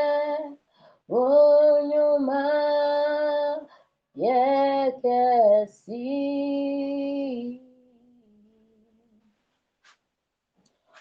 yekesi 5.89 7.61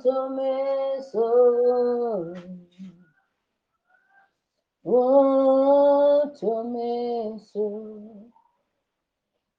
tó 0.03 0.17
mẹ́sọ̀ 0.37 1.35
wọ́n 4.89 6.21
tó 6.39 6.53
mẹ́sọ̀ 6.73 7.75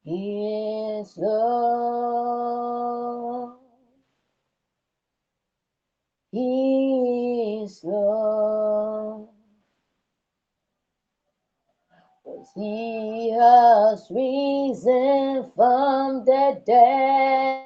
Yes, 0.09 1.17
Lord. 1.17 3.06
He 6.31 7.63
is 7.63 7.83
Lord. 7.83 9.29
'Cause 12.23 12.51
he 12.55 13.31
has 13.31 14.07
risen 14.11 15.51
from 15.55 16.25
the 16.25 16.61
dead. 16.65 17.65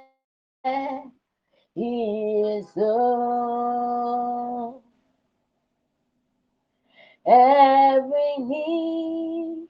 He 1.75 2.41
is 2.41 2.67
Lord. 2.77 4.81
Every 7.25 8.37
knee 8.39 9.67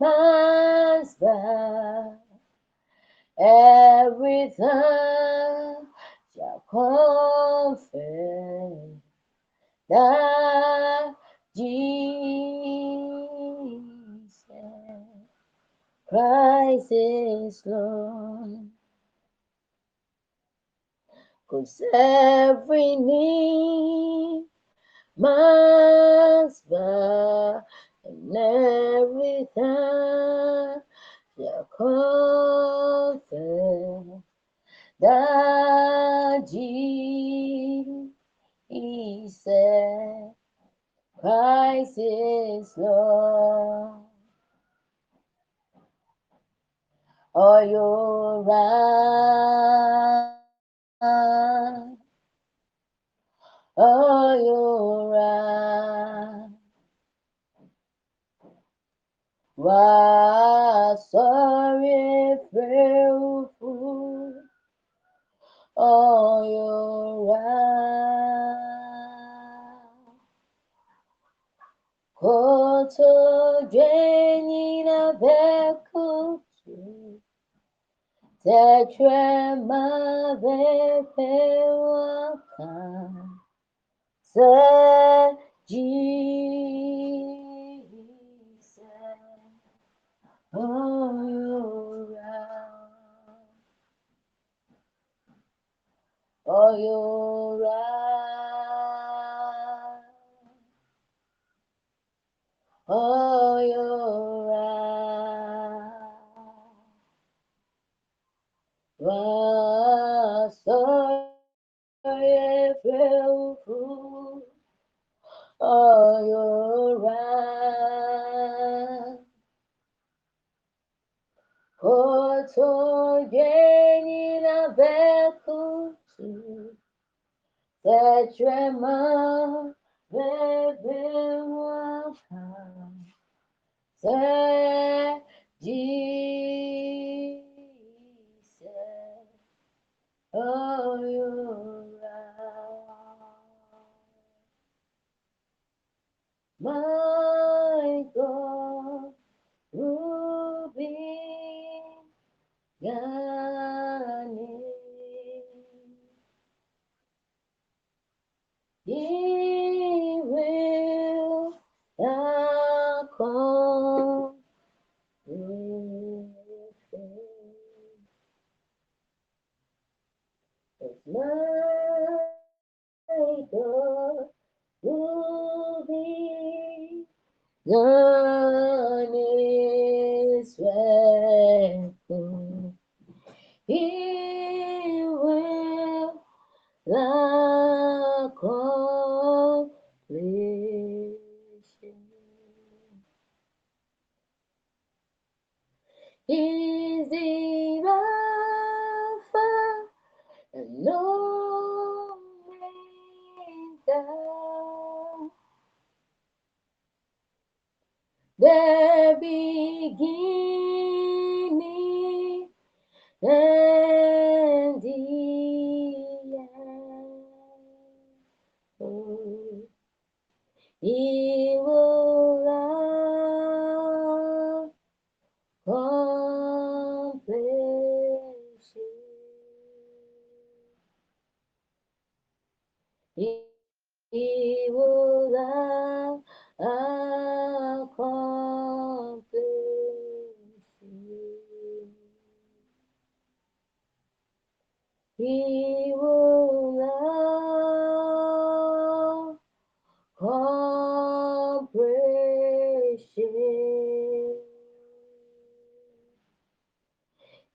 must 0.00 1.20
bow. 1.20 2.16
Every 3.38 4.54
tongue 4.56 5.88
shall 6.34 6.64
confess 6.70 7.90
that 9.88 11.14
Jesus 11.56 11.70
Christ 16.08 16.88
is 16.92 17.62
Lord. 17.66 18.70
Cause 21.48 21.82
every 21.92 22.96
knee 22.96 24.44
must 25.16 26.68
bow 26.70 27.62
and 28.04 28.36
every 28.36 29.46
tongue 29.54 30.80
shall 31.36 31.68
confess 33.20 34.22
that 35.00 36.46
Jesus 36.50 38.10
Christ 41.20 41.98
is 41.98 42.72
Lord. 42.76 44.00
Are 47.34 47.64
you 47.64 48.44
right? 48.46 50.36
Are 53.78 54.36
you 54.36 55.10
right? 55.12 56.48
Why 59.56 60.96
sorry 61.10 61.39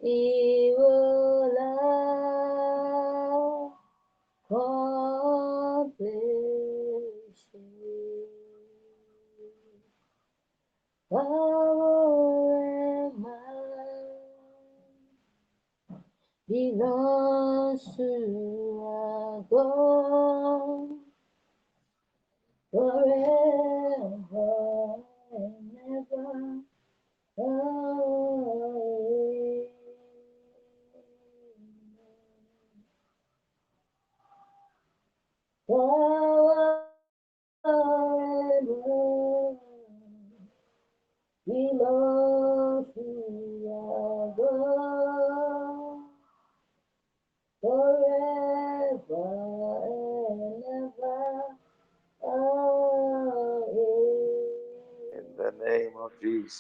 He 0.02 0.55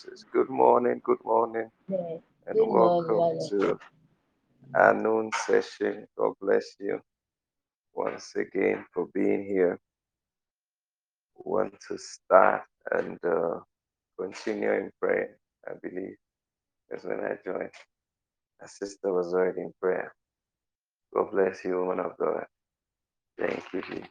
Jesus. 0.03 0.25
Good 0.33 0.49
morning, 0.49 1.01
good 1.05 1.23
morning, 1.25 1.69
and 2.47 2.57
Good 2.57 2.67
welcome 2.69 3.17
Brother. 3.17 3.49
to 3.49 3.79
our 4.75 4.93
noon 4.93 5.31
session. 5.47 6.07
God 6.17 6.33
bless 6.41 6.65
you 6.79 7.01
once 7.95 8.33
again 8.35 8.85
for 8.93 9.07
being 9.13 9.45
here. 9.45 9.79
Want 11.35 11.75
to 11.89 11.97
start 11.97 12.63
and 12.91 13.19
uh, 13.25 13.59
continue 14.19 14.73
in 14.73 14.91
prayer, 15.01 15.37
I 15.67 15.73
believe, 15.81 16.17
because 16.89 17.05
when 17.05 17.21
I 17.21 17.37
joined, 17.45 17.71
my 18.61 18.67
sister 18.67 19.13
was 19.13 19.33
already 19.33 19.61
in 19.61 19.73
prayer. 19.81 20.13
God 21.15 21.31
bless 21.31 21.65
you, 21.65 21.77
woman 21.79 21.99
of 22.05 22.17
God. 22.19 22.45
Thank 23.39 23.63
you, 23.73 23.81
Jesus. 23.83 24.09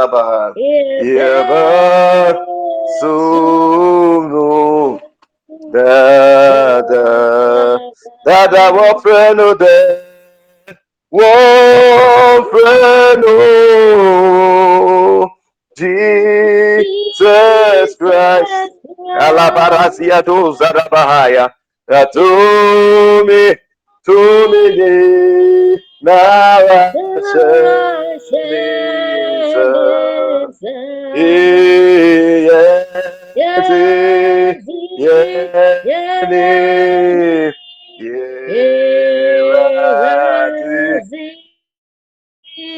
Dabaha 0.00 0.54
Yeba 1.02 1.64
Sunu. 3.00 5.00
Dada. 5.72 7.04
Dada 8.24 8.72
Wafreno 8.72 9.54
De 9.58 9.76
Wafreno 11.12 13.36
Jesus 15.76 16.86
Christ. 17.96 18.72
Alabarazia 19.20 20.22
do 20.24 20.52
Zarabahaya 20.52 21.50
Atumi 21.90 23.56
Tumi 24.06 25.78
Narashenisa 26.02 27.99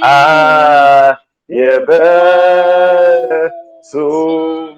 Ah 0.04 1.16
Yebe 1.49 1.99
so 3.82 4.73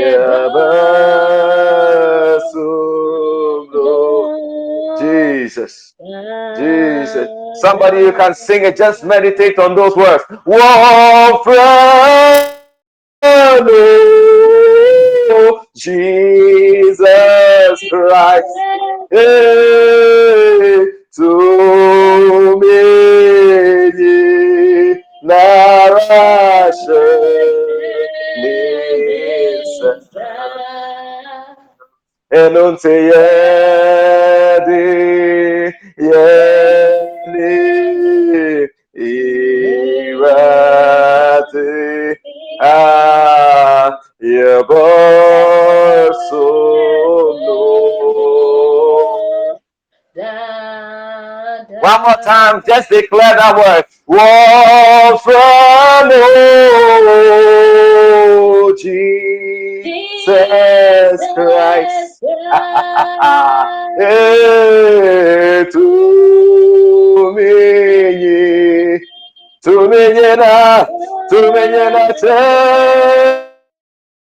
Jesus. 4.99 5.95
Somebody 7.61 7.99
you 7.99 8.11
can 8.11 8.33
sing 8.33 8.65
it. 8.65 8.75
Just 8.75 9.03
meditate 9.03 9.59
on 9.59 9.75
those 9.75 9.95
words. 9.95 10.23
War 10.45 11.43
friend. 11.43 12.57
Jesus 15.75 16.99
Christ. 17.89 18.45
Hey, 19.11 20.87
to 21.15 22.59
me, 22.59 22.81
enunte 32.31 32.89
yedi, 33.09 34.83
yedi, 35.97 36.90
One 51.81 52.01
more 52.03 52.21
time, 52.23 52.61
just 52.67 52.89
declare 52.89 53.35
that 53.37 53.55
word. 53.55 53.85
Walk 54.05 55.21
oh, 55.25 56.01
Jesus 58.77 60.27
Christ. 61.33 62.21
hey, 63.97 65.65
to 65.71 67.33
me, 67.35 67.43
to 69.63 69.87
me, 69.89 70.05
to 71.29 71.41
me, 71.51 71.63
to 72.19 72.21
me, 72.21 73.40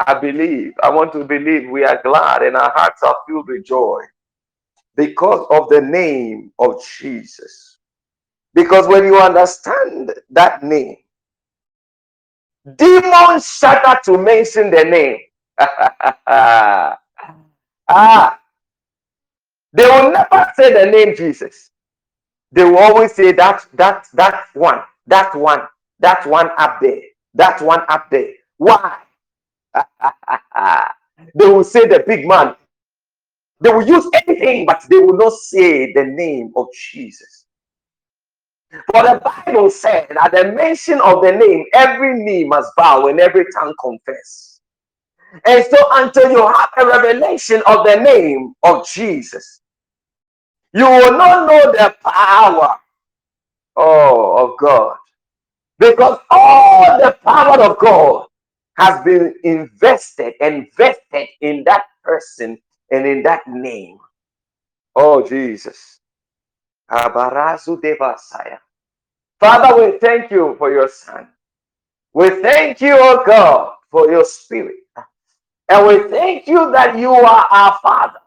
I 0.00 0.14
believe, 0.14 0.72
I 0.82 0.90
want 0.90 1.12
to 1.14 1.24
believe 1.24 1.70
we 1.70 1.84
are 1.84 2.00
glad 2.02 2.42
and 2.42 2.56
our 2.56 2.72
hearts 2.74 3.02
are 3.02 3.16
filled 3.28 3.48
with 3.48 3.64
joy 3.64 4.02
because 4.96 5.46
of 5.50 5.68
the 5.70 5.80
name 5.80 6.52
of 6.58 6.82
Jesus. 7.00 7.78
Because 8.54 8.88
when 8.88 9.04
you 9.04 9.18
understand 9.18 10.12
that 10.30 10.62
name, 10.62 10.96
demons 12.76 13.46
shudder 13.48 13.98
to 14.06 14.18
mention 14.18 14.70
the 14.70 14.84
name. 14.84 15.18
ah, 15.58 16.98
they 19.72 19.86
will 19.86 20.12
never 20.12 20.52
say 20.56 20.72
the 20.72 20.90
name 20.90 21.16
Jesus. 21.16 21.70
They 22.52 22.64
will 22.64 22.78
always 22.78 23.12
say 23.14 23.32
that 23.32 23.66
that 23.74 24.08
that 24.14 24.46
one, 24.54 24.82
that 25.08 25.34
one, 25.36 25.62
that 26.00 26.26
one 26.26 26.50
up 26.58 26.80
there, 26.82 27.02
that 27.34 27.62
one 27.62 27.82
up 27.88 28.10
there. 28.10 28.34
Why? 28.58 28.98
they 31.34 31.46
will 31.46 31.64
say 31.64 31.86
the 31.86 32.04
big 32.06 32.26
man, 32.26 32.54
they 33.60 33.70
will 33.70 33.86
use 33.86 34.08
anything, 34.26 34.66
but 34.66 34.84
they 34.88 34.98
will 34.98 35.16
not 35.16 35.32
say 35.32 35.92
the 35.92 36.04
name 36.04 36.52
of 36.56 36.66
Jesus. 36.72 37.46
For 38.92 39.02
the 39.02 39.20
Bible 39.24 39.70
said, 39.70 40.14
at 40.20 40.32
the 40.32 40.52
mention 40.52 41.00
of 41.00 41.22
the 41.22 41.32
name, 41.32 41.64
every 41.72 42.22
knee 42.22 42.44
must 42.44 42.70
bow 42.76 43.06
and 43.06 43.18
every 43.18 43.46
tongue 43.54 43.74
confess. 43.80 44.60
And 45.46 45.64
so, 45.64 45.76
until 45.92 46.30
you 46.30 46.46
have 46.46 46.70
a 46.78 46.86
revelation 46.86 47.62
of 47.66 47.84
the 47.84 47.96
name 47.96 48.54
of 48.62 48.86
Jesus, 48.88 49.60
you 50.72 50.84
will 50.84 51.12
not 51.12 51.48
know 51.48 51.72
the 51.72 51.94
power 52.02 52.76
oh, 53.76 54.36
of 54.36 54.58
God. 54.58 54.96
Because 55.78 56.18
all 56.30 56.98
the 56.98 57.16
power 57.22 57.62
of 57.62 57.78
God 57.78 58.27
has 58.78 59.02
been 59.04 59.34
invested 59.44 60.34
and 60.40 60.66
vested 60.76 61.28
in 61.40 61.64
that 61.64 61.84
person 62.04 62.58
and 62.92 63.06
in 63.06 63.22
that 63.24 63.42
name. 63.48 63.98
Oh, 64.96 65.28
Jesus. 65.28 66.00
Father, 66.88 67.30
we 69.76 69.98
thank 69.98 70.30
you 70.30 70.54
for 70.58 70.70
your 70.72 70.88
son. 70.88 71.28
We 72.14 72.30
thank 72.42 72.80
you, 72.80 72.96
oh 72.98 73.22
God, 73.26 73.74
for 73.90 74.10
your 74.10 74.24
spirit. 74.24 74.76
And 75.68 75.86
we 75.86 76.08
thank 76.08 76.46
you 76.46 76.70
that 76.72 76.98
you 76.98 77.12
are 77.12 77.46
our 77.50 77.78
father. 77.82 78.20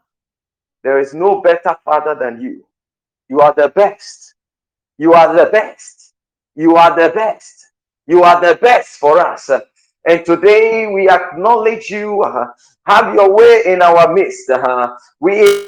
There 0.84 1.00
is 1.00 1.13
no 1.13 1.41
better 1.41 1.75
father 1.86 2.15
than 2.15 2.41
you. 2.41 2.65
You 3.29 3.41
are 3.41 3.53
the 3.53 3.70
best. 3.70 4.36
You 4.98 5.13
are 5.13 5.34
the 5.34 5.50
best. 5.51 6.13
You 6.55 6.75
are 6.75 6.96
the 6.96 7.13
best. 7.13 7.67
You 8.08 8.24
are 8.24 8.41
the 8.41 8.55
best 8.55 8.98
for 9.00 9.20
us. 9.20 9.50
And 10.08 10.25
today 10.25 10.88
we 10.88 11.10
acknowledge 11.10 11.89
you. 11.89 12.22
Uh, 12.24 12.48
have 12.86 13.13
your 13.13 13.34
way 13.34 13.63
in 13.65 13.81
our 13.81 14.13
midst. 14.13 14.50
Uh, 14.50 14.96
we 15.20 15.67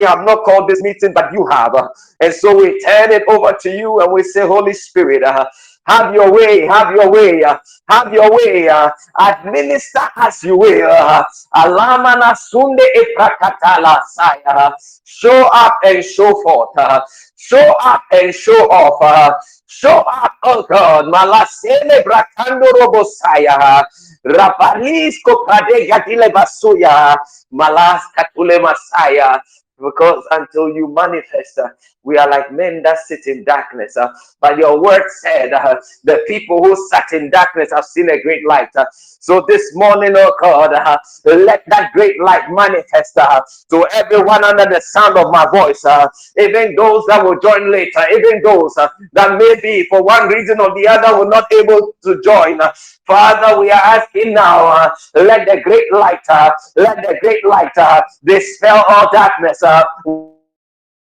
have 0.00 0.24
not 0.24 0.44
called 0.44 0.68
this 0.68 0.80
meeting, 0.82 1.12
but 1.12 1.32
you 1.32 1.46
have. 1.46 1.74
Uh, 1.74 1.88
and 2.20 2.32
so 2.32 2.56
we 2.56 2.80
turn 2.80 3.12
it 3.12 3.24
over 3.28 3.56
to 3.60 3.70
you 3.70 4.00
and 4.00 4.12
we 4.12 4.22
say, 4.22 4.46
Holy 4.46 4.72
Spirit, 4.72 5.22
uh, 5.22 5.46
have 5.86 6.14
your 6.14 6.32
way, 6.32 6.66
have 6.66 6.94
your 6.94 7.10
way, 7.10 7.42
uh, 7.42 7.58
have 7.88 8.12
your 8.12 8.30
way. 8.30 8.68
Uh, 8.68 8.90
administer 9.20 10.00
as 10.16 10.42
you 10.42 10.56
will. 10.56 10.90
Uh, 10.90 11.24
Alamana 11.56 12.36
sunde 12.36 12.84
eprakatala 12.96 14.00
saya. 14.12 14.72
Show 15.04 15.48
up 15.52 15.78
and 15.84 16.04
show 16.04 16.40
forth. 16.42 16.70
Uh, 16.76 17.00
show 17.36 17.74
up 17.80 18.02
and 18.12 18.34
show 18.34 18.68
off. 18.70 19.34
Show 19.68 20.00
up, 20.00 20.32
oh 20.44 20.64
God. 20.64 21.12
Malasene 21.12 22.00
brakando 22.00 22.64
robosaya. 22.80 23.84
Rapalisco 24.24 25.44
pradega 25.44 26.00
dile 26.08 26.32
basuya. 26.32 27.16
Malas 27.52 28.00
katule 28.16 28.56
masaya. 28.64 29.38
Because 29.78 30.24
until 30.32 30.70
you 30.70 30.88
manifest, 30.88 31.60
we 32.08 32.16
are 32.16 32.30
like 32.30 32.50
men 32.50 32.82
that 32.82 32.98
sit 33.06 33.26
in 33.26 33.44
darkness. 33.44 33.96
Uh, 33.98 34.08
but 34.40 34.56
your 34.56 34.80
word 34.80 35.02
said, 35.20 35.52
uh, 35.52 35.76
the 36.04 36.24
people 36.26 36.64
who 36.64 36.74
sat 36.88 37.12
in 37.12 37.28
darkness 37.28 37.70
have 37.70 37.84
seen 37.84 38.08
a 38.10 38.22
great 38.22 38.46
light. 38.48 38.70
Uh, 38.74 38.86
so 39.20 39.44
this 39.46 39.74
morning, 39.74 40.14
oh 40.16 40.34
God, 40.40 40.72
uh, 40.72 40.96
let 41.26 41.64
that 41.66 41.92
great 41.92 42.18
light 42.22 42.50
manifest 42.50 43.18
uh, 43.18 43.42
to 43.70 43.86
everyone 43.92 44.42
under 44.42 44.64
the 44.64 44.80
sound 44.80 45.18
of 45.18 45.30
my 45.30 45.46
voice, 45.52 45.84
uh, 45.84 46.08
even 46.38 46.74
those 46.76 47.04
that 47.08 47.22
will 47.22 47.38
join 47.40 47.70
later, 47.70 48.02
even 48.10 48.40
those 48.42 48.74
uh, 48.78 48.88
that 49.12 49.36
maybe 49.36 49.86
for 49.90 50.02
one 50.02 50.28
reason 50.28 50.58
or 50.60 50.74
the 50.74 50.88
other 50.88 51.18
were 51.18 51.28
not 51.28 51.44
able 51.52 51.94
to 52.02 52.20
join. 52.22 52.58
Father, 53.06 53.60
we 53.60 53.70
are 53.70 53.84
asking 53.98 54.32
now, 54.32 54.66
uh, 54.66 54.90
let 55.14 55.46
the 55.46 55.60
great 55.60 55.92
light, 55.92 56.20
uh, 56.30 56.50
let 56.76 56.96
the 56.96 57.18
great 57.20 57.44
light 57.44 57.76
uh, 57.76 58.00
dispel 58.24 58.82
all 58.88 59.10
darkness. 59.12 59.62
Uh, 59.62 59.84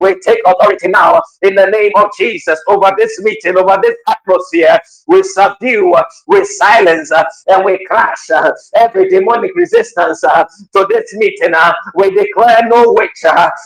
we 0.03 0.21
take 0.21 0.41
authority 0.47 0.89
now 0.89 1.23
in 1.43 1.55
the 1.55 1.67
name 1.67 1.93
of 1.97 2.11
Jesus 2.19 2.61
over 2.69 2.93
this 2.99 3.21
meeting, 3.23 3.57
over 3.57 3.79
this 3.83 3.97
atmosphere. 4.09 4.81
We 5.09 5.23
subdue, 5.23 5.97
we 6.29 6.45
silence, 6.45 7.13
and 7.49 7.65
we 7.65 7.85
crush 7.87 8.31
uh, 8.31 8.53
every 8.77 9.09
demonic 9.09 9.53
resistance 9.57 10.25
uh, 10.25 10.45
to 10.75 10.87
this 10.91 11.15
meeting. 11.15 11.55
Uh, 11.55 11.73
we 11.95 12.11
declare 12.15 12.63
no 12.69 12.93
witch, 12.97 13.23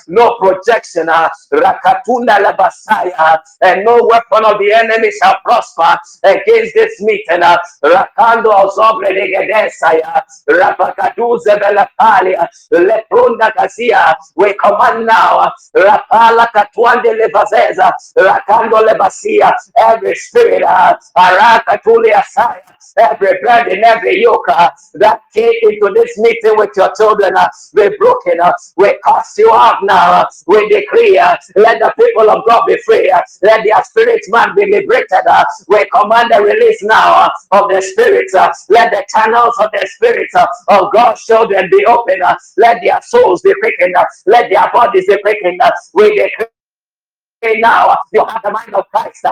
no 0.09 0.37
projection, 0.41 1.07
rakatunda 1.07 2.39
labasaya, 2.45 3.39
and 3.63 3.85
no 3.85 4.09
weapon 4.11 4.45
of 4.45 4.59
the 4.59 4.73
enemy 4.73 5.11
shall 5.21 5.37
prosper 5.45 5.99
against 6.25 6.75
this 6.75 7.01
meeting. 7.01 7.41
Rakando 7.85 8.71
zobre 8.77 9.13
de 9.15 9.33
gedesaya, 9.33 10.23
rapakaduze 10.49 11.59
belapalia, 11.61 12.49
leprunda 12.73 13.53
kasia. 13.57 14.17
We 14.37 14.55
command 14.55 15.07
now, 15.07 15.51
katuande 16.53 17.13
levazeza, 17.15 17.93
rakando 18.17 18.81
lebasia, 18.87 19.53
every 19.77 20.15
spirit, 20.15 20.63
arakatuli 21.17 22.13
asaya, 22.13 22.63
every 22.99 23.39
burden, 23.43 23.85
every 23.85 24.23
yoke 24.23 24.49
uh, 24.49 24.71
that 24.95 25.21
came 25.35 25.53
into 25.63 25.91
this 25.95 26.19
meeting 26.19 26.57
with 26.57 26.71
your 26.77 26.93
children, 26.97 27.37
uh, 27.37 27.49
be 27.75 27.89
broken. 27.99 28.41
Uh, 28.41 28.53
we 28.77 28.99
cast 29.05 29.39
you 29.39 29.51
out 29.53 29.85
now. 29.85 30.13
Uh, 30.23 30.25
we 30.47 30.69
decree, 30.69 31.19
uh, 31.19 31.37
let 31.57 31.79
the 31.81 31.93
people 31.99 32.31
of 32.31 32.45
God 32.47 32.65
be 32.67 32.77
free. 32.85 33.11
Uh, 33.11 33.21
let 33.43 33.65
their 33.65 33.83
spirit 33.85 34.23
man 34.29 34.55
be 34.55 34.67
liberated. 34.71 35.27
Uh, 35.29 35.45
we 35.69 35.85
command 35.95 36.31
the 36.33 36.41
release 36.43 36.83
now 36.83 37.25
uh, 37.25 37.31
of 37.53 37.71
the 37.71 37.81
spirits. 37.83 38.35
Uh, 38.35 38.53
let 38.71 38.91
the 38.93 39.05
channels 39.15 39.55
of 39.61 39.71
the 39.73 39.87
spirits 39.95 40.35
uh, 40.35 40.47
of 40.69 40.93
God's 40.93 41.25
children 41.25 41.69
be 41.71 41.85
open. 41.87 42.23
Uh, 42.23 42.37
let 42.57 42.81
their 42.83 43.01
souls 43.03 43.43
be 43.43 43.55
quickened. 43.61 43.95
Uh, 43.97 44.05
let 44.27 44.51
their 44.51 44.71
bodies 44.73 45.07
be 45.07 45.19
quickened. 45.23 45.61
Uh, 45.61 45.71
now 47.59 47.97
you 48.13 48.25
have 48.25 48.43
the 48.43 48.51
mind 48.51 48.75
of 48.75 48.85
Christ. 48.91 49.23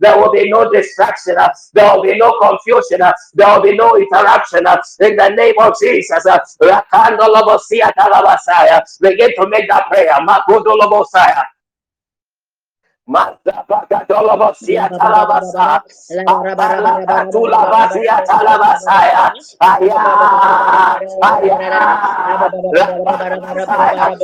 There 0.00 0.18
will 0.18 0.32
be 0.32 0.50
no 0.50 0.70
distraction. 0.72 1.36
There 1.74 1.94
will 1.94 2.02
be 2.02 2.16
no 2.18 2.38
confusion. 2.40 3.00
There 3.34 3.54
will 3.54 3.62
be 3.62 3.76
no 3.76 3.96
interruption. 3.96 4.66
In 5.00 5.16
the 5.16 5.28
name 5.30 5.54
of 5.60 5.74
Jesus. 5.80 6.24
Begin 9.00 9.30
to 9.36 9.48
make 9.48 9.68
that 9.68 9.86
prayer. 9.88 10.16
Makodolobosaya. 13.08 14.90
Mazabakatolobosia 14.90 14.90
talabasa. 14.98 15.82
Apalakatulabasia 16.26 18.22
talabasaya. 18.26 19.34
Aya. 19.60 21.00
Aya. 21.22 22.50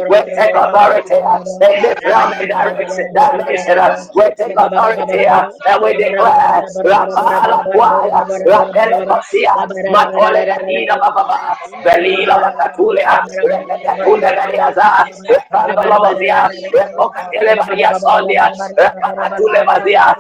We 0.09 0.19
take 0.35 0.55
authority 0.55 1.15
in 1.17 1.81
this 1.81 1.97
realm 2.05 2.33
and 2.39 2.49
direction, 2.49 3.07
dimension. 3.15 3.77
We 4.15 4.25
take 4.37 4.55
authority 4.57 5.27
and 5.27 5.83
we 5.83 5.95
declare 5.95 6.65
Rapala 6.85 7.67
Kwaya, 7.75 8.27
Rapelebasia, 8.47 9.55
Matole 9.89 10.47
Ganina 10.47 10.99
Baba, 11.01 11.57
Belila 11.85 12.41
Bakatulia, 12.43 13.21
Rekatule 13.45 14.31
Gariaza, 14.37 15.07
Rekandolobozia, 15.31 16.51
Rekokatele 16.75 17.57
Maria 17.59 17.93
Sonia, 17.95 18.51
Rekatulebazia, 18.79 20.15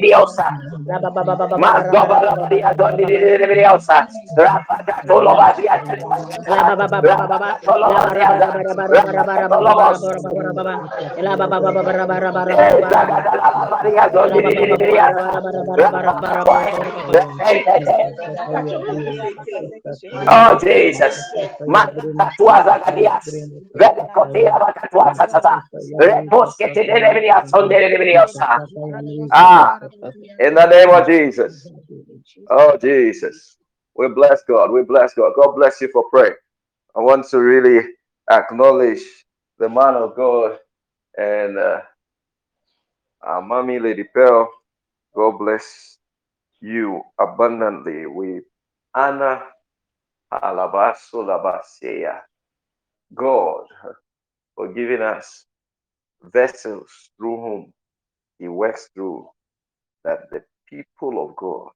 Diosa, 0.00 0.46
Oh 20.28 20.58
Jesus. 20.60 21.34
Ah, 29.30 29.78
in 30.38 30.54
the 30.54 30.66
name 30.66 30.79
of 30.88 31.06
Jesus. 31.06 31.68
Oh 32.50 32.76
Jesus. 32.78 33.56
We 33.96 34.08
bless 34.08 34.42
God. 34.48 34.70
We 34.72 34.82
bless 34.82 35.14
God. 35.14 35.32
God 35.36 35.52
bless 35.56 35.80
you 35.80 35.90
for 35.92 36.04
praying. 36.10 36.34
I 36.96 37.00
want 37.00 37.28
to 37.30 37.38
really 37.40 37.86
acknowledge 38.30 39.02
the 39.58 39.68
man 39.68 39.94
of 39.96 40.16
God 40.16 40.58
and 41.18 41.58
uh, 41.58 41.80
our 43.22 43.42
mommy, 43.42 43.78
Lady 43.80 44.04
Pearl. 44.14 44.50
God 45.16 45.38
bless 45.38 45.98
you 46.60 47.02
abundantly. 47.20 48.06
We 48.06 48.42
honor 48.94 49.42
Alabasolabasea. 50.32 52.20
God 53.14 53.64
for 54.56 54.72
giving 54.72 55.02
us 55.02 55.46
vessels 56.22 56.90
through 57.18 57.36
whom 57.40 57.74
He 58.38 58.48
works 58.48 58.90
through, 58.94 59.28
that 60.04 60.30
the 60.30 60.44
people 60.70 61.24
of 61.28 61.36
God 61.36 61.70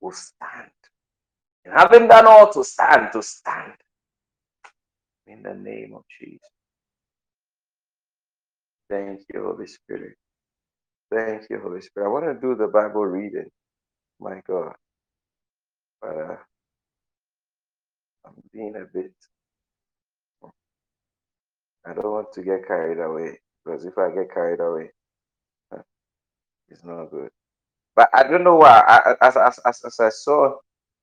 will 0.00 0.12
stand. 0.12 0.70
And 1.64 1.74
having 1.76 2.08
done 2.08 2.26
all 2.26 2.52
to 2.52 2.64
stand, 2.64 3.12
to 3.14 3.22
stand 3.22 3.74
in 5.26 5.42
the 5.42 5.54
name 5.54 5.94
of 5.96 6.04
Jesus. 6.20 6.40
Thank 8.90 9.22
you, 9.34 9.44
Holy 9.44 9.66
Spirit. 9.68 10.16
Thank 11.14 11.44
you, 11.50 11.60
Holy 11.60 11.82
Spirit. 11.82 12.06
I 12.08 12.10
want 12.10 12.26
to 12.26 12.34
do 12.40 12.56
the 12.56 12.68
Bible 12.68 13.06
reading. 13.06 13.50
My 14.20 14.40
God. 14.48 14.74
Uh, 16.06 16.36
I'm 18.26 18.34
being 18.52 18.74
a 18.76 18.86
bit. 18.92 19.12
I 21.86 21.94
don't 21.94 22.12
want 22.12 22.32
to 22.34 22.42
get 22.42 22.66
carried 22.66 23.00
away 23.00 23.40
because 23.64 23.84
if 23.86 23.98
I 23.98 24.10
get 24.10 24.32
carried 24.34 24.60
away, 24.60 24.90
it's 26.70 26.84
not 26.84 27.10
good. 27.10 27.30
But 27.96 28.08
I 28.14 28.24
don't 28.24 28.44
know 28.44 28.56
why. 28.56 28.82
I, 28.86 29.14
as, 29.26 29.36
as, 29.36 29.60
as, 29.66 29.82
as 29.84 30.00
I 30.00 30.08
saw 30.10 30.54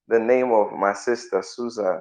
the 0.08 0.20
name 0.20 0.52
of 0.52 0.74
my 0.74 0.94
sister 0.94 1.44
Susan, 1.44 2.00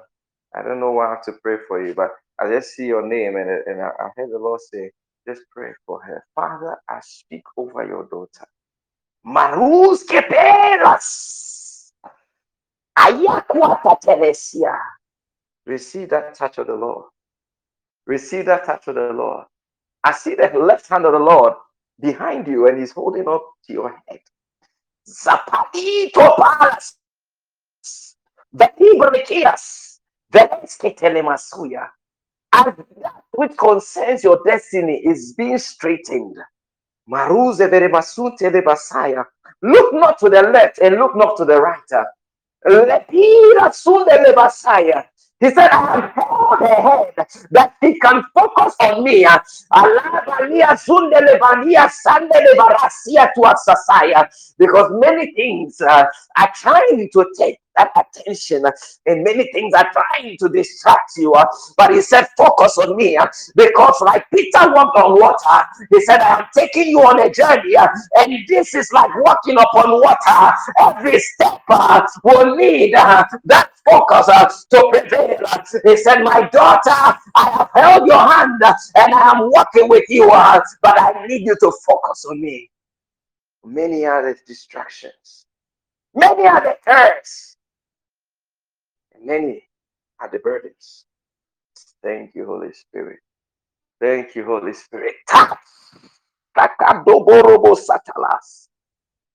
I 0.55 0.63
don't 0.63 0.79
know 0.79 0.91
why 0.91 1.07
I 1.07 1.09
have 1.11 1.23
to 1.25 1.33
pray 1.43 1.57
for 1.67 1.85
you, 1.85 1.93
but 1.93 2.11
I 2.39 2.49
just 2.49 2.71
see 2.75 2.87
your 2.87 3.05
name 3.07 3.35
and, 3.35 3.49
and 3.67 3.81
I, 3.81 3.89
I 3.99 4.09
heard 4.17 4.31
the 4.31 4.39
Lord 4.39 4.61
say, 4.61 4.91
just 5.27 5.41
pray 5.51 5.71
for 5.85 6.01
her. 6.01 6.23
Father, 6.35 6.77
I 6.89 6.99
speak 7.03 7.43
over 7.57 7.85
your 7.85 8.05
daughter. 8.05 8.47
Marus 9.25 10.03
keperas. 10.05 11.91
Ayakwata 12.97 13.99
telesia. 14.01 14.77
Receive 15.65 16.09
that 16.09 16.35
touch 16.35 16.57
of 16.59 16.67
the 16.67 16.75
Lord. 16.75 17.05
Receive 18.07 18.45
that 18.47 18.65
touch 18.65 18.87
of 18.87 18.95
the 18.95 19.13
Lord. 19.13 19.45
I 20.03 20.13
see 20.13 20.35
the 20.35 20.49
left 20.59 20.87
hand 20.89 21.05
of 21.05 21.13
the 21.13 21.19
Lord 21.19 21.53
behind 21.99 22.47
you 22.47 22.67
and 22.67 22.79
he's 22.79 22.91
holding 22.91 23.27
up 23.27 23.43
to 23.65 23.73
your 23.73 24.01
head. 24.07 24.19
Zapalito 25.07 26.35
palas. 26.35 26.95
Velibrikias. 28.55 29.99
Velesketelemasuya. 30.33 31.87
And 32.53 32.85
that 33.01 33.23
which 33.31 33.57
concerns 33.57 34.23
your 34.23 34.41
destiny 34.45 35.01
is 35.05 35.33
being 35.33 35.57
straightened. 35.57 36.37
Maruze 37.09 37.67
verebasunte 37.69 38.49
lebasaya. 38.49 39.25
Look 39.61 39.93
not 39.93 40.19
to 40.19 40.29
the 40.29 40.41
left 40.43 40.79
and 40.79 40.95
look 40.95 41.15
not 41.15 41.37
to 41.37 41.45
the 41.45 41.59
right. 41.59 42.07
Lepira 42.65 43.71
sunde 43.71 44.25
lebasaya. 44.25 45.05
He 45.39 45.51
said, 45.51 45.69
I 45.69 45.99
have 45.99 46.11
held 46.13 46.59
her 46.59 46.65
head 46.67 47.27
that 47.51 47.73
he 47.79 47.99
can 47.99 48.23
focus 48.33 48.75
on 48.81 49.03
me. 49.03 49.23
Because 54.57 54.91
many 54.93 55.31
things 55.33 55.79
uh, 55.81 56.05
are 56.37 56.51
trying 56.55 57.09
to 57.13 57.25
take 57.37 57.59
that 57.77 57.91
attention, 57.95 58.65
and 59.05 59.23
many 59.23 59.49
things 59.53 59.73
are 59.73 59.89
trying 59.93 60.37
to 60.39 60.49
distract 60.49 61.11
you. 61.17 61.33
uh, 61.33 61.45
But 61.77 61.93
he 61.93 62.01
said, 62.01 62.27
Focus 62.37 62.77
on 62.79 62.95
me. 62.95 63.17
uh, 63.17 63.27
Because, 63.55 64.01
like 64.01 64.25
Peter 64.33 64.71
walked 64.73 64.97
on 64.97 65.19
water, 65.19 65.65
he 65.91 66.01
said, 66.01 66.21
I 66.21 66.39
am 66.39 66.45
taking 66.55 66.89
you 66.89 67.01
on 67.01 67.19
a 67.21 67.29
journey, 67.31 67.75
uh, 67.77 67.87
and 68.19 68.33
this 68.47 68.75
is 68.75 68.91
like 68.93 69.11
walking 69.23 69.57
upon 69.59 69.91
water. 70.01 70.53
Every 70.79 71.19
step 71.19 71.61
will 72.23 72.55
need 72.55 72.93
that 72.93 73.69
focus 73.89 74.65
to 74.71 74.89
prevail. 74.91 75.37
He 75.85 75.97
said, 75.97 76.23
My 76.23 76.47
daughter, 76.51 77.17
I 77.35 77.49
have 77.51 77.69
held 77.73 78.07
your 78.07 78.19
hand 78.19 78.61
and 78.95 79.13
I 79.13 79.31
am 79.35 79.49
walking 79.51 79.89
with 79.89 80.05
you, 80.09 80.27
but 80.29 80.99
I 80.99 81.25
need 81.27 81.45
you 81.45 81.55
to 81.59 81.71
focus 81.87 82.25
on 82.29 82.41
me. 82.41 82.69
Many 83.65 84.05
are 84.05 84.23
the 84.33 84.39
distractions, 84.47 85.45
many 86.15 86.47
are 86.47 86.61
the 86.61 86.77
cares, 86.85 87.56
and 89.17 89.27
many 89.27 89.63
are 90.21 90.29
the 90.31 90.39
burdens. 90.39 91.05
Thank 92.03 92.35
you, 92.35 92.45
Holy 92.45 92.73
Spirit. 92.73 93.19
Thank 94.01 94.35
you, 94.35 94.45
Holy 94.45 94.73
Spirit. 94.73 95.15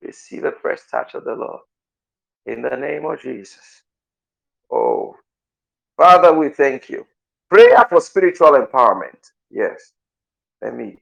Receive 0.02 0.42
the 0.42 0.52
fresh 0.62 0.80
touch 0.90 1.14
of 1.14 1.24
the 1.24 1.34
Lord. 1.34 1.60
In 2.46 2.62
the 2.62 2.76
name 2.76 3.06
of 3.06 3.20
Jesus. 3.20 3.82
Oh, 4.72 5.16
Father, 5.96 6.32
we 6.32 6.50
thank 6.50 6.90
you. 6.90 7.06
Prayer 7.50 7.84
for 7.88 8.00
spiritual 8.00 8.52
empowerment. 8.52 9.32
Yes. 9.50 9.92
Let 10.62 10.76
me 10.76 10.96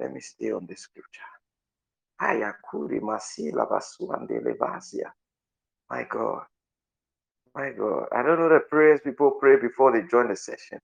let 0.00 0.12
me 0.12 0.20
stay 0.20 0.52
on 0.52 0.66
the 0.66 0.76
scripture. 0.76 1.22
My 5.90 6.04
God. 6.10 6.44
My 7.54 7.70
God. 7.70 8.06
I 8.12 8.22
don't 8.22 8.38
know 8.38 8.48
the 8.48 8.60
prayers 8.68 9.00
people 9.04 9.32
pray 9.40 9.56
before 9.60 9.92
they 9.92 10.06
join 10.08 10.28
the 10.28 10.36
session. 10.36 10.78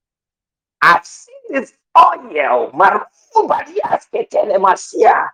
I've 0.81 1.05
seen 1.05 1.35
this 1.49 1.73
oil. 1.97 2.71
Marubadias 2.71 4.07
ketelemasia. 4.13 5.27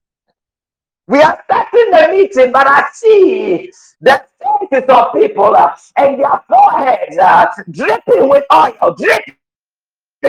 We 1.10 1.20
are 1.22 1.42
starting 1.44 1.90
the 1.90 2.08
meeting, 2.12 2.52
but 2.52 2.68
I 2.68 2.84
see 2.92 3.72
the 4.00 4.24
faces 4.70 4.88
of 4.88 5.12
people 5.12 5.56
uh, 5.56 5.74
and 5.96 6.20
their 6.20 6.40
foreheads 6.48 7.18
uh, 7.18 7.46
dripping 7.72 8.28
with 8.28 8.44
oil, 8.54 8.94
dripping 8.96 9.34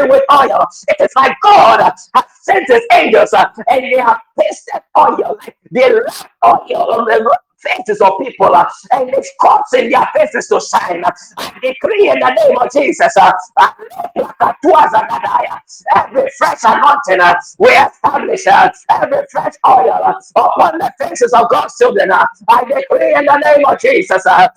with 0.09 0.23
oil. 0.33 0.65
It 0.87 0.95
is 0.99 1.11
like 1.15 1.37
God 1.43 1.81
uh, 1.81 1.91
has 2.15 2.25
sent 2.41 2.67
his 2.67 2.81
angels 2.93 3.31
uh, 3.31 3.45
and 3.69 3.83
they 3.83 3.99
have 3.99 4.21
tasted 4.39 4.81
oil, 4.97 5.37
like 5.45 5.55
they 5.69 5.93
left 5.93 6.25
oil 6.43 6.93
on 6.93 7.05
the 7.05 7.37
faces 7.63 8.01
of 8.01 8.13
people 8.21 8.53
uh, 8.55 8.69
and 8.91 9.09
it's 9.09 9.31
causing 9.41 9.89
their 9.89 10.07
faces 10.15 10.47
to 10.47 10.59
shine. 10.59 11.03
I 11.37 11.51
decree 11.61 12.09
in 12.09 12.19
the 12.19 12.29
name 12.33 12.57
of 12.57 12.71
Jesus, 12.71 13.13
uh, 13.17 13.31
uh, 13.59 13.71
every 15.95 16.29
fresh 16.37 16.59
anointing 16.63 17.21
uh, 17.21 17.35
we 17.59 17.69
establish 17.69 18.47
uh, 18.47 18.69
every 18.89 19.19
fresh 19.31 19.53
oil 19.67 19.91
uh, 19.91 20.13
upon 20.35 20.77
the 20.79 20.91
faces 20.99 21.33
of 21.33 21.49
God's 21.49 21.75
children. 21.77 22.11
uh, 22.11 22.25
I 22.49 22.63
decree 22.65 23.15
in 23.15 23.25
the 23.25 23.37
name 23.37 23.65
of 23.65 23.79
Jesus, 23.79 24.25
uh, 24.25 24.47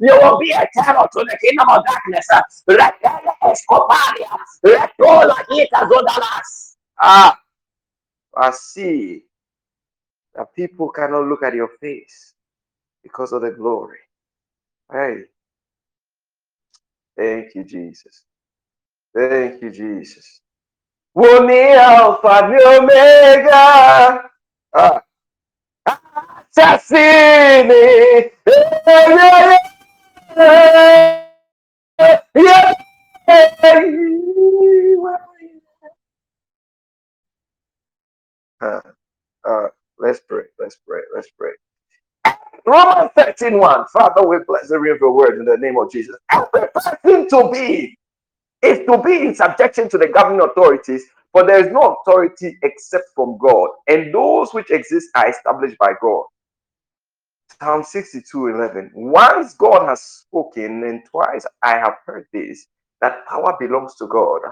you 0.00 0.14
will 0.22 0.38
be 0.38 0.52
a 0.52 0.66
terror 0.74 1.08
to 1.12 1.24
the 1.24 1.38
kingdom 1.42 1.68
of 1.70 1.84
darkness. 1.86 2.26
uh. 2.32 2.42
Ah, 7.00 7.36
I 8.36 8.50
see 8.50 9.24
that 10.34 10.54
people 10.54 10.88
cannot 10.90 11.26
look 11.26 11.42
at 11.42 11.54
your 11.54 11.68
face 11.80 12.34
because 13.02 13.32
of 13.32 13.42
the 13.42 13.50
glory. 13.50 13.98
Hey, 14.92 15.24
thank 17.16 17.54
you, 17.54 17.64
Jesus. 17.64 18.24
Thank 19.14 19.62
you, 19.62 19.70
Jesus. 19.70 20.40
Wo 21.14 21.46
Alpha 21.48 22.48
ni 22.48 22.58
Omega. 22.64 24.30
Ah, 24.74 25.02
Assassini. 26.56 28.30
Yeah. 32.36 32.74
Uh, 38.64 38.80
uh, 39.48 39.68
let's 39.98 40.20
pray. 40.28 40.44
Let's 40.60 40.78
pray. 40.86 41.02
Let's 41.14 41.30
pray. 41.38 41.52
Romans 42.66 43.10
13 43.16 43.58
1. 43.58 43.86
Father, 43.92 44.26
we 44.26 44.38
bless 44.46 44.68
the 44.68 44.78
real 44.78 44.94
of 44.94 45.00
your 45.00 45.12
word 45.12 45.38
in 45.38 45.44
the 45.44 45.56
name 45.58 45.78
of 45.78 45.92
Jesus. 45.92 46.16
Every 46.32 46.68
person 46.74 47.28
to 47.30 47.50
be 47.52 47.98
is 48.62 48.86
to 48.86 48.98
be 49.02 49.26
in 49.28 49.34
subjection 49.34 49.88
to 49.90 49.98
the 49.98 50.08
governing 50.08 50.42
authorities, 50.42 51.04
for 51.32 51.46
there 51.46 51.64
is 51.64 51.72
no 51.72 51.96
authority 51.96 52.58
except 52.62 53.06
from 53.14 53.38
God, 53.38 53.70
and 53.88 54.14
those 54.14 54.54
which 54.54 54.70
exist 54.70 55.10
are 55.16 55.28
established 55.30 55.78
by 55.78 55.92
God. 56.02 56.24
Psalm 57.60 57.84
62 57.84 58.48
11. 58.48 58.92
Once 58.94 59.54
God 59.54 59.86
has 59.88 60.02
spoken, 60.02 60.84
and 60.84 61.02
twice 61.10 61.46
I 61.62 61.78
have 61.78 61.96
heard 62.06 62.26
this, 62.32 62.66
that 63.00 63.26
power 63.28 63.56
belongs 63.60 63.94
to 63.96 64.06
God. 64.08 64.42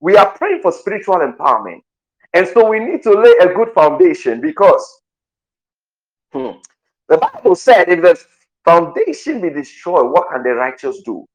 We 0.00 0.16
are 0.16 0.36
praying 0.36 0.62
for 0.62 0.72
spiritual 0.72 1.16
empowerment. 1.16 1.82
And 2.34 2.46
so 2.48 2.68
we 2.68 2.80
need 2.80 3.02
to 3.04 3.12
lay 3.12 3.34
a 3.40 3.54
good 3.54 3.72
foundation 3.74 4.40
because 4.40 5.00
hmm, 6.32 6.52
the 7.08 7.18
Bible 7.18 7.56
said, 7.56 7.88
if 7.88 8.02
the 8.02 8.20
foundation 8.64 9.40
be 9.40 9.50
destroyed, 9.50 10.10
what 10.12 10.30
can 10.30 10.42
the 10.42 10.50
righteous 10.54 11.02
do? 11.04 11.26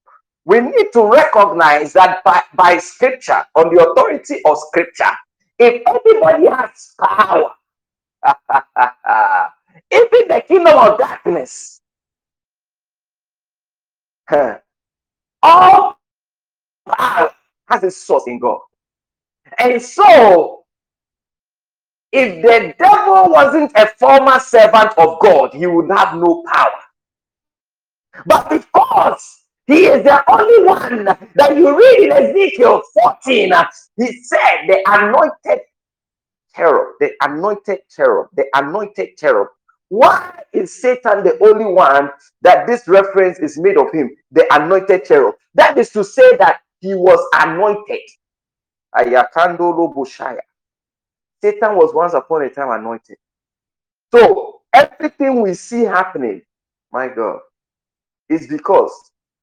We 0.46 0.62
need 0.62 0.88
to 0.94 1.06
recognize 1.12 1.94
that 1.94 2.24
by, 2.24 2.42
by 2.56 2.78
scripture, 2.80 3.46
on 3.56 3.74
the 3.74 3.90
authority 3.90 4.42
of 4.46 4.58
scripture, 4.60 5.12
if 5.60 5.84
anybody 5.88 6.48
has 6.48 6.94
power, 7.00 7.52
even 9.92 10.28
the 10.30 10.44
kingdom 10.48 10.78
of 10.78 10.98
darkness, 11.00 11.82
huh, 14.30 14.60
all 15.44 15.98
power 16.88 17.32
has 17.70 17.84
a 17.84 17.92
source 17.92 18.26
in 18.28 18.40
God. 18.40 18.60
And 19.60 19.82
so, 19.82 20.57
if 22.12 22.42
the 22.44 22.74
devil 22.80 23.30
wasn't 23.32 23.72
a 23.76 23.88
former 24.00 24.40
servant 24.40 24.98
of 24.98 25.20
God, 25.22 25.54
he 25.54 25.68
would 25.68 25.90
have 25.92 26.16
no 26.16 26.44
power. 26.52 26.82
But 28.26 28.50
because 28.50 29.44
he 29.68 29.86
is 29.88 30.04
the 30.04 30.24
only 30.32 30.66
one 30.66 31.06
that 31.36 31.58
you 31.58 31.78
read 31.78 32.00
in 32.00 32.14
Ezekiel 32.14 32.84
14, 32.94 33.54
uh, 33.54 33.66
he 33.98 34.24
said, 34.24 34.68
the 34.68 34.84
anointed 34.88 35.62
cherub, 36.56 36.96
the 37.00 37.12
anointed 37.22 37.80
cherub, 37.96 38.30
the 38.36 38.46
anointed 38.56 39.18
cherub. 39.18 39.50
Why 39.90 40.42
is 40.54 40.82
Satan 40.82 41.24
the 41.24 41.38
only 41.44 41.66
one 41.66 42.12
that 42.44 42.68
this 42.68 42.88
reference 42.88 43.40
is 43.40 43.58
made 43.60 43.78
of 43.78 43.92
him, 43.94 44.12
the 44.32 44.46
anointed 44.56 45.06
cherub? 45.06 45.36
That 45.56 45.78
is 45.78 45.92
to 45.92 46.04
say 46.04 46.38
that 46.38 46.62
he 46.82 46.96
was 46.96 47.20
anointed. 47.36 48.02
Ayakando 48.96 49.94
Bushaya. 49.96 50.40
Satan 51.42 51.76
was 51.76 51.94
once 51.94 52.14
upon 52.14 52.44
a 52.44 52.50
time 52.50 52.72
anointed. 52.72 53.18
So 54.14 54.62
everything 54.74 55.42
we 55.42 55.54
see 55.54 55.84
happening, 55.84 56.42
my 56.92 57.08
God, 57.10 57.40
is 58.30 58.48
because 58.48 58.92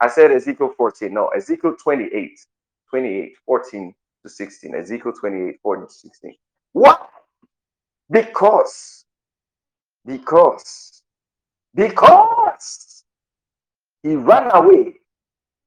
I 0.01 0.09
said 0.09 0.33
Ezekiel 0.33 0.75
14. 0.77 1.13
No, 1.13 1.29
Ezekiel 1.29 1.77
28, 1.83 2.41
28, 2.91 3.35
14 3.47 3.95
to 4.25 4.29
16. 4.29 4.75
Ezekiel 4.75 5.13
28, 5.13 5.61
14 5.63 5.87
to 5.87 5.93
16. 5.93 6.35
What? 6.73 7.11
Because, 8.11 9.05
because, 10.07 11.03
because 11.75 13.05
he 14.03 14.17
ran 14.17 14.51
away 14.55 14.95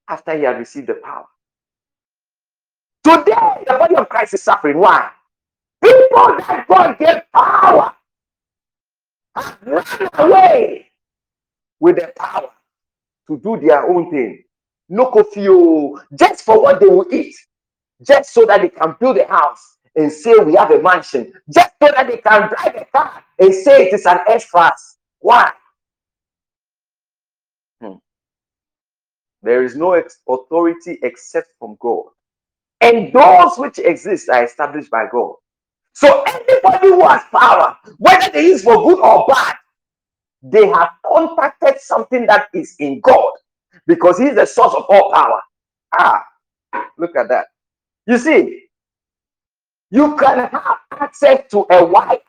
after 0.09 0.37
he 0.37 0.43
had 0.43 0.59
received 0.59 0.87
the 0.87 0.95
power. 0.95 1.25
Today, 3.03 3.63
the 3.67 3.77
body 3.79 3.95
of 3.95 4.09
Christ 4.09 4.33
is 4.35 4.43
suffering. 4.43 4.77
Why? 4.77 5.09
People 5.87 6.37
that 6.39 6.65
God 6.69 6.99
gave 6.99 7.21
power 7.33 7.93
have 9.35 9.57
run 9.65 10.09
away 10.15 10.91
with 11.79 11.97
the 11.97 12.13
power 12.17 12.49
to 13.27 13.37
do 13.39 13.59
their 13.59 13.87
own 13.89 14.11
thing. 14.11 14.43
no 14.89 15.07
coffee, 15.07 15.47
oh, 15.49 16.01
just 16.19 16.43
for 16.45 16.61
what 16.61 16.79
they 16.79 16.87
will 16.87 17.07
eat, 17.13 17.35
just 18.07 18.33
so 18.33 18.45
that 18.45 18.61
they 18.61 18.69
can 18.69 18.95
build 18.99 19.17
a 19.17 19.27
house 19.27 19.77
and 19.95 20.11
say 20.11 20.35
we 20.39 20.55
have 20.55 20.71
a 20.71 20.81
mansion, 20.81 21.33
just 21.53 21.71
so 21.81 21.91
that 21.95 22.07
they 22.07 22.17
can 22.17 22.49
drive 22.49 22.75
a 22.75 22.85
car 22.93 23.23
and 23.39 23.53
say 23.53 23.87
it 23.87 23.93
is 23.93 24.05
an 24.05 24.19
S 24.27 24.49
class. 24.49 24.97
Why? 25.19 25.51
Hmm. 27.81 27.95
There 29.43 29.63
is 29.63 29.75
no 29.75 30.01
authority 30.29 30.99
except 31.03 31.49
from 31.59 31.77
God. 31.81 32.05
And 32.81 33.13
those 33.13 33.57
which 33.57 33.79
exist 33.79 34.29
are 34.29 34.45
established 34.45 34.91
by 34.91 35.05
God. 35.11 35.35
So 35.97 36.23
anybody 36.27 36.89
who 36.89 37.07
has 37.07 37.23
power, 37.31 37.75
whether 37.97 38.31
they 38.31 38.45
use 38.49 38.63
for 38.63 38.75
good 38.83 38.99
or 38.99 39.25
bad, 39.27 39.55
they 40.43 40.67
have 40.67 40.89
contacted 41.03 41.81
something 41.81 42.27
that 42.27 42.49
is 42.53 42.75
in 42.77 43.01
God 43.01 43.31
because 43.87 44.19
He's 44.19 44.35
the 44.35 44.45
source 44.45 44.75
of 44.75 44.85
all 44.89 45.11
power. 45.11 45.41
Ah, 45.97 46.23
look 46.99 47.15
at 47.15 47.29
that. 47.29 47.47
You 48.05 48.19
see, 48.19 48.65
you 49.89 50.15
can 50.17 50.37
have 50.37 50.77
access 50.91 51.49
to 51.49 51.65
a 51.71 51.83
wire, 51.83 52.19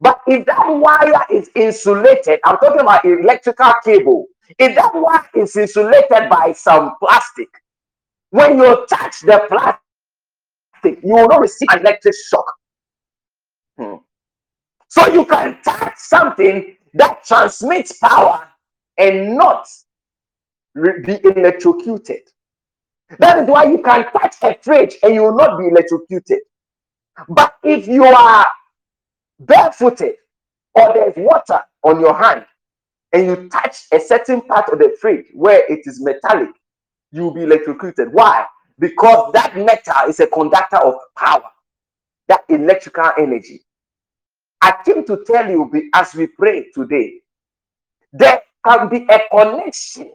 but 0.00 0.22
if 0.26 0.46
that 0.46 0.66
wire 0.66 1.26
is 1.30 1.50
insulated, 1.54 2.40
I'm 2.46 2.56
talking 2.56 2.80
about 2.80 3.04
electrical 3.04 3.74
cable. 3.84 4.24
If 4.58 4.74
that 4.76 4.90
wire 4.94 5.28
is 5.34 5.54
insulated 5.54 6.30
by 6.30 6.54
some 6.56 6.94
plastic, 6.98 7.50
when 8.30 8.56
you 8.56 8.86
touch 8.88 9.20
the 9.20 9.44
plastic, 9.50 9.83
you 10.90 11.14
will 11.14 11.28
not 11.28 11.40
receive 11.40 11.68
an 11.70 11.80
electric 11.80 12.14
shock. 12.28 12.52
Hmm. 13.78 13.96
So 14.88 15.12
you 15.12 15.24
can 15.24 15.58
touch 15.64 15.94
something 15.96 16.76
that 16.94 17.24
transmits 17.24 17.98
power 17.98 18.46
and 18.98 19.36
not 19.36 19.66
be 20.74 21.18
electrocuted. 21.24 22.20
That 23.18 23.42
is 23.42 23.48
why 23.48 23.64
you 23.64 23.82
can 23.82 24.10
touch 24.12 24.36
a 24.42 24.56
fridge 24.62 24.96
and 25.02 25.14
you 25.14 25.22
will 25.22 25.36
not 25.36 25.58
be 25.58 25.66
electrocuted. 25.66 26.40
But 27.28 27.54
if 27.62 27.86
you 27.86 28.04
are 28.04 28.46
barefooted 29.40 30.14
or 30.74 30.92
there's 30.94 31.14
water 31.16 31.60
on 31.82 32.00
your 32.00 32.14
hand 32.14 32.44
and 33.12 33.26
you 33.26 33.48
touch 33.48 33.86
a 33.92 34.00
certain 34.00 34.40
part 34.42 34.68
of 34.70 34.78
the 34.78 34.96
fridge 35.00 35.26
where 35.34 35.64
it 35.72 35.80
is 35.84 36.02
metallic, 36.02 36.50
you 37.12 37.22
will 37.22 37.34
be 37.34 37.42
electrocuted. 37.42 38.12
Why? 38.12 38.46
Because 38.78 39.32
that 39.34 39.56
metal 39.56 40.08
is 40.08 40.20
a 40.20 40.28
conductor 40.28 40.78
of 40.78 40.96
power, 41.16 41.50
that 42.28 42.44
electrical 42.48 43.12
energy. 43.18 43.62
I 44.62 44.76
came 44.84 45.04
to 45.06 45.24
tell 45.26 45.50
you 45.50 45.70
as 45.94 46.14
we 46.14 46.28
pray 46.28 46.70
today, 46.74 47.20
there 48.12 48.42
can 48.66 48.88
be 48.90 49.06
a 49.10 49.20
connection 49.30 50.12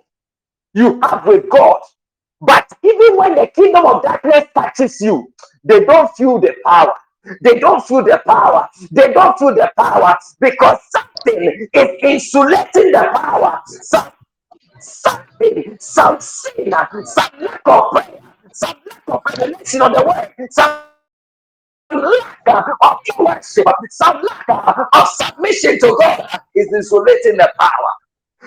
you 0.74 1.00
have 1.04 1.26
with 1.28 1.50
God. 1.50 1.82
But 2.42 2.68
even 2.84 3.18
when 3.18 3.36
the 3.36 3.48
kingdom 3.48 3.86
of 3.86 4.04
darkness 4.04 4.46
touches 4.56 5.02
you, 5.02 5.34
they 5.64 5.86
don't 5.86 6.12
feel 6.18 6.40
the 6.40 6.56
power. 6.66 6.94
They 7.44 7.60
don't 7.60 7.86
feel 7.86 8.04
the 8.04 8.22
power. 8.28 8.68
They 8.92 9.14
don't 9.14 9.38
feel 9.40 9.56
the 9.56 9.72
power 9.78 10.18
because 10.40 10.80
something 10.92 11.70
is 11.74 11.90
insulating 12.02 12.92
the 12.94 13.12
power. 13.16 13.62
Some, 13.68 14.12
something, 14.80 15.78
some 15.80 16.22
sin, 16.22 16.74
some 17.06 17.32
lack 17.42 17.62
of 17.66 17.92
prayer, 17.92 18.22
some 18.54 18.76
lack 18.90 19.04
of 19.08 19.22
revelation 19.38 19.82
of 19.82 19.94
the 19.94 20.06
word, 20.06 20.48
some 20.52 20.82
lack 21.92 22.68
of 22.82 22.98
worship, 23.20 23.66
some 23.90 24.22
lack 24.22 24.90
of 24.94 25.08
submission 25.08 25.80
to 25.80 25.98
God 26.00 26.40
is 26.56 26.72
insulating 26.74 27.38
the 27.38 27.52
power. 27.60 27.72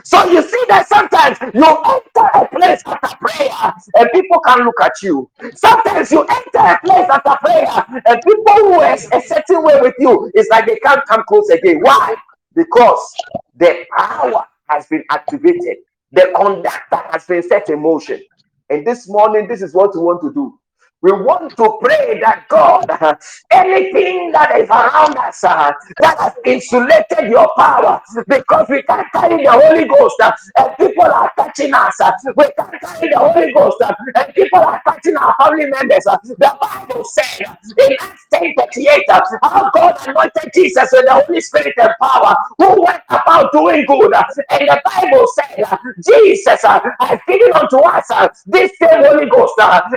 So 0.04 0.24
you 0.30 0.42
see 0.42 0.64
that 0.68 0.88
sometimes 0.88 1.38
you 1.52 1.62
enter 1.62 2.30
a 2.34 2.48
place 2.48 2.82
after 2.86 3.16
prayer 3.20 3.74
and 3.96 4.10
people 4.12 4.40
can 4.40 4.64
look 4.64 4.80
at 4.80 5.02
you. 5.02 5.30
Sometimes 5.54 6.10
you 6.10 6.22
enter 6.22 6.58
a 6.58 6.78
place 6.82 7.08
after 7.10 7.36
prayer 7.44 8.02
and 8.06 8.22
people 8.22 8.54
who 8.54 8.80
are 8.80 8.94
a 8.94 9.20
certain 9.20 9.62
way 9.62 9.80
with 9.80 9.94
you, 9.98 10.30
it's 10.34 10.48
like 10.48 10.66
they 10.66 10.76
can't 10.76 11.04
come 11.06 11.22
close 11.28 11.48
again. 11.50 11.80
Why? 11.82 12.14
Because 12.54 13.14
the 13.56 13.84
power 13.96 14.46
has 14.68 14.86
been 14.86 15.04
activated, 15.10 15.76
the 16.12 16.32
conductor 16.36 17.02
has 17.10 17.26
been 17.26 17.42
set 17.42 17.68
in 17.68 17.80
motion. 17.82 18.22
And 18.72 18.86
this 18.86 19.06
morning, 19.06 19.48
this 19.48 19.60
is 19.60 19.74
what 19.74 19.94
we 19.94 20.00
want 20.00 20.22
to 20.22 20.32
do. 20.32 20.58
We 21.02 21.12
want 21.12 21.56
to 21.56 21.78
pray 21.82 22.20
that 22.20 22.46
God, 22.48 22.86
anything 23.50 24.30
that 24.32 24.58
is 24.60 24.68
around 24.70 25.18
us 25.18 25.42
uh, 25.42 25.72
that 26.00 26.18
has 26.18 26.32
insulated 26.46 27.30
your 27.30 27.50
power, 27.56 28.00
because 28.28 28.66
we 28.68 28.82
can't 28.82 29.06
carry 29.12 29.42
the 29.44 29.50
Holy 29.50 29.84
Ghost 29.86 30.16
uh, 30.22 30.32
and 30.58 30.76
people 30.76 31.04
are 31.04 31.30
touching 31.36 31.74
us. 31.74 32.00
Uh, 32.00 32.12
we 32.36 32.44
can't 32.56 32.80
carry 32.80 33.10
the 33.10 33.18
Holy 33.18 33.52
Ghost 33.52 33.82
and 33.82 34.34
people 34.34 34.60
are 34.60 34.80
touching 34.86 35.16
our 35.16 35.34
family 35.40 35.66
members. 35.66 36.04
The 36.04 36.56
Bible 36.60 37.04
said 37.04 37.46
in 37.78 37.96
Acts 38.00 38.26
10 38.32 38.54
38, 38.56 39.04
uh, 39.10 39.20
how 39.42 39.70
God 39.74 39.96
anointed 40.06 40.50
Jesus 40.54 40.88
with 40.92 41.06
the 41.06 41.22
Holy 41.26 41.40
Spirit 41.40 41.74
and 41.78 41.92
power, 42.00 42.34
who 42.58 42.82
went 42.82 43.02
about 43.08 43.52
doing 43.52 43.84
good. 43.86 44.12
And 44.50 44.68
the 44.68 44.80
Bible 44.84 45.26
said, 45.34 45.78
Jesus 46.04 46.62
has 46.62 47.20
given 47.26 47.52
unto 47.54 47.78
us 47.78 48.06
this 48.46 48.70
same 48.80 49.04
Holy 49.04 49.26
Ghost. 49.28 49.54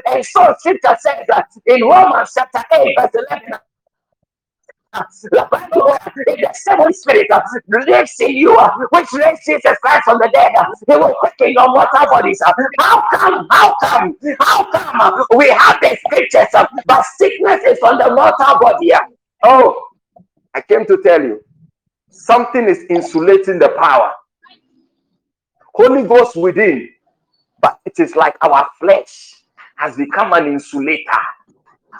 And 0.07 0.25
so, 0.25 0.55
scripture 0.59 0.94
says 0.99 1.25
uh, 1.31 1.41
in 1.65 1.81
Romans 1.81 2.31
chapter 2.33 2.63
8, 2.71 2.95
verse 2.97 3.23
11. 3.29 3.53
Uh, 4.93 5.03
the 5.23 5.47
Bible, 5.51 5.89
uh, 5.91 5.97
the 6.15 6.49
same 6.53 6.93
Spirit 6.93 7.27
lives 7.87 8.15
in 8.21 8.37
you, 8.37 8.57
which 8.91 9.11
raised 9.11 9.41
Jesus 9.45 9.77
Christ 9.81 10.03
from 10.05 10.19
the 10.19 10.29
dead. 10.33 10.53
He 10.87 10.95
will 10.95 11.13
quicken 11.19 11.51
your 11.51 11.67
mortal 11.67 12.05
bodies. 12.05 12.41
How 12.45 12.53
come? 12.53 13.47
How 13.51 13.75
come? 13.81 14.17
How 14.39 14.71
come? 14.71 15.25
We 15.35 15.49
have 15.49 15.79
the 15.81 15.97
scriptures, 16.05 16.47
uh, 16.53 16.65
but 16.85 17.03
sickness 17.17 17.61
is 17.65 17.79
on 17.79 17.97
the 17.97 18.15
mortal 18.15 18.57
body. 18.59 18.93
Oh, 19.43 19.85
I 20.53 20.61
came 20.61 20.85
to 20.85 20.97
tell 21.03 21.21
you 21.21 21.43
something 22.09 22.65
is 22.69 22.85
insulating 22.89 23.59
the 23.59 23.69
power. 23.77 24.13
Holy 25.73 26.03
Ghost 26.03 26.37
within, 26.37 26.87
but 27.61 27.79
it 27.85 27.99
is 27.99 28.15
like 28.15 28.37
our 28.41 28.65
flesh 28.79 29.34
has 29.75 29.95
become 29.95 30.33
an 30.33 30.47
insulator. 30.47 31.11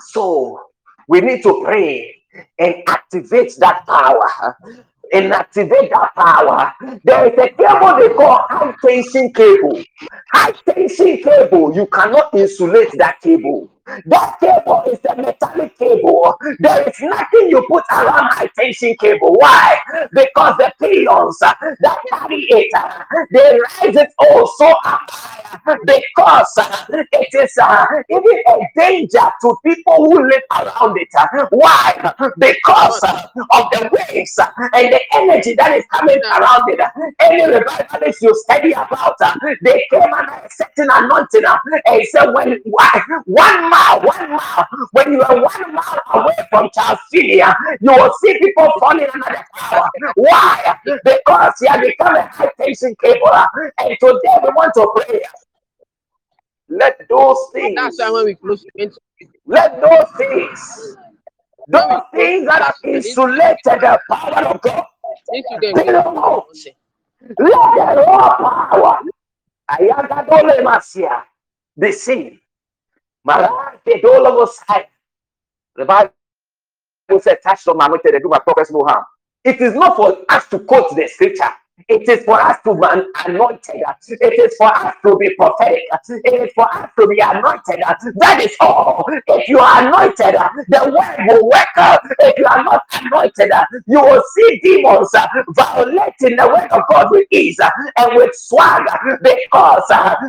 So 0.10 0.62
we 1.08 1.22
need 1.22 1.44
to 1.44 1.62
pray 1.64 2.16
and 2.60 2.76
activate 2.88 3.54
that 3.60 3.86
power. 3.86 4.58
And 5.14 5.32
activate 5.32 5.92
that 5.92 6.16
power. 6.16 6.74
There 7.04 7.32
is 7.32 7.38
a 7.38 7.50
cable 7.50 7.96
they 8.00 8.14
call 8.16 8.46
high 8.50 8.76
tension 8.84 9.32
cable. 9.32 9.84
High 10.34 10.52
tension 10.68 11.18
cable, 11.18 11.76
you 11.76 11.86
cannot 11.86 12.34
insulate 12.34 12.90
that 12.98 13.22
cable. 13.22 13.70
That 14.06 14.38
cable 14.40 14.84
is 14.88 15.00
a 15.08 15.16
metallic 15.16 15.78
cable. 15.78 16.36
There 16.60 16.90
is 16.90 17.00
nothing 17.02 17.50
you 17.50 17.64
put 17.70 17.84
around 17.92 18.32
high 18.34 18.50
tension 18.58 18.96
cable. 19.00 19.34
Why? 19.34 19.80
Because 20.12 20.58
the 20.58 20.66
uh, 21.42 21.52
that 21.82 21.98
carry 22.10 22.48
it, 22.50 22.72
they 23.32 23.60
rise 23.60 23.96
it 23.96 24.10
also 24.18 24.74
up 24.86 25.02
because 25.86 26.54
it 26.90 27.34
is 27.34 27.58
uh, 27.62 27.86
even 28.10 28.44
a 28.48 28.58
danger 28.76 29.32
to 29.42 29.56
people 29.64 29.96
who 29.96 30.28
live 30.28 30.42
around 30.52 30.98
it. 30.98 31.10
Why? 31.52 32.14
Because 32.38 33.04
of 33.04 33.70
the 33.72 33.90
waves 33.92 34.40
and 34.74 34.94
the 34.94 35.02
energy 35.14 35.54
that 35.56 35.78
is 35.78 35.86
coming 35.92 36.22
around 36.24 36.64
it. 36.70 36.80
Any 37.20 37.46
revivalist 37.46 38.22
you 38.22 38.36
study 38.36 38.72
about, 38.72 39.18
they 39.62 39.86
came 39.92 40.14
under 40.14 40.34
a 40.34 40.50
certain 40.50 40.90
anointing 40.92 41.44
and 41.86 42.08
said, 42.08 42.32
when 42.32 42.60
why 42.66 42.90
one 43.26 43.70
mile, 43.76 44.02
one 44.02 44.30
mile, 44.32 44.68
when 44.92 45.14
you 45.14 45.22
are 45.22 45.42
one 45.42 45.74
mile 45.74 46.02
away 46.14 46.36
from 46.50 46.70
Charles 46.74 47.00
you 47.12 47.44
will 47.82 48.14
see 48.24 48.38
people 48.40 48.72
falling 48.80 49.08
under 49.14 49.30
the 49.30 49.44
power. 49.54 49.90
Why? 50.16 50.78
Because 51.04 51.54
you 51.62 51.68
have 51.70 51.82
become 51.82 52.16
a 52.16 52.28
high 52.28 52.52
tension 52.60 52.96
cable. 53.04 53.28
And 53.80 53.98
today 54.00 54.36
we 54.44 54.50
want 54.56 54.74
to 54.76 54.92
pray. 54.96 55.22
Let 56.70 57.08
those 57.10 57.38
things. 57.54 57.76
That's 57.76 58.00
why 58.00 58.10
when 58.10 58.26
we 58.26 58.36
close, 58.36 58.66
let 59.46 59.80
those 59.82 60.08
things, 60.18 60.98
those 61.68 62.02
things 62.14 62.46
that 62.48 62.62
have 62.62 62.76
insulated 62.84 63.56
the 63.66 64.00
power 64.10 64.46
of 64.48 64.62
God, 64.62 64.84
they 65.32 65.84
don't 65.86 66.16
know. 66.16 66.46
Let 67.40 67.40
the 67.40 68.04
raw 68.08 68.36
power, 68.38 69.00
Ayagadole 69.70 70.64
Masia, 70.64 71.24
be 71.80 71.92
seen. 71.92 72.40
Marake 73.28 74.02
Dolomosai. 74.02 74.86
The 75.76 75.86
Bible 75.86 76.12
said, 77.20 77.40
touch 77.44 77.66
not 77.68 77.78
my 77.78 77.86
anointed 77.88 78.14
and 78.14 78.24
do 78.24 78.30
my 78.30 78.40
prophets 78.40 78.72
no 78.72 78.84
harm. 78.86 79.04
It 79.44 79.62
is 79.62 79.74
not 79.74 79.96
for 79.96 80.18
us 80.30 80.48
to 80.50 80.60
quote 80.60 80.96
the 80.96 81.08
scripture. 81.08 81.50
It 81.90 82.10
is 82.10 82.26
for 82.26 82.42
us 82.42 82.58
to 82.66 82.76
be 82.76 82.88
anointed. 83.28 83.84
It 84.10 84.40
is 84.40 84.56
for 84.58 84.68
us 84.68 84.96
to 85.06 85.18
be 85.18 85.36
prophetic. 85.36 85.84
It 86.10 86.42
is 86.50 86.54
for 86.56 86.68
us 86.76 86.90
to 87.00 87.08
be 87.08 87.20
anointed. 87.20 87.82
That 88.18 88.42
is 88.42 88.56
all. 88.62 89.06
If 89.28 89.50
you 89.50 89.60
are 89.60 89.88
anointed, 89.88 90.36
the 90.70 90.82
word 90.86 91.28
will 91.28 91.48
work. 91.50 91.68
If 92.20 92.38
you 92.40 92.46
are 92.48 92.64
not 92.64 92.84
anointed, 92.94 93.52
you 93.88 94.02
will 94.02 94.24
see 94.36 94.60
demons 94.64 95.12
violating 95.56 96.38
the 96.38 96.48
word 96.48 96.72
of 96.72 96.84
God 96.92 97.08
with 97.12 97.28
ease 97.32 97.60
and 97.62 98.16
with 98.18 98.36
swagger 98.36 99.20
because 99.24 99.84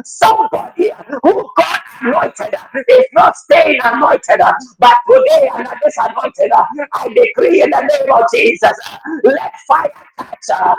somebody 0.05 0.93
who 1.23 1.51
got 1.57 1.81
anointed 2.03 2.55
is 2.89 3.07
not 3.15 3.37
staying 3.37 3.81
anointed. 3.85 4.41
But 4.79 4.97
today, 5.11 5.51
and 5.55 5.69
this 5.85 5.97
anointed, 5.99 6.53
I 6.95 7.09
decree 7.09 7.63
in 7.63 7.71
the 7.71 7.81
name 7.83 8.13
of 8.13 8.25
Jesus, 8.35 8.73
let 9.25 9.53
fire 9.69 9.93
touch 10.19 10.39
uh, 10.55 10.75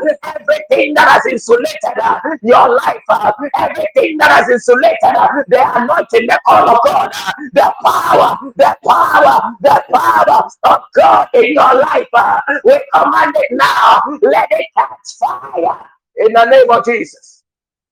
everything 0.57 0.93
that 0.93 1.07
has 1.07 1.25
insulated 1.25 1.97
uh, 2.01 2.19
your 2.41 2.75
life, 2.75 3.01
uh, 3.09 3.31
everything 3.57 4.17
that 4.17 4.31
has 4.31 4.49
insulated 4.49 4.97
uh, 5.03 5.27
the 5.47 5.79
anointing, 5.79 6.27
the 6.27 6.39
call 6.45 6.69
of 6.69 6.79
God, 6.85 7.11
uh, 7.13 7.31
the 7.53 7.73
power, 7.83 8.37
the 8.55 8.77
power, 8.85 9.55
the 9.61 9.83
power 9.93 10.49
of 10.63 10.81
God 10.95 11.27
in 11.33 11.53
your 11.53 11.75
life. 11.79 12.07
Uh, 12.13 12.39
we 12.63 12.79
command 12.93 13.35
it 13.37 13.51
now. 13.51 14.01
Let 14.21 14.47
it 14.51 14.67
catch 14.75 15.17
fire 15.19 15.85
in 16.17 16.33
the 16.33 16.45
name 16.45 16.69
of 16.69 16.85
Jesus. 16.85 17.43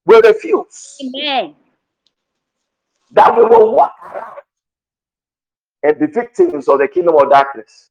We 0.05 0.17
refuse 0.17 0.97
Amen. 1.01 1.55
that 3.11 3.35
we 3.35 3.43
will 3.43 3.73
walk 3.75 3.95
around 4.03 4.37
and 5.83 5.99
be 5.99 6.05
victims 6.07 6.67
of 6.67 6.79
the 6.79 6.87
kingdom 6.87 7.15
of 7.15 7.29
darkness. 7.29 7.89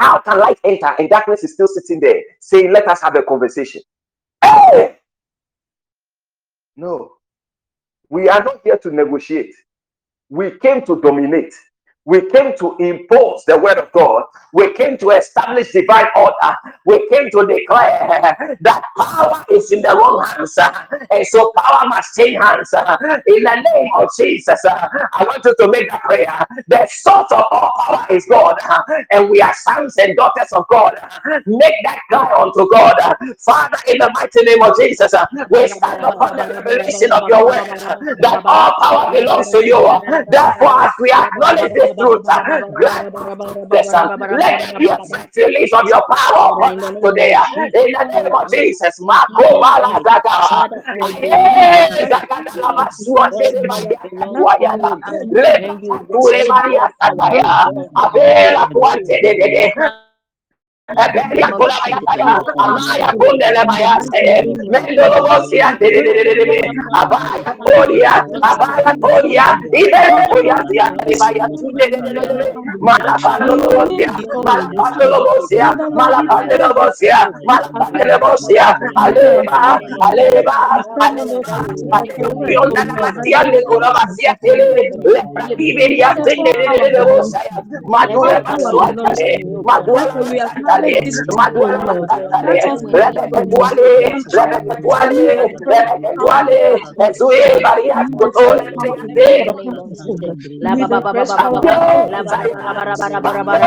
How 0.00 0.20
can 0.20 0.40
light 0.40 0.58
enter 0.64 0.94
and 0.98 1.10
darkness 1.10 1.44
is 1.44 1.54
still 1.54 1.68
sitting 1.68 2.00
there 2.00 2.22
saying, 2.40 2.72
Let 2.72 2.88
us 2.88 3.02
have 3.02 3.16
a 3.16 3.22
conversation? 3.22 3.82
Hey! 4.42 4.98
No, 6.76 7.12
we 8.08 8.28
are 8.28 8.42
not 8.42 8.62
here 8.64 8.78
to 8.78 8.90
negotiate. 8.90 9.54
We 10.30 10.52
came 10.58 10.82
to 10.86 11.00
dominate. 11.00 11.54
We 12.06 12.22
came 12.30 12.56
to 12.58 12.76
impose 12.78 13.44
the 13.46 13.58
word 13.58 13.78
of 13.78 13.92
God. 13.92 14.24
We 14.52 14.72
came 14.74 14.98
to 14.98 15.10
establish 15.10 15.72
divine 15.72 16.06
order. 16.16 16.56
We 16.86 17.08
came 17.10 17.30
to 17.30 17.46
declare 17.46 18.58
that 18.60 18.82
power 18.98 19.44
is 19.50 19.72
in 19.72 19.82
the 19.82 19.90
wrong 19.96 20.24
hands. 20.26 20.58
And 21.12 21.26
so 21.26 21.52
power 21.56 21.88
must 21.88 22.14
change 22.16 22.36
hands. 22.42 22.70
In 23.28 23.44
the 23.44 23.56
name 23.74 23.90
of 23.96 24.08
Jesus, 24.18 24.60
I 24.66 25.24
want 25.24 25.44
you 25.44 25.54
to 25.60 25.68
make 25.68 25.90
that 25.90 26.02
prayer. 26.02 26.46
The 26.68 26.88
source 26.92 27.30
of 27.32 27.44
all 27.52 27.72
power 27.86 28.06
is 28.10 28.26
God. 28.26 28.56
And 29.12 29.30
we 29.30 29.40
are 29.42 29.54
sons 29.54 29.96
and 29.98 30.16
daughters 30.16 30.52
of 30.52 30.66
God. 30.70 30.94
Make 31.46 31.74
that 31.84 32.00
cry 32.10 32.32
unto 32.40 32.68
God. 32.70 32.96
Father, 33.44 33.78
in 33.88 33.98
the 33.98 34.10
mighty 34.14 34.42
name 34.44 34.62
of 34.62 34.76
Jesus, 34.78 35.12
we 35.50 35.68
stand 35.68 36.04
upon 36.04 36.36
the 36.36 36.48
revelation 36.54 37.12
of 37.12 37.22
your 37.28 37.46
word 37.46 37.62
that 38.20 38.38
all 38.46 38.72
power 38.80 39.10
belongs 39.12 39.50
to 39.50 39.64
you. 39.64 39.78
Therefore, 40.30 40.82
as 40.82 40.92
we 41.00 41.10
acknowledge 41.12 41.72
this 41.74 41.89
breakthroughs. 41.98 42.24
Breakthroughs. 42.76 44.30
Let 44.30 45.36
release 45.36 45.72
of 45.72 45.86
your 45.86 46.02
power 46.10 46.70
today. 47.02 47.34
In 47.74 47.92
the 47.92 48.04
name 48.12 48.32
of 48.32 48.50
Jesus. 48.50 49.00
Let 49.00 49.60
Maria 56.46 56.88
Abaya 60.96 61.48
kundele 63.18 63.62
de 90.70 90.79
Kuale, 90.80 91.14
Maduana 91.28 91.84
Matare, 91.86 92.72
Rebecca 92.92 93.42
Kuale, 93.50 94.10
Rebecca 94.32 94.76
Kuale, 94.82 95.46
Rebecca 95.66 96.12
Kuale, 96.20 96.80
Ezue 96.98 97.60
Maria 97.62 98.06
Kutole, 98.18 98.62
La 100.60 100.76
Baba 100.76 101.00
Baba 101.00 101.24
Baba 101.26 101.62
La 102.08 102.22
Baba 102.22 103.12
Baba 103.12 103.44
Baba 103.44 103.44
Baba 103.44 103.60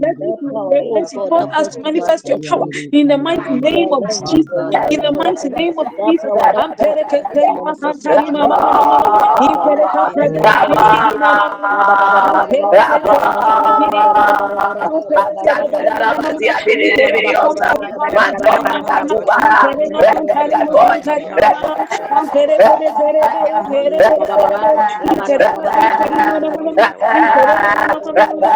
Let 0.00 0.16
revelation 0.20 1.22
cause 1.38 1.46
us 1.52 1.68
to 1.70 1.80
manifest 1.80 2.28
your 2.28 2.38
power 2.40 2.66
in 2.92 3.08
the 3.08 3.18
mighty 3.18 3.54
name 3.54 3.92
of 3.92 4.08
Jesus. 4.08 4.76
In 4.90 5.00
the 5.00 5.12
mighty 5.12 5.50
name 5.50 5.78
of 5.78 5.88
Jesus. 6.06 6.42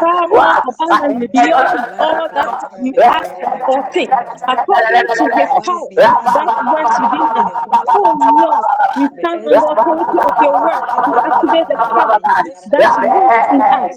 far 0.00 0.28
more 0.28 0.54
abundantly 0.68 1.28
beyond 1.28 1.86
all 1.98 2.28
that 2.34 2.50
we 2.78 2.94
ask 3.08 3.30
or 3.66 3.84
think, 3.94 4.12
according 4.48 5.08
to 5.18 5.30
his 5.34 5.50
power 5.64 5.88
that 6.34 6.50
works 6.62 6.98
within 7.00 7.28
us. 7.34 7.52
Oh 7.94 8.14
Lord, 8.18 8.66
we 8.94 9.08
stand 9.18 9.42
on 9.46 9.54
the 9.54 9.64
authority 9.64 10.18
of 10.20 10.34
your 10.38 10.56
word 10.60 10.84
to 11.06 11.14
activate 11.26 11.68
the 11.68 11.78
power 11.90 12.18
that 12.66 12.84
works 12.98 13.46
in 13.50 13.64
us 13.70 13.92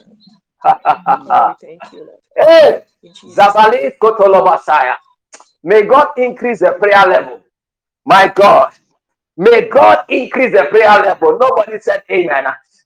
Hey. 2.35 2.83
Zabali 3.27 3.91
Kotolobasaya. 3.99 4.95
May 5.63 5.83
God 5.83 6.09
increase 6.17 6.59
the 6.59 6.71
prayer 6.73 7.05
level. 7.07 7.41
My 8.05 8.27
God. 8.29 8.73
May 9.37 9.69
God 9.69 10.05
increase 10.09 10.53
the 10.53 10.65
prayer 10.65 11.01
level. 11.01 11.37
Nobody 11.39 11.79
said 11.79 12.03
amen. 12.11 12.45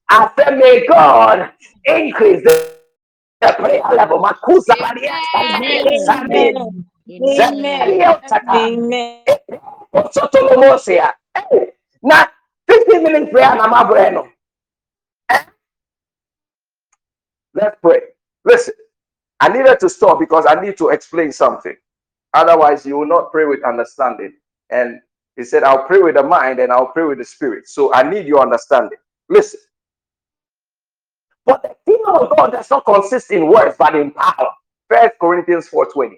I 0.09 0.31
said, 0.37 0.57
may 0.57 0.85
God 0.87 1.51
increase 1.85 2.43
the, 2.43 2.73
prayer 3.59 3.81
level. 3.95 4.19
Makuza 4.19 4.75
Maria 4.79 5.19
Sandaya, 5.35 5.99
Sandi, 6.05 6.37
Amen. 6.37 6.85
Amen. 7.09 7.35
Zebelio 7.35 8.21
Tata, 8.27 8.51
Amen. 8.51 9.23
Sotolomosia. 9.93 11.13
Hey, 11.35 11.73
Now, 12.01 12.27
15 12.67 13.03
minutes 13.03 13.31
prayer, 13.31 13.55
Bueno. 13.87 14.27
Eh? 15.29 15.39
Let's 17.53 17.77
pray. 17.81 18.01
Listen, 18.45 18.73
I 19.39 19.49
needed 19.49 19.79
to 19.81 19.89
stop 19.89 20.19
because 20.19 20.45
I 20.47 20.55
need 20.55 20.77
to 20.77 20.89
explain 20.89 21.31
something. 21.31 21.75
Otherwise, 22.33 22.85
you 22.85 22.97
will 22.97 23.07
not 23.07 23.31
pray 23.31 23.45
with 23.45 23.63
understanding. 23.63 24.33
And 24.69 24.99
he 25.35 25.43
said, 25.43 25.63
I'll 25.63 25.85
pray 25.85 25.99
with 25.99 26.15
the 26.15 26.23
mind 26.23 26.59
and 26.59 26.71
I'll 26.71 26.87
pray 26.87 27.03
with 27.03 27.17
the 27.19 27.25
spirit. 27.25 27.67
So 27.67 27.93
I 27.93 28.03
need 28.03 28.25
your 28.25 28.39
understanding. 28.39 28.97
Listen. 29.29 29.59
But 31.45 31.63
the 31.63 31.75
kingdom 31.85 32.15
of 32.15 32.37
God 32.37 32.51
does 32.53 32.69
not 32.69 32.85
consist 32.85 33.31
in 33.31 33.47
words, 33.47 33.75
but 33.79 33.95
in 33.95 34.11
power. 34.11 34.49
First 34.89 35.13
Corinthians 35.21 35.69
4:20. 35.69 36.17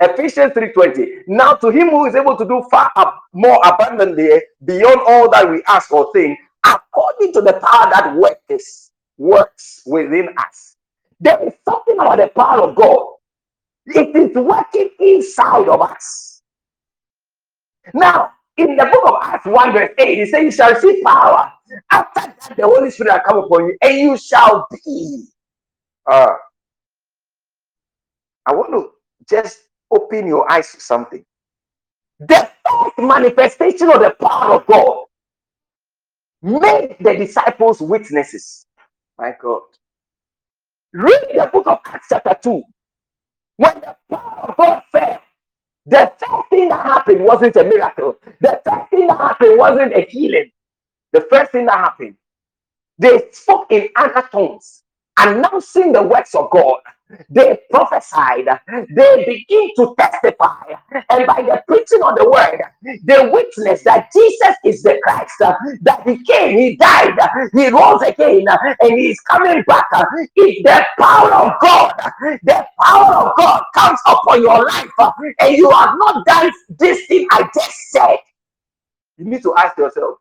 Ephesians 0.00 0.52
3:20. 0.54 1.24
Now 1.28 1.54
to 1.54 1.70
him 1.70 1.90
who 1.90 2.06
is 2.06 2.16
able 2.16 2.36
to 2.36 2.44
do 2.46 2.64
far 2.70 2.90
ab- 2.96 3.14
more 3.34 3.60
abundantly 3.64 4.42
beyond 4.64 5.00
all 5.06 5.30
that 5.30 5.50
we 5.50 5.62
ask 5.68 5.92
or 5.92 6.10
think, 6.12 6.38
according 6.64 7.32
to 7.34 7.42
the 7.42 7.54
power 7.54 7.90
that 7.92 8.16
works, 8.16 8.92
works 9.18 9.82
within 9.86 10.30
us. 10.38 10.76
There 11.20 11.40
is 11.46 11.54
something 11.68 11.96
about 11.96 12.18
the 12.18 12.28
power 12.28 12.62
of 12.62 12.76
God. 12.76 13.06
It 13.86 14.16
is 14.16 14.36
working 14.36 14.90
inside 15.00 15.68
of 15.68 15.82
us. 15.82 16.42
Now, 17.94 18.32
in 18.56 18.76
the 18.76 18.86
book 18.86 19.04
of 19.06 19.14
Acts 19.22 19.46
1, 19.46 19.72
verse 19.72 19.90
8, 19.98 20.18
it 20.20 20.30
says, 20.30 20.42
You 20.44 20.50
shall 20.52 20.76
see 20.80 21.02
power. 21.04 21.52
After 21.92 22.22
that, 22.22 22.54
the 22.58 22.64
Holy 22.64 22.90
Spirit 22.92 23.14
will 23.14 23.20
come 23.26 23.38
upon 23.44 23.66
you, 23.68 23.78
and 23.82 23.98
you 23.98 24.18
shall 24.18 24.68
be. 24.72 25.26
Uh, 26.10 26.28
I 28.46 28.54
want 28.54 28.72
to 28.72 28.90
just 29.30 29.60
open 29.92 30.26
your 30.28 30.50
eyes 30.52 30.72
to 30.72 30.80
something. 30.80 31.24
The 32.20 32.50
first 32.68 32.98
manifestation 32.98 33.90
of 33.90 34.00
the 34.00 34.16
power 34.20 34.56
of 34.56 34.66
God 34.66 35.04
made 36.42 36.96
the 37.00 37.14
disciples 37.16 37.80
witnesses. 37.80 38.66
My 39.18 39.32
God. 39.40 39.62
Read 40.92 41.22
the 41.34 41.50
book 41.52 41.66
of 41.68 41.80
Acts, 41.86 42.08
chapter 42.10 42.36
2. 42.42 42.62
When 43.58 43.74
the 43.80 43.96
power 44.10 44.46
of 44.50 44.56
God 44.56 44.82
fell, 44.92 45.22
the 45.86 46.12
first 46.18 46.50
thing 46.50 46.68
that 46.70 46.86
happened 46.86 47.24
wasn't 47.24 47.56
a 47.56 47.64
miracle. 47.64 48.16
The 48.40 48.60
first 48.66 48.90
thing 48.90 49.08
that 49.08 49.18
happened 49.18 49.58
wasn't 49.58 49.94
a 49.94 50.02
healing. 50.08 50.50
The 51.12 51.22
first 51.30 51.52
thing 51.52 51.66
that 51.66 51.78
happened, 51.78 52.16
they 52.98 53.22
spoke 53.32 53.66
in 53.70 53.88
other 53.96 54.28
tongues, 54.32 54.82
announcing 55.18 55.92
the 55.92 56.02
works 56.02 56.34
of 56.34 56.50
God. 56.50 56.78
They 57.30 57.58
prophesied, 57.70 58.46
they 58.68 59.24
begin 59.26 59.70
to 59.76 59.94
testify, 59.98 60.74
and 61.10 61.26
by 61.26 61.42
the 61.42 61.62
preaching 61.68 62.02
of 62.02 62.16
the 62.16 62.28
word, 62.28 62.62
they 63.04 63.28
witness 63.30 63.84
that 63.84 64.10
Jesus 64.12 64.56
is 64.64 64.82
the 64.82 65.00
Christ, 65.04 65.34
that 65.82 66.02
he 66.06 66.22
came, 66.24 66.58
he 66.58 66.76
died, 66.76 67.16
he 67.54 67.68
rose 67.68 68.02
again, 68.02 68.46
and 68.80 68.98
he 68.98 69.10
is 69.10 69.20
coming 69.20 69.62
back. 69.68 69.86
If 70.36 70.64
the 70.64 70.86
power 70.98 71.32
of 71.34 71.52
God, 71.62 71.94
the 72.42 72.66
power 72.82 73.14
of 73.28 73.36
God 73.36 73.62
comes 73.76 74.00
upon 74.06 74.42
your 74.42 74.64
life, 74.66 74.90
and 75.40 75.56
you 75.56 75.70
have 75.70 75.94
not 75.98 76.26
done 76.26 76.52
this 76.78 77.06
thing 77.06 77.28
I 77.32 77.48
just 77.54 77.76
said, 77.90 78.18
you 79.18 79.26
need 79.26 79.42
to 79.44 79.54
ask 79.56 79.78
yourself, 79.78 80.18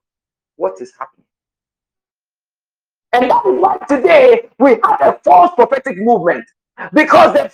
what 0.62 0.82
is 0.82 0.94
happening? 1.00 1.26
And 3.14 3.32
that 3.32 3.46
is 3.46 3.62
why 3.62 3.78
today 3.90 4.50
we 4.60 4.72
have 4.84 5.02
a 5.02 5.20
false 5.24 5.52
prophetic 5.56 5.98
movement 5.98 6.46
because 6.94 7.34
the 7.34 7.50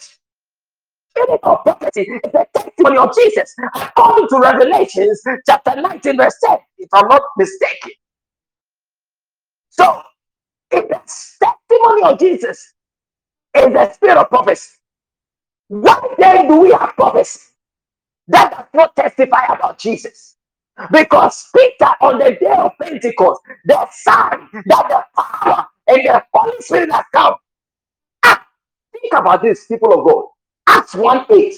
spirit 1.02 1.40
of 1.44 1.64
prophecy 1.64 2.02
is 2.04 2.22
the 2.34 2.48
testimony 2.56 2.98
of 2.98 3.16
Jesus 3.16 3.56
according 3.76 4.30
to 4.30 4.40
Revelations 4.40 5.22
chapter 5.48 5.82
19, 5.82 6.18
verse 6.18 6.36
10, 6.46 6.58
if 6.80 6.90
I'm 6.94 7.08
not 7.08 7.24
mistaken. 7.38 7.92
So, 9.72 10.02
if 10.72 10.88
the 10.90 11.02
testimony 11.42 12.04
of 12.04 12.20
Jesus 12.20 12.60
is 13.58 13.74
the 13.74 13.94
spirit 13.94 14.18
of 14.18 14.30
prophecy, 14.30 14.70
why 15.70 16.00
then 16.20 16.48
do 16.50 16.62
we 16.62 16.72
have 16.72 16.96
prophecy 16.96 17.42
that 18.30 18.52
does 18.52 18.68
not 18.76 18.96
testify 18.98 19.46
about 19.48 19.80
Jesus? 19.80 20.37
Because 20.92 21.50
Peter, 21.56 21.92
on 22.02 22.20
the 22.20 22.38
day 22.40 22.54
of 22.58 22.74
Pentecost, 22.82 23.42
the 23.66 23.88
sign 23.92 24.50
that 24.68 24.90
the 24.90 25.04
power 25.22 25.68
and 25.88 26.06
the 26.08 26.24
Holy 26.34 26.56
Spirit 26.62 26.92
has 26.92 27.06
come. 27.14 27.36
Ah, 28.26 28.46
think 28.94 29.14
about 29.16 29.42
this, 29.44 29.68
people 29.68 29.94
of 29.94 30.06
God. 30.06 30.26
Acts 30.68 30.96
1 30.96 31.26
8. 31.32 31.56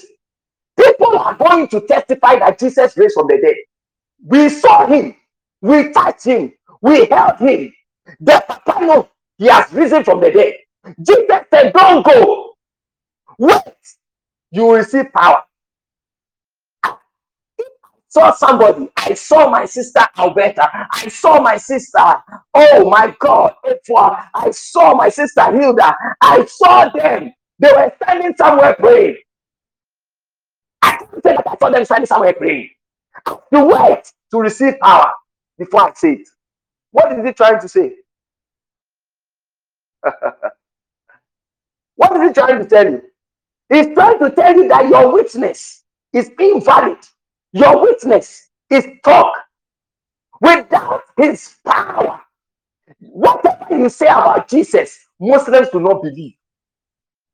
People 0.78 1.18
are 1.18 1.34
going 1.34 1.68
to 1.68 1.80
testify 1.82 2.38
that 2.38 2.58
Jesus 2.58 2.96
raised 2.96 3.14
from 3.14 3.28
the 3.28 3.38
dead. 3.42 3.56
We 4.26 4.48
saw 4.50 4.86
him, 4.86 5.16
we 5.62 5.92
touched 5.92 6.24
him, 6.26 6.52
we 6.82 7.06
held 7.06 7.38
him. 7.38 7.72
The 8.20 8.44
Papa 8.48 8.84
knows 8.86 9.06
he 9.38 9.46
has 9.48 9.72
risen 9.72 10.04
from 10.04 10.20
the 10.20 10.30
dead. 10.32 10.54
Jesus 11.02 11.42
said, 11.52 11.72
Don't 11.74 12.04
go. 12.06 12.54
Wait, 13.38 13.62
you 14.52 14.64
will 14.64 14.74
receive 14.76 15.12
power. 15.12 15.42
Saw 18.10 18.32
somebody. 18.34 18.90
I 18.98 19.14
saw 19.14 19.50
my 19.50 19.66
sister 19.66 20.02
Alberta. 20.18 20.88
I 20.92 21.08
saw 21.08 21.42
my 21.42 21.58
sister. 21.58 22.00
Oh 22.54 22.90
my 22.90 23.16
God. 23.20 23.54
I 24.34 24.52
saw 24.52 24.94
my 24.96 25.10
sister 25.10 25.44
Hilda. 25.52 25.96
I 26.22 26.46
saw 26.46 26.90
them. 26.90 27.34
They 27.60 27.72
were 27.72 27.92
standing 28.02 28.34
somewhere 28.38 28.74
praying. 28.76 29.18
I 30.82 30.96
can't 30.98 31.10
say 31.24 31.36
that 31.36 31.44
I 31.48 31.56
saw 31.58 31.70
them 31.70 31.84
standing 31.86 32.06
somewhere 32.06 32.34
praying. 32.34 32.70
To 33.54 33.64
wait 33.64 34.12
to 34.32 34.40
receive 34.40 34.80
power 34.80 35.12
before 35.58 35.82
I 35.90 35.94
say 35.94 36.12
it. 36.14 36.28
What 36.92 37.12
is 37.18 37.26
he 37.26 37.32
trying 37.34 37.60
to 37.60 37.68
say? 37.68 37.94
what 41.96 42.16
is 42.16 42.28
he 42.28 42.34
trying 42.34 42.60
to 42.60 42.66
tell 42.66 42.90
you? 42.90 43.02
He's 43.70 43.88
trying 43.94 44.18
to 44.20 44.30
tell 44.30 44.54
you 44.56 44.68
that 44.68 44.88
your 44.88 45.12
witness 45.12 45.84
is 46.12 46.30
invalid. 46.40 46.98
Your 47.52 47.82
witness 47.82 48.48
is 48.70 48.86
talk. 49.04 49.34
Without 50.42 51.02
his 51.18 51.56
power, 51.66 52.20
whatever 53.00 53.66
you 53.78 53.88
say 53.90 54.06
about 54.06 54.48
Jesus, 54.48 54.98
Muslims 55.20 55.68
do 55.70 55.80
not 55.80 56.02
believe. 56.02 56.34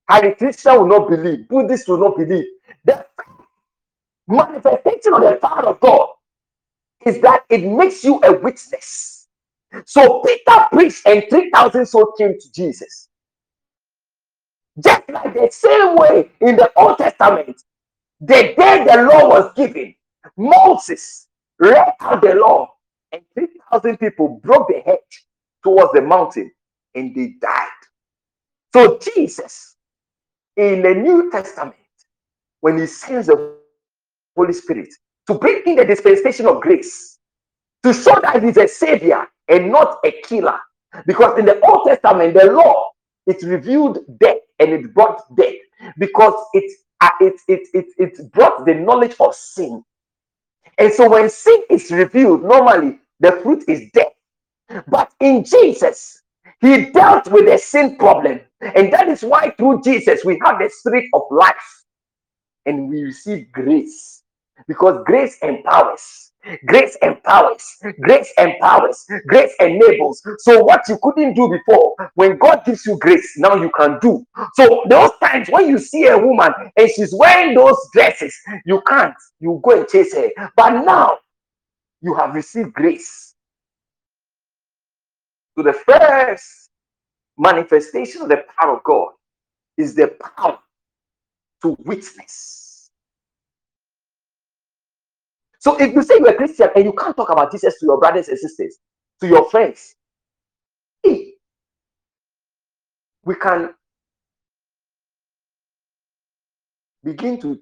Hare 0.09 0.35
Krishna 0.37 0.79
will 0.79 0.89
not 0.89 1.11
believe. 1.11 1.49
Buddhists 1.49 1.89
will 1.89 2.01
not 2.01 2.17
believe. 2.17 2.47
The 2.85 3.07
manifestation 4.29 5.15
of 5.15 5.23
the 5.23 5.39
power 5.43 5.67
of 5.67 5.81
God 5.81 6.09
is 7.07 7.21
that 7.23 7.45
it 7.51 7.65
makes 7.65 8.05
you 8.05 8.21
a 8.25 8.33
witness. 8.33 9.29
So 9.87 10.23
Peter 10.23 10.67
preached 10.73 11.07
and 11.07 11.25
3,000 11.31 11.87
souls 11.87 12.15
came 12.19 12.35
to 12.39 12.53
Jesus. 12.53 13.09
Just 14.83 15.05
like 15.11 15.35
the 15.35 15.49
same 15.53 15.97
way 15.97 16.31
in 16.41 16.57
the 16.57 16.71
Old 16.77 16.99
Testament, 16.99 17.63
the 18.21 18.55
day 18.59 18.85
the 18.89 19.03
law 19.03 19.29
was 19.29 19.53
given, 19.55 19.95
Moses 20.37 21.29
read 21.59 21.93
out 22.01 22.23
the 22.23 22.35
law, 22.35 22.69
and 23.13 23.23
3,000 23.35 23.99
people 23.99 24.41
broke 24.43 24.69
the 24.69 24.81
hedge 24.85 25.25
towards 25.63 25.93
the 25.93 26.03
mountain 26.03 26.51
and 26.95 27.15
they 27.15 27.35
died. 27.41 27.69
So, 28.75 28.99
Jesus 28.99 29.77
in 30.57 30.83
the 30.83 30.95
New 30.95 31.31
Testament, 31.31 31.77
when 32.61 32.79
he 32.79 32.87
sends 32.87 33.27
the 33.27 33.55
Holy 34.37 34.53
Spirit 34.53 34.89
to 35.27 35.35
bring 35.35 35.63
in 35.67 35.77
the 35.77 35.85
dispensation 35.85 36.47
of 36.47 36.61
grace, 36.61 37.19
to 37.83 37.93
show 37.93 38.19
that 38.23 38.43
he's 38.43 38.57
a 38.57 38.67
savior 38.67 39.27
and 39.49 39.71
not 39.71 39.99
a 40.05 40.13
killer. 40.23 40.59
Because 41.07 41.39
in 41.39 41.45
the 41.45 41.61
Old 41.61 41.87
Testament, 41.87 42.35
the 42.35 42.47
law 42.53 42.91
it 43.27 43.43
revealed 43.43 43.99
death 44.19 44.39
and 44.59 44.73
it 44.73 44.95
brought 44.95 45.21
death 45.37 45.55
because 45.99 46.35
it 46.55 46.71
uh, 47.01 47.11
it, 47.21 47.35
it 47.49 47.69
it 47.75 47.87
it 47.99 48.33
brought 48.33 48.65
the 48.65 48.75
knowledge 48.75 49.15
of 49.21 49.35
sin 49.35 49.85
and 50.79 50.93
so 50.93 51.11
when 51.11 51.31
sin 51.31 51.63
is 51.71 51.91
revealed, 51.91 52.45
normally 52.45 53.01
the 53.21 53.33
fruit 53.43 53.65
is 53.69 53.91
death. 53.93 54.13
But 54.89 55.13
in 55.21 55.45
Jesus, 55.45 56.23
he 56.61 56.87
dealt 56.91 57.29
with 57.31 57.47
the 57.47 57.59
sin 57.59 57.97
problem. 57.97 58.41
And 58.61 58.93
that 58.93 59.09
is 59.09 59.23
why 59.23 59.51
through 59.53 59.83
Jesus 59.83 60.25
we 60.25 60.41
have 60.45 60.59
the 60.59 60.71
spirit 60.71 61.07
of 61.15 61.23
life 61.31 61.85
and 62.67 62.89
we 62.89 63.03
receive 63.03 63.51
grace 63.53 64.23
because 64.69 65.03
grace 65.07 65.39
empowers. 65.43 66.33
Grace 66.67 66.97
empowers, 67.03 67.65
grace 68.03 68.33
empowers, 68.39 69.07
grace 69.27 69.53
enables. 69.61 70.23
So, 70.39 70.63
what 70.65 70.83
you 70.89 70.99
couldn't 71.03 71.35
do 71.35 71.49
before, 71.49 71.95
when 72.15 72.39
God 72.39 72.63
gives 72.65 72.87
you 72.87 72.99
grace, 72.99 73.35
now 73.39 73.57
you 73.57 73.71
can 73.71 73.99
do. 74.01 74.25
So, 74.55 74.85
those 74.89 75.11
times 75.23 75.49
when 75.51 75.69
you 75.69 75.79
see 75.79 76.07
a 76.07 76.19
woman 76.19 76.53
and 76.77 76.91
she's 76.91 77.15
wearing 77.17 77.55
those 77.55 77.77
dresses, 77.93 78.35
you 78.65 78.83
can't, 78.87 79.15
you 79.41 79.61
go 79.65 79.81
and 79.81 79.89
chase 79.89 80.15
her. 80.15 80.31
But 80.57 80.85
now 80.85 81.19
you 82.03 82.15
have 82.15 82.35
received 82.35 82.75
grace. 82.75 83.35
So, 85.57 85.65
the 85.65 85.73
first 85.75 86.71
manifestation 87.39 88.23
of 88.23 88.29
the 88.29 88.45
power 88.59 88.77
of 88.77 88.85
God 88.85 89.11
is 89.79 89.95
the 89.95 90.09
power 90.37 90.59
to 91.63 91.77
witness. 91.85 92.66
So 95.67 95.77
if 95.81 95.93
you 95.93 96.03
say 96.05 96.15
you're 96.21 96.29
a 96.31 96.35
Christian 96.37 96.69
and 96.77 96.85
you 96.85 96.93
can't 96.93 97.17
talk 97.17 97.29
about 97.29 97.51
Jesus 97.51 97.77
to 97.81 97.87
your 97.87 97.99
brothers 97.99 98.29
and 98.29 98.39
sisters, 98.39 98.79
to 99.21 99.27
your 99.27 99.51
friends, 99.51 99.97
we 101.05 101.35
can 103.41 103.75
begin 107.05 107.41
to 107.41 107.59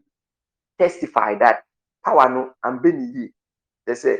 testify 0.79 1.37
that 1.39 1.63
power 2.05 2.29
no 2.29 2.51
and 2.65 2.83
Benny 2.83 3.31
they 3.87 3.95
say 3.95 4.19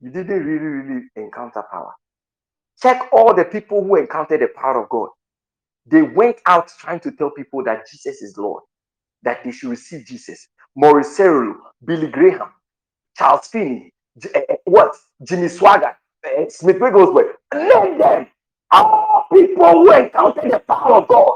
you 0.00 0.10
didn't 0.10 0.44
really, 0.44 0.66
really 0.66 1.02
encounter 1.16 1.62
power. 1.72 1.92
Check 2.82 3.08
all 3.12 3.32
the 3.32 3.44
people 3.44 3.82
who 3.84 3.96
encountered 3.96 4.40
the 4.40 4.48
power 4.48 4.82
of 4.82 4.88
God. 4.90 5.08
They 5.86 6.02
went 6.02 6.38
out 6.46 6.72
trying 6.80 7.00
to 7.02 7.12
tell 7.12 7.30
people 7.30 7.62
that 7.64 7.86
Jesus 7.90 8.22
is 8.22 8.36
Lord, 8.36 8.64
that 9.22 9.44
they 9.44 9.52
should 9.52 9.70
receive 9.70 10.06
Jesus. 10.06 10.48
Morris 10.76 11.16
Cerullo, 11.18 11.56
Billy 11.84 12.08
Graham, 12.08 12.50
Charles 13.16 13.48
Finney, 13.48 13.92
uh, 14.34 14.40
what? 14.66 14.94
Jimmy 15.24 15.48
Swaggart, 15.48 15.96
uh, 16.26 16.44
Smith 16.48 16.80
Wigglesworth. 16.80 17.36
Name 17.54 17.98
them. 17.98 18.28
All 18.72 19.26
people 19.32 19.70
who 19.72 19.92
encountered 19.92 20.50
the 20.52 20.60
power 20.60 20.96
of 20.96 21.08
God 21.08 21.34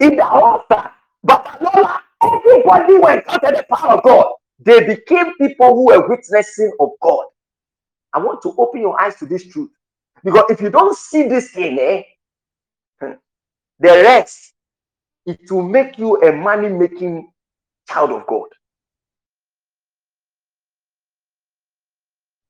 in 0.00 0.16
the 0.16 0.26
altar. 0.26 0.90
But 1.24 1.46
everybody 2.22 2.94
who 2.94 3.06
encountered 3.08 3.56
the 3.58 3.66
power 3.70 3.94
of 3.98 4.04
God, 4.04 4.32
they 4.60 4.84
became 4.86 5.34
people 5.36 5.74
who 5.74 5.86
were 5.86 6.08
witnessing 6.08 6.72
of 6.80 6.90
God. 7.02 7.26
I 8.14 8.18
want 8.18 8.42
to 8.42 8.54
open 8.58 8.80
your 8.82 9.00
eyes 9.00 9.16
to 9.16 9.26
this 9.26 9.46
truth. 9.46 9.70
Because 10.24 10.44
if 10.50 10.60
you 10.60 10.70
don't 10.70 10.96
see 10.96 11.28
this 11.28 11.52
thing, 11.52 11.78
eh, 11.78 12.02
the 13.80 13.88
rest, 13.88 14.54
it 15.26 15.50
will 15.50 15.62
make 15.62 15.98
you 15.98 16.20
a 16.22 16.32
money 16.32 16.68
making 16.68 17.32
child 17.90 18.12
of 18.12 18.26
God. 18.28 18.48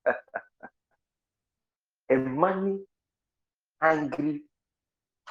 a 2.11 2.16
money 2.16 2.80
angry 3.82 4.43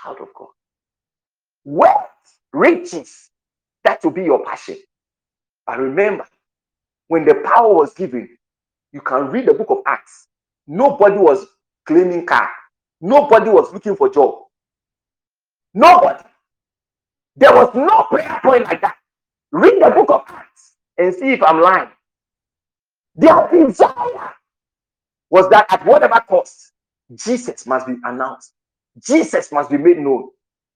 child 0.02 0.18
of 0.22 0.30
God. 0.36 0.50
Wealth, 1.66 2.10
riches, 2.54 3.32
that 3.86 4.04
will 4.04 4.12
be 4.12 4.26
your 4.26 4.46
passion. 4.46 4.78
But 5.68 5.80
remember, 5.80 6.28
when 7.10 7.26
the 7.26 7.36
power 7.46 7.74
was 7.74 7.94
given, 7.94 8.30
you 8.94 9.02
can 9.02 9.30
read 9.30 9.48
the 9.48 9.56
book 9.56 9.72
of 9.72 9.80
Acts. 9.88 10.28
Nobody 10.68 11.18
was 11.18 11.48
claiming 11.88 12.26
car. 12.26 12.50
Nobody 13.02 13.52
was 13.52 13.74
looking 13.74 13.96
for 13.96 14.10
job. 14.10 14.36
Nobody. 15.74 16.24
There 17.38 17.54
was 17.54 17.72
no 17.76 18.06
prayer 18.06 18.42
point 18.44 18.66
like 18.66 18.82
that. 18.82 18.98
Read 19.52 19.82
the 19.84 19.92
book 19.92 20.10
of 20.12 20.24
Acts 20.30 20.74
and 20.98 21.14
see 21.14 21.34
if 21.34 21.44
I'm 21.44 21.62
lying. 21.62 21.90
Their 23.16 23.50
desire 23.52 24.34
was 25.30 25.50
that 25.50 25.68
at 25.72 25.86
whatever 25.86 26.22
cost, 26.30 26.74
Jesus 27.16 27.66
must 27.68 27.88
be 27.88 27.96
announced. 28.06 28.54
Jesus 29.06 29.52
must 29.52 29.70
be 29.72 29.78
made 29.78 30.00
known. 30.00 30.30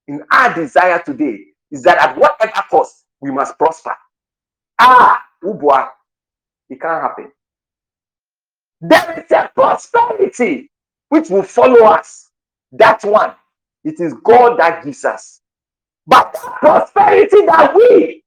In 0.07 0.23
our 0.31 0.53
desire 0.53 1.01
today 1.05 1.39
is 1.71 1.83
that 1.83 1.97
at 1.99 2.17
whatever 2.17 2.63
cost, 2.71 3.05
we 3.21 3.31
must 3.31 3.57
prosper. 3.57 3.95
Ah, 4.79 5.21
Ubwa, 5.43 5.89
it 6.69 6.81
can't 6.81 7.01
happen. 7.03 7.31
There 8.81 9.19
is 9.25 9.31
a 9.31 9.51
prosperity 9.55 10.71
which 11.09 11.29
will 11.29 11.43
follow 11.43 11.85
us. 11.87 12.29
That 12.73 13.03
one, 13.03 13.33
it 13.83 13.99
is 13.99 14.15
God 14.23 14.59
that 14.59 14.85
gives 14.85 15.05
us. 15.05 15.41
But 16.07 16.33
prosperity 16.33 17.45
that 17.47 17.73
we, 17.75 18.22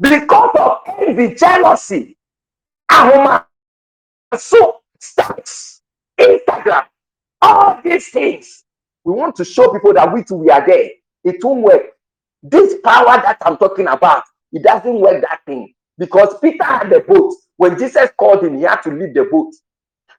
because 0.00 0.50
of 0.58 0.78
envy, 1.00 1.34
jealousy, 1.34 2.16
ahoma, 2.90 3.44
so 4.36 4.80
stats, 5.00 5.80
Instagram, 6.18 6.84
all 7.42 7.80
these 7.82 8.08
things, 8.08 8.64
we 9.04 9.12
want 9.12 9.36
to 9.36 9.44
show 9.44 9.72
people 9.72 9.92
that 9.94 10.12
we 10.12 10.24
too 10.24 10.36
we 10.36 10.50
are 10.50 10.64
there. 10.66 10.90
It 11.24 11.42
won't 11.44 11.62
work. 11.62 11.82
This 12.42 12.76
power 12.82 13.16
that 13.22 13.38
I'm 13.42 13.56
talking 13.56 13.86
about, 13.86 14.24
it 14.52 14.62
doesn't 14.62 15.00
work 15.00 15.22
that 15.22 15.40
thing 15.46 15.72
because 15.98 16.36
Peter 16.40 16.64
had 16.64 16.90
the 16.90 17.00
boat. 17.00 17.34
When 17.56 17.78
Jesus 17.78 18.10
called 18.18 18.44
him, 18.44 18.56
he 18.56 18.62
had 18.62 18.82
to 18.82 18.90
leave 18.90 19.14
the 19.14 19.24
boat. 19.30 19.52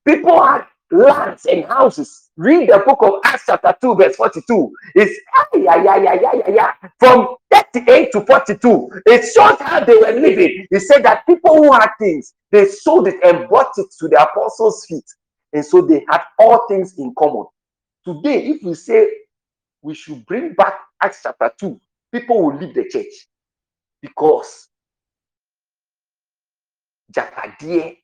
People 0.07 0.41
had 0.43 0.65
lands 0.91 1.45
and 1.45 1.65
houses. 1.65 2.29
Read 2.37 2.69
the 2.69 2.79
book 2.85 2.99
of 3.01 3.21
Acts 3.23 3.43
chapter 3.47 3.75
2, 3.81 3.95
verse 3.95 4.15
42. 4.15 4.71
It's 4.95 5.19
yeah, 5.55 5.83
yeah, 5.83 5.97
yeah, 5.97 6.13
yeah, 6.13 6.31
yeah, 6.33 6.49
yeah. 6.49 6.89
From 6.99 7.35
38 7.81 8.11
to 8.13 8.21
42. 8.21 8.89
It 9.05 9.21
shows 9.33 9.59
how 9.59 9.83
they 9.83 9.95
were 9.95 10.11
living. 10.19 10.67
He 10.71 10.79
said 10.79 11.03
that 11.03 11.25
people 11.25 11.55
who 11.55 11.71
had 11.73 11.89
things, 11.99 12.33
they 12.51 12.65
sold 12.67 13.07
it 13.07 13.15
and 13.23 13.47
brought 13.49 13.71
it 13.77 13.87
to 13.99 14.07
the 14.07 14.21
apostles' 14.21 14.85
feet. 14.87 15.05
And 15.53 15.65
so 15.65 15.81
they 15.81 16.05
had 16.09 16.21
all 16.39 16.67
things 16.67 16.95
in 16.97 17.13
common. 17.17 17.45
Today, 18.05 18.47
if 18.47 18.63
we 18.63 18.73
say 18.75 19.09
we 19.81 19.93
should 19.95 20.25
bring 20.25 20.53
back 20.53 20.75
Acts 21.01 21.21
chapter 21.23 21.51
2, 21.59 21.79
people 22.13 22.41
will 22.43 22.57
leave 22.57 22.73
the 22.73 22.87
church 22.89 23.13
because 24.01 24.69
japadeɛ 27.11 27.97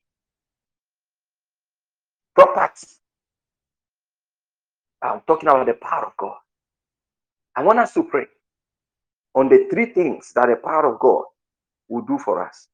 property 2.35 2.87
i'm 5.01 5.21
talking 5.27 5.49
about 5.49 5.65
the 5.65 5.73
power 5.73 6.07
of 6.07 6.17
god 6.17 6.37
i 7.55 7.63
want 7.63 7.79
us 7.79 7.93
to 7.93 8.03
pray 8.03 8.25
on 9.35 9.49
the 9.49 9.67
three 9.71 9.87
things 9.87 10.31
that 10.33 10.47
the 10.47 10.55
power 10.55 10.93
of 10.93 10.99
god 10.99 11.23
will 11.87 12.03
do 12.03 12.17
for 12.17 12.45
us 12.45 12.67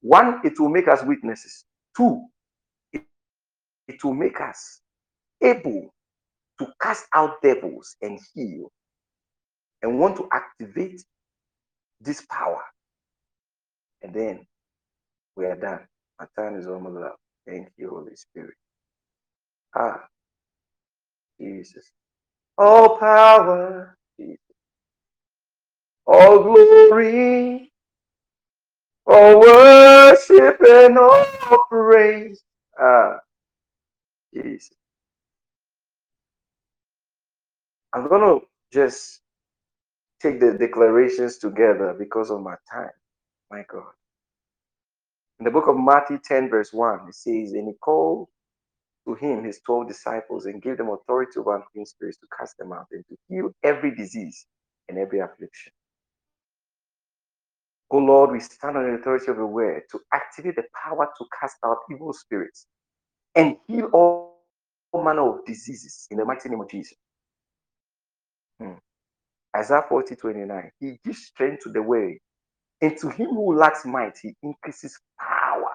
one 0.00 0.40
it 0.44 0.58
will 0.60 0.68
make 0.68 0.88
us 0.88 1.02
witnesses 1.04 1.64
two 1.96 2.24
it, 2.92 4.02
will 4.02 4.14
make 4.14 4.40
us 4.40 4.80
able 5.42 5.94
to 6.58 6.66
cast 6.80 7.06
out 7.14 7.42
devils 7.42 7.96
and 8.02 8.18
heal 8.34 8.70
and 9.82 9.98
want 9.98 10.16
to 10.16 10.28
activate 10.32 11.04
this 12.00 12.24
power. 12.30 12.62
And 14.02 14.14
then 14.14 14.46
we 15.36 15.46
are 15.46 15.56
done. 15.56 15.80
My 16.18 16.26
time 16.36 16.56
is 16.58 16.66
almost 16.66 17.04
up. 17.04 17.16
Thank 17.46 17.68
you, 17.76 17.90
Holy 17.90 18.14
Spirit. 18.16 18.54
Ah, 19.76 20.04
Jesus. 21.40 21.90
All 22.56 22.98
power. 22.98 23.96
All 26.06 26.44
glory, 26.44 27.72
all 29.06 29.40
worship 29.40 30.60
and 30.68 30.98
all 30.98 31.26
praise. 31.70 32.42
Ah, 32.80 33.18
Jesus. 34.34 34.70
I'm 37.94 38.08
going 38.08 38.22
to 38.40 38.46
just 38.72 39.20
take 40.22 40.40
the 40.40 40.54
declarations 40.58 41.38
together 41.38 41.94
because 41.98 42.30
of 42.30 42.42
my 42.42 42.56
time. 42.72 42.90
My 43.50 43.64
God. 43.70 43.92
In 45.40 45.44
the 45.46 45.52
book 45.52 45.68
of 45.68 45.76
Matthew 45.78 46.18
10, 46.24 46.50
verse 46.50 46.72
1, 46.72 47.08
it 47.08 47.16
says, 47.16 47.52
And 47.54 47.68
he 47.68 47.74
called 47.82 48.28
to 49.08 49.14
him 49.16 49.44
his 49.44 49.60
12 49.66 49.88
disciples 49.88 50.46
and 50.46 50.62
gave 50.62 50.78
them 50.78 50.90
authority 50.90 51.32
over 51.38 51.56
unclean 51.56 51.86
spirits 51.86 52.18
to 52.18 52.26
cast 52.38 52.58
them 52.58 52.72
out 52.72 52.86
and 52.92 53.04
to 53.08 53.16
heal 53.28 53.50
every 53.64 53.94
disease 53.94 54.46
and 54.88 54.98
every 54.98 55.20
affliction. 55.20 55.72
Oh 57.90 57.98
Lord, 57.98 58.32
we 58.32 58.40
stand 58.40 58.76
on 58.76 58.84
the 58.84 58.98
authority 58.98 59.30
of 59.30 59.36
the 59.36 59.46
word 59.46 59.82
to 59.92 60.00
activate 60.12 60.56
the 60.56 60.64
power 60.84 61.08
to 61.18 61.26
cast 61.40 61.56
out 61.64 61.78
evil 61.92 62.12
spirits 62.12 62.66
and 63.34 63.56
heal 63.68 63.86
all, 63.92 64.34
manner 64.94 65.38
of 65.38 65.44
diseases 65.46 66.06
in 66.10 66.18
the 66.18 66.24
mighty 66.24 66.48
name 66.48 66.60
of 66.60 66.70
Jesus. 66.70 66.96
Hmm. 68.60 68.74
Isaiah 69.56 69.84
40 69.88 70.16
29. 70.16 70.70
He 70.80 71.00
gives 71.04 71.26
strength 71.26 71.64
to 71.64 71.70
the 71.70 71.82
way, 71.82 72.20
and 72.82 72.96
to 72.98 73.10
him 73.10 73.30
who 73.30 73.56
lacks 73.56 73.86
might, 73.86 74.18
he 74.22 74.34
increases 74.42 74.98
power. 75.20 75.70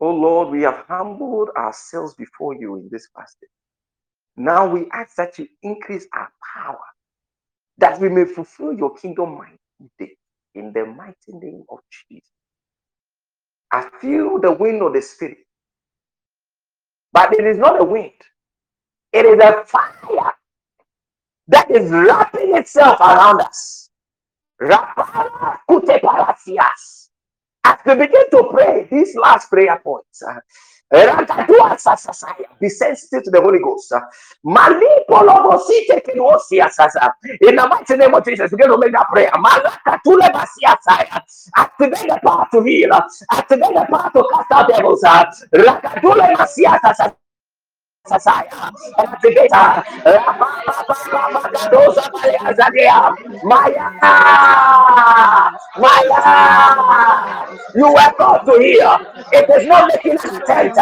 Oh 0.00 0.10
Lord, 0.14 0.50
we 0.50 0.62
have 0.62 0.84
humbled 0.88 1.50
ourselves 1.56 2.14
before 2.14 2.54
you 2.54 2.76
in 2.76 2.88
this 2.92 3.08
fasting. 3.16 3.48
Now 4.36 4.68
we 4.68 4.88
ask 4.92 5.16
that 5.16 5.38
you 5.38 5.48
increase 5.62 6.06
our 6.14 6.30
power, 6.56 6.78
that 7.78 8.00
we 8.00 8.08
may 8.08 8.24
fulfill 8.26 8.72
your 8.74 8.94
kingdom 8.96 9.38
mind 9.38 9.58
today 9.98 10.16
in 10.54 10.72
the 10.74 10.86
mighty 10.86 11.16
name 11.32 11.64
of 11.70 11.80
Jesus. 12.10 12.28
I 13.72 13.88
feel 14.00 14.40
the 14.40 14.52
wind 14.52 14.82
of 14.82 14.94
the 14.94 15.02
Spirit, 15.02 15.38
but 17.12 17.32
it 17.38 17.46
is 17.46 17.58
not 17.58 17.80
a 17.80 17.84
wind, 17.84 18.12
it 19.12 19.26
is 19.26 19.40
a 19.42 19.64
fire 19.66 20.32
that 21.48 21.70
is 21.70 21.90
wrapping 21.90 22.56
itself 22.56 23.00
around 23.00 23.40
us. 23.42 23.90
As 27.64 27.78
we 27.86 27.94
begin 27.96 28.30
to 28.32 28.48
pray 28.52 28.88
these 28.90 29.16
last 29.16 29.50
prayer 29.50 29.80
points, 29.84 30.22
uh, 30.22 30.40
be 32.60 32.68
sensitive 32.68 33.24
to 33.24 33.30
the 33.30 33.40
Holy 33.40 33.58
Ghost. 33.60 33.92
Uh, 33.92 34.00
in 37.40 37.56
the 37.56 37.66
mighty 37.66 37.96
name 37.96 38.14
of 38.14 38.24
Jesus, 38.24 38.50
begin 38.50 38.68
to 38.68 38.78
make 38.78 38.92
that 38.92 39.08
prayer. 39.08 39.30
Activate 41.56 42.08
the 42.08 42.20
power 42.22 42.46
to 42.52 42.62
heal. 42.62 42.92
Activate 42.92 43.74
the 43.74 43.86
power 43.90 44.10
to 44.12 44.28
cast 44.30 44.52
out 44.52 44.68
devils. 44.68 45.02
Maya, 53.44 53.90
Maya, 55.78 57.46
you 57.76 57.86
were 57.92 58.12
called 58.18 58.46
to 58.46 58.58
hear. 58.60 58.98
It 59.32 59.48
is 59.50 59.68
not 59.68 59.88
making 59.94 60.18
an 60.18 60.36
attempt. 60.42 60.76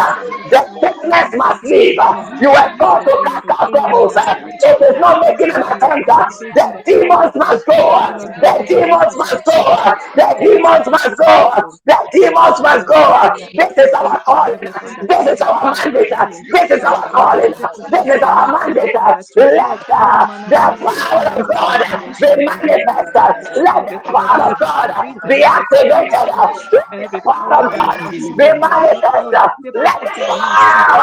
The 0.51 0.61
sickness 0.81 1.35
must 1.37 1.65
leave. 1.65 1.99
You 2.41 2.51
were 2.51 2.77
called 2.79 3.05
to 3.07 3.23
cast 3.27 3.51
out 3.51 3.73
devils. 3.75 4.15
It 4.17 4.81
is 4.81 5.01
not 5.01 5.21
making 5.21 5.55
an 5.55 5.63
attempt. 5.63 6.09
The 6.41 6.83
demons 6.87 7.35
must 7.37 7.67
go. 7.67 8.01
The 8.41 8.65
demons 8.67 9.17
must 9.17 9.45
go. 9.45 9.95
The 10.17 10.37
demons 10.41 10.87
must 10.89 11.17
go. 11.19 11.53
The 11.85 11.97
demons 12.13 12.61
must 12.61 12.87
go. 12.87 13.31
This 13.55 13.79
is 13.79 13.93
our 13.95 14.21
call. 14.25 14.57
This 14.57 15.27
is 15.29 15.41
our 15.43 15.65
mandate. 15.65 16.11
This 16.53 16.71
is 16.71 16.85
our 16.85 17.10
calling. 17.11 17.55
This 17.91 18.07
is 18.17 18.23
our 18.23 18.49
mandate. 18.53 18.95
Let 18.95 19.81
the, 19.89 20.29
the 20.49 20.79
power 20.85 21.27
of 21.41 21.49
God 21.53 21.83
be 22.21 22.37
manifested. 22.37 23.65
Let 23.65 23.89
the 23.91 24.01
power 24.13 24.53
of 24.53 24.59
God 24.61 24.95
be 25.29 25.45
activated. 25.45 26.80
Let 26.93 27.11
the 27.11 27.21
power 27.23 27.65
of 27.67 27.89
God 27.89 28.17
be 28.17 28.31
manifested. 28.31 29.41
Let 29.75 30.01
the 30.03 30.23
power 30.39 31.03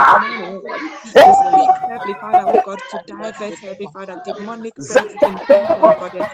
Heavenly 1.88 2.16
Father, 2.16 2.44
oh 2.44 2.60
God, 2.64 2.82
to 2.90 3.00
divert, 3.00 3.60
Heavenly 3.62 3.88
Father, 3.88 4.18
demonic 4.24 4.80
in 5.26 5.40
people, 5.40 5.86
oh 5.86 5.94
God, 5.94 6.16
and 6.16 6.28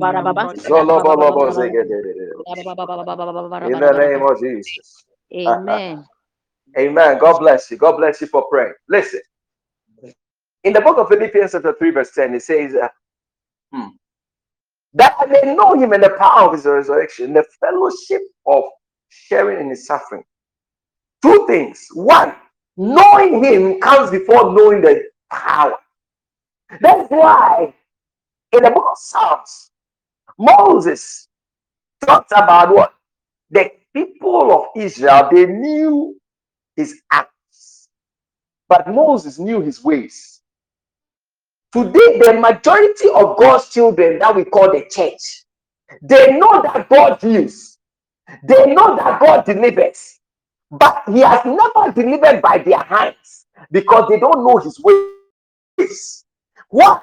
La 0.69 0.81
La 0.81 0.99
In 3.63 3.79
the 3.79 3.93
name 3.93 4.23
of 4.23 4.39
Jesus. 4.39 5.05
Amen. 5.47 6.05
Amen. 6.79 7.19
God 7.19 7.39
bless 7.39 7.71
you. 7.71 7.77
God 7.77 7.97
bless 7.97 8.21
you 8.21 8.27
for 8.27 8.47
praying. 8.49 8.73
Listen, 8.89 9.21
in 10.63 10.73
the 10.73 10.81
book 10.81 10.97
of 10.99 11.09
Philippians, 11.09 11.53
chapter 11.53 11.75
3, 11.77 11.91
verse 11.91 12.11
10, 12.13 12.35
it 12.35 12.43
says, 12.43 12.75
uh, 12.75 12.89
hmm, 13.73 13.89
That 14.95 15.15
I 15.19 15.27
may 15.27 15.55
know 15.55 15.75
him 15.75 15.93
and 15.93 16.03
the 16.03 16.11
power 16.19 16.47
of 16.49 16.53
his 16.53 16.65
resurrection, 16.65 17.33
the 17.33 17.45
fellowship 17.61 18.23
of 18.47 18.65
sharing 19.09 19.61
in 19.61 19.71
his 19.71 19.87
suffering. 19.87 20.25
Two 21.23 21.45
things. 21.47 21.87
One, 21.93 22.35
knowing 22.77 23.43
him 23.43 23.79
comes 23.81 24.11
before 24.11 24.53
knowing 24.53 24.81
the 24.81 25.03
power. 25.31 25.77
That's 26.81 27.09
why 27.09 27.73
in 28.53 28.63
the 28.63 28.71
book 28.71 28.85
of 28.91 28.97
Psalms, 28.97 29.71
Moses 30.39 31.27
talked 32.05 32.31
about 32.33 32.73
what? 32.75 32.93
The 33.51 33.71
people 33.95 34.51
of 34.53 34.65
Israel, 34.81 35.29
they 35.31 35.45
knew 35.47 36.15
his 36.77 37.01
acts, 37.11 37.89
but 38.69 38.87
Moses 38.87 39.39
knew 39.39 39.59
his 39.59 39.83
ways. 39.83 40.41
Today, 41.73 42.19
the 42.19 42.39
majority 42.39 43.09
of 43.13 43.37
God's 43.37 43.67
children 43.69 44.19
that 44.19 44.33
we 44.33 44.45
call 44.45 44.71
the 44.71 44.85
church, 44.89 45.43
they 46.01 46.37
know 46.37 46.61
that 46.61 46.87
God 46.87 47.19
heals, 47.19 47.77
they 48.43 48.73
know 48.73 48.95
that 48.95 49.19
God 49.19 49.43
delivers, 49.43 50.19
but 50.71 51.03
He 51.07 51.19
has 51.19 51.41
never 51.45 51.91
delivered 51.91 52.41
by 52.41 52.59
their 52.59 52.79
hands 52.79 53.45
because 53.71 54.07
they 54.09 54.19
don't 54.19 54.45
know 54.45 54.57
His 54.57 54.79
ways. 54.79 56.25
Why? 56.69 57.01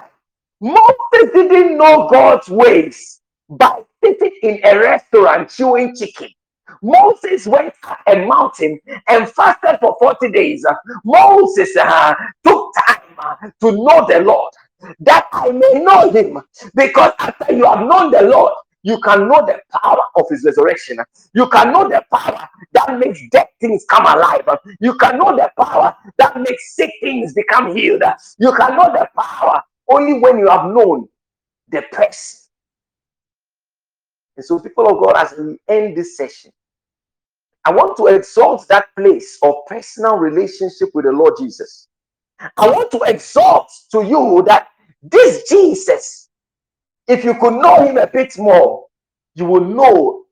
Moses 0.61 1.31
didn't 1.35 1.77
know 1.77 2.09
God's 2.11 2.49
ways 2.49 3.20
by 3.49 3.83
sitting 4.03 4.33
in 4.43 4.61
a 4.64 4.79
restaurant 4.79 5.51
chewing 5.51 5.95
chicken. 5.95 6.29
Moses 6.83 7.47
went 7.47 7.75
a 8.07 8.27
mountain 8.27 8.79
and 9.09 9.29
fasted 9.31 9.79
for 9.81 9.97
40 10.01 10.31
days. 10.31 10.65
Moses 11.05 11.77
uh, 11.77 12.15
took 12.45 12.73
time 12.87 13.03
uh, 13.19 13.37
to 13.61 13.73
know 13.73 14.07
the 14.09 14.21
Lord 14.25 14.53
that 15.01 15.27
I 15.33 15.51
may 15.53 15.81
know 15.81 16.11
him. 16.11 16.43
Because 16.75 17.12
after 17.19 17.53
you 17.55 17.65
have 17.67 17.81
known 17.87 18.11
the 18.11 18.23
Lord, 18.23 18.53
you 18.83 19.01
can 19.01 19.29
know 19.29 19.45
the 19.47 19.61
power 19.83 20.01
of 20.17 20.27
his 20.31 20.45
resurrection. 20.45 20.99
You 21.35 21.49
can 21.49 21.73
know 21.73 21.89
the 21.89 22.03
power 22.12 22.49
that 22.73 22.99
makes 22.99 23.21
dead 23.33 23.49
things 23.61 23.85
come 23.89 24.05
alive. 24.07 24.47
You 24.81 24.95
can 24.97 25.19
know 25.19 25.35
the 25.37 25.51
power 25.62 25.97
that 26.19 26.37
makes 26.37 26.77
sick 26.77 26.91
things 27.03 27.35
become 27.35 27.75
healed. 27.77 28.03
You 28.39 28.53
can 28.55 28.77
know 28.77 28.93
the 28.93 29.09
power 29.21 29.62
only 29.89 30.15
when 30.21 30.39
you 30.39 30.49
have 30.49 30.67
known 30.67 31.09
the 31.71 31.83
person. 31.93 32.43
And 34.37 34.45
so, 34.45 34.59
people 34.59 34.89
of 34.89 35.03
God, 35.03 35.16
as 35.16 35.35
we 35.39 35.59
end 35.68 35.97
this 35.97 36.16
session, 36.16 36.51
I 37.64 37.72
want 37.72 37.97
to 37.97 38.07
exalt 38.07 38.68
that 38.68 38.87
place 38.97 39.39
of 39.43 39.55
personal 39.66 40.16
relationship 40.16 40.91
with 40.93 41.07
the 41.07 41.12
Lord 41.12 41.35
Jesus. 41.39 41.89
I 42.57 42.68
want 42.68 42.91
to 42.91 43.01
exalt 43.07 43.70
to 43.93 44.05
you 44.05 44.43
that 44.47 44.68
this 45.03 45.49
Jesus, 45.49 46.28
if 47.09 47.24
you 47.24 47.35
could 47.35 47.55
know 47.55 47.87
him 47.87 47.97
a 47.97 48.07
bit 48.07 48.37
more, 48.39 48.87
you 49.35 49.47
will 49.47 49.64
know 49.64 50.24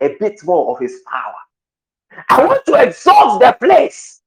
a 0.00 0.16
bit 0.18 0.42
more 0.44 0.72
of 0.72 0.80
his 0.80 1.00
power. 1.10 2.24
I 2.28 2.44
want 2.44 2.64
to 2.66 2.74
exalt 2.74 3.40
the 3.40 3.52
place 3.52 4.22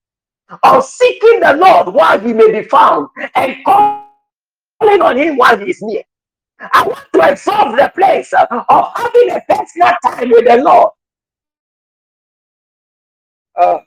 of 0.63 0.83
seeking 0.85 1.39
the 1.39 1.53
Lord 1.53 1.93
while 1.93 2.19
he 2.19 2.33
may 2.33 2.51
be 2.51 2.67
found 2.67 3.07
and 3.35 3.55
calling 3.65 5.01
on 5.01 5.17
him 5.17 5.37
while 5.37 5.57
he 5.57 5.69
is 5.69 5.81
near. 5.81 6.03
I 6.61 6.83
want 6.87 7.05
to 7.13 7.31
exalt 7.31 7.77
the 7.77 7.91
place 7.95 8.33
of 8.33 8.47
having 8.95 9.31
a 9.31 9.41
personal 9.49 9.93
time 10.03 10.29
with 10.29 10.45
the 10.45 10.57
Lord. 10.63 10.91
Uh, 13.59 13.79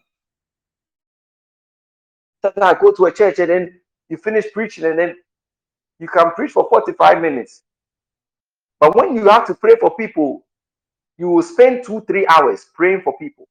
sometimes 2.42 2.76
I 2.76 2.80
go 2.80 2.92
to 2.92 3.06
a 3.06 3.12
church 3.12 3.38
and 3.40 3.50
then 3.50 3.80
you 4.08 4.16
finish 4.16 4.46
preaching 4.52 4.84
and 4.84 4.98
then 4.98 5.16
you 6.00 6.08
can 6.08 6.32
preach 6.32 6.52
for 6.52 6.68
45 6.70 7.22
minutes. 7.22 7.62
But 8.80 8.96
when 8.96 9.16
you 9.16 9.28
have 9.28 9.46
to 9.48 9.54
pray 9.54 9.76
for 9.80 9.96
people, 9.96 10.44
you 11.18 11.28
will 11.30 11.42
spend 11.42 11.84
two, 11.84 12.02
three 12.02 12.26
hours 12.26 12.66
praying 12.74 13.02
for 13.02 13.16
people. 13.18 13.48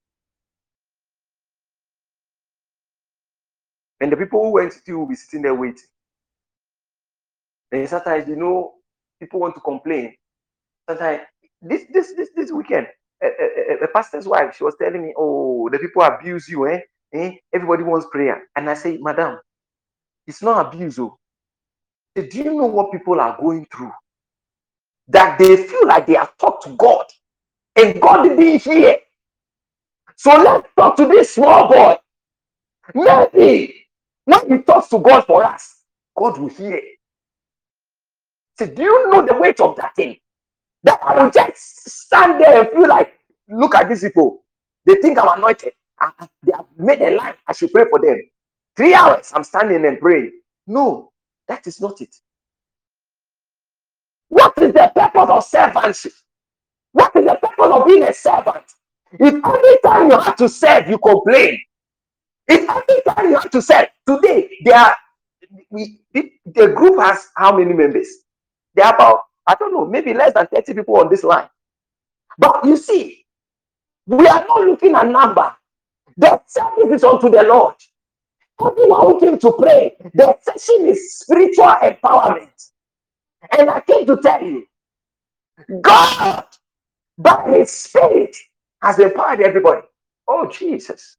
And 4.01 4.11
the 4.11 4.17
people 4.17 4.43
who 4.43 4.51
went 4.51 4.73
to 4.73 4.79
you 4.87 4.99
will 4.99 5.07
be 5.07 5.15
sitting 5.15 5.43
there 5.43 5.55
waiting. 5.55 5.83
And 7.71 7.89
sometimes, 7.89 8.27
you 8.27 8.35
know, 8.37 8.73
people 9.25 9.41
want 9.41 9.55
to 9.55 9.61
complain. 9.61 10.15
Sometimes, 10.89 11.21
this 11.61 11.83
this 11.93 12.13
this 12.17 12.29
this 12.35 12.51
weekend, 12.51 12.87
a, 13.23 13.27
a, 13.27 13.85
a, 13.85 13.85
pastor's 13.89 14.27
wife, 14.27 14.57
she 14.57 14.65
was 14.65 14.75
telling 14.81 15.03
me, 15.03 15.13
"Oh, 15.17 15.69
the 15.71 15.79
people 15.79 16.03
abuse 16.03 16.49
you, 16.49 16.67
eh? 16.69 16.81
eh? 17.13 17.33
Everybody 17.53 17.83
wants 17.83 18.07
prayer." 18.11 18.43
And 18.55 18.69
I 18.69 18.75
say, 18.75 18.97
"Madam, 19.01 19.39
it's 20.27 20.43
not 20.43 20.67
abuse. 20.73 20.99
Oh. 20.99 21.17
Do 22.15 22.27
you 22.37 22.45
know 22.45 22.67
what 22.67 22.91
people 22.91 23.19
are 23.21 23.37
going 23.39 23.67
through? 23.73 23.91
That 25.09 25.39
they 25.39 25.57
feel 25.57 25.87
like 25.87 26.07
they 26.07 26.15
have 26.15 26.37
talked 26.37 26.65
to 26.65 26.75
God, 26.75 27.05
and 27.77 28.01
God 28.01 28.23
didn't 28.23 28.61
hear. 28.63 28.97
So 30.17 30.31
let's 30.31 30.67
talk 30.77 30.97
to 30.97 31.07
this 31.07 31.35
small 31.35 31.69
boy. 31.69 31.97
Maybe 32.95 33.87
when 34.25 34.49
he 34.49 34.63
talks 34.63 34.89
to 34.89 34.99
God 34.99 35.25
for 35.25 35.43
us, 35.43 35.75
God 36.17 36.39
will 36.39 36.49
hear. 36.49 36.81
Do 38.57 38.71
you 38.77 39.09
know 39.09 39.25
the 39.25 39.35
weight 39.35 39.59
of 39.59 39.75
that 39.77 39.95
thing? 39.95 40.17
That 40.83 40.99
I 41.03 41.23
will 41.23 41.31
just 41.31 41.89
stand 41.89 42.41
there 42.41 42.61
and 42.61 42.69
feel 42.71 42.87
like, 42.87 43.13
look 43.49 43.75
at 43.75 43.89
these 43.89 44.01
people. 44.01 44.43
They 44.85 44.95
think 44.95 45.17
I'm 45.17 45.37
anointed. 45.37 45.73
They 46.43 46.51
have 46.55 46.65
made 46.77 47.01
a 47.01 47.15
line. 47.15 47.35
I 47.47 47.53
should 47.53 47.71
pray 47.71 47.85
for 47.89 47.99
them. 47.99 48.21
Three 48.75 48.93
hours, 48.93 49.31
I'm 49.33 49.43
standing 49.43 49.85
and 49.85 49.99
praying. 49.99 50.31
No, 50.67 51.11
that 51.47 51.65
is 51.67 51.79
not 51.79 52.01
it. 52.01 52.15
What 54.29 54.57
is 54.57 54.73
the 54.73 54.91
purpose 54.95 55.29
of 55.29 55.45
servantship? 55.45 56.13
What 56.91 57.15
is 57.15 57.25
the 57.25 57.35
purpose 57.35 57.71
of 57.73 57.85
being 57.85 58.03
a 58.03 58.13
servant? 58.13 58.65
If 59.13 59.35
every 59.45 59.77
time 59.83 60.09
you 60.11 60.19
have 60.19 60.35
to 60.37 60.49
serve, 60.49 60.89
you 60.89 60.97
complain. 60.97 61.59
If 62.47 62.69
every 62.69 63.01
time 63.07 63.29
you 63.29 63.35
have 63.35 63.51
to 63.51 63.61
serve, 63.61 63.87
today 64.07 64.49
there 64.63 64.75
are 64.75 64.95
we 65.69 65.99
the 66.45 66.67
group 66.75 66.99
has 66.99 67.27
how 67.35 67.55
many 67.57 67.73
members? 67.73 68.07
There 68.75 68.85
are 68.85 68.95
about 68.95 69.21
I 69.47 69.55
don't 69.55 69.73
know, 69.73 69.85
maybe 69.85 70.13
less 70.13 70.33
than 70.33 70.47
30 70.47 70.73
people 70.75 70.97
on 70.97 71.09
this 71.09 71.23
line. 71.23 71.49
But 72.39 72.65
you 72.65 72.77
see, 72.77 73.25
we 74.07 74.27
are 74.27 74.45
not 74.47 74.61
looking 74.61 74.95
at 74.95 75.07
number. 75.07 75.53
The 76.17 76.41
service 76.47 76.95
is 76.97 77.03
unto 77.05 77.29
the 77.29 77.43
Lord. 77.43 77.75
Everyone 78.65 79.01
who 79.01 79.19
came 79.19 79.39
to 79.39 79.53
pray, 79.53 79.95
the 80.15 80.37
session 80.41 80.87
is 80.87 81.19
spiritual 81.19 81.65
empowerment. 81.83 82.49
And 83.57 83.69
I 83.69 83.81
came 83.81 84.05
to 84.07 84.17
tell 84.17 84.43
you, 84.43 84.65
God, 85.81 86.45
by 87.17 87.45
His 87.57 87.71
Spirit, 87.71 88.35
has 88.83 88.99
empowered 88.99 89.41
everybody. 89.41 89.81
Oh, 90.27 90.47
Jesus. 90.47 91.17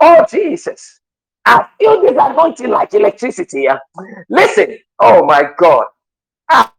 Oh, 0.00 0.24
Jesus. 0.30 1.00
I 1.46 1.68
feel 1.78 2.02
this 2.02 2.16
anointing 2.18 2.70
like 2.70 2.94
electricity. 2.94 3.62
Yeah? 3.62 3.78
Listen. 4.30 4.78
Oh, 5.00 5.24
my 5.26 5.44
God. 5.58 5.86
Ah. 6.50 6.72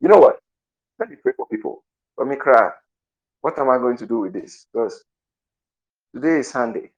You 0.00 0.08
know 0.08 0.18
what? 0.18 0.40
Let 0.98 1.10
me 1.10 1.16
pray 1.22 1.32
for 1.36 1.46
people. 1.48 1.84
Let 2.18 2.28
me 2.28 2.36
cry. 2.36 2.70
What 3.42 3.58
am 3.58 3.70
I 3.70 3.78
going 3.78 3.96
to 3.98 4.06
do 4.06 4.20
with 4.20 4.32
this? 4.34 4.66
Because 4.72 5.04
today 6.14 6.40
is 6.40 6.50
Sunday. 6.50 6.90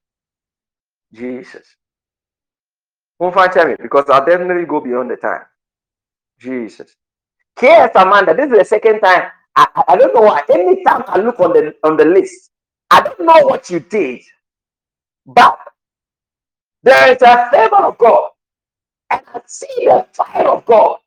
Jesus. 1.12 1.66
Won't 3.18 3.34
find 3.34 3.54
me 3.70 3.76
because 3.82 4.06
I'll 4.11 4.24
definitely 4.24 4.66
go 4.66 4.80
beyond 4.80 5.11
the 5.11 5.16
time. 5.16 5.42
Jesus. 6.38 6.96
Yes, 7.61 7.92
Amanda, 7.94 8.34
this 8.34 8.50
is 8.50 8.58
the 8.58 8.64
second 8.64 9.00
time. 9.00 9.30
I, 9.56 9.68
I, 9.76 9.84
I 9.88 9.96
don't 9.96 10.14
know 10.14 10.22
why. 10.22 10.42
Anytime 10.52 11.04
I 11.08 11.18
look 11.18 11.40
on 11.40 11.52
the 11.52 11.74
on 11.84 11.96
the 11.96 12.04
list, 12.06 12.50
I 12.90 13.02
don't 13.02 13.20
know 13.20 13.46
what 13.46 13.70
you 13.70 13.80
did, 13.80 14.22
but 15.26 15.58
there 16.82 17.12
is 17.12 17.22
a 17.22 17.48
favor 17.52 17.76
of 17.76 17.98
God, 17.98 18.29
and 19.11 19.22
I 19.34 19.40
see 19.46 19.86
the 19.86 20.06
fire 20.14 20.48
of 20.48 20.66
God 20.66 20.98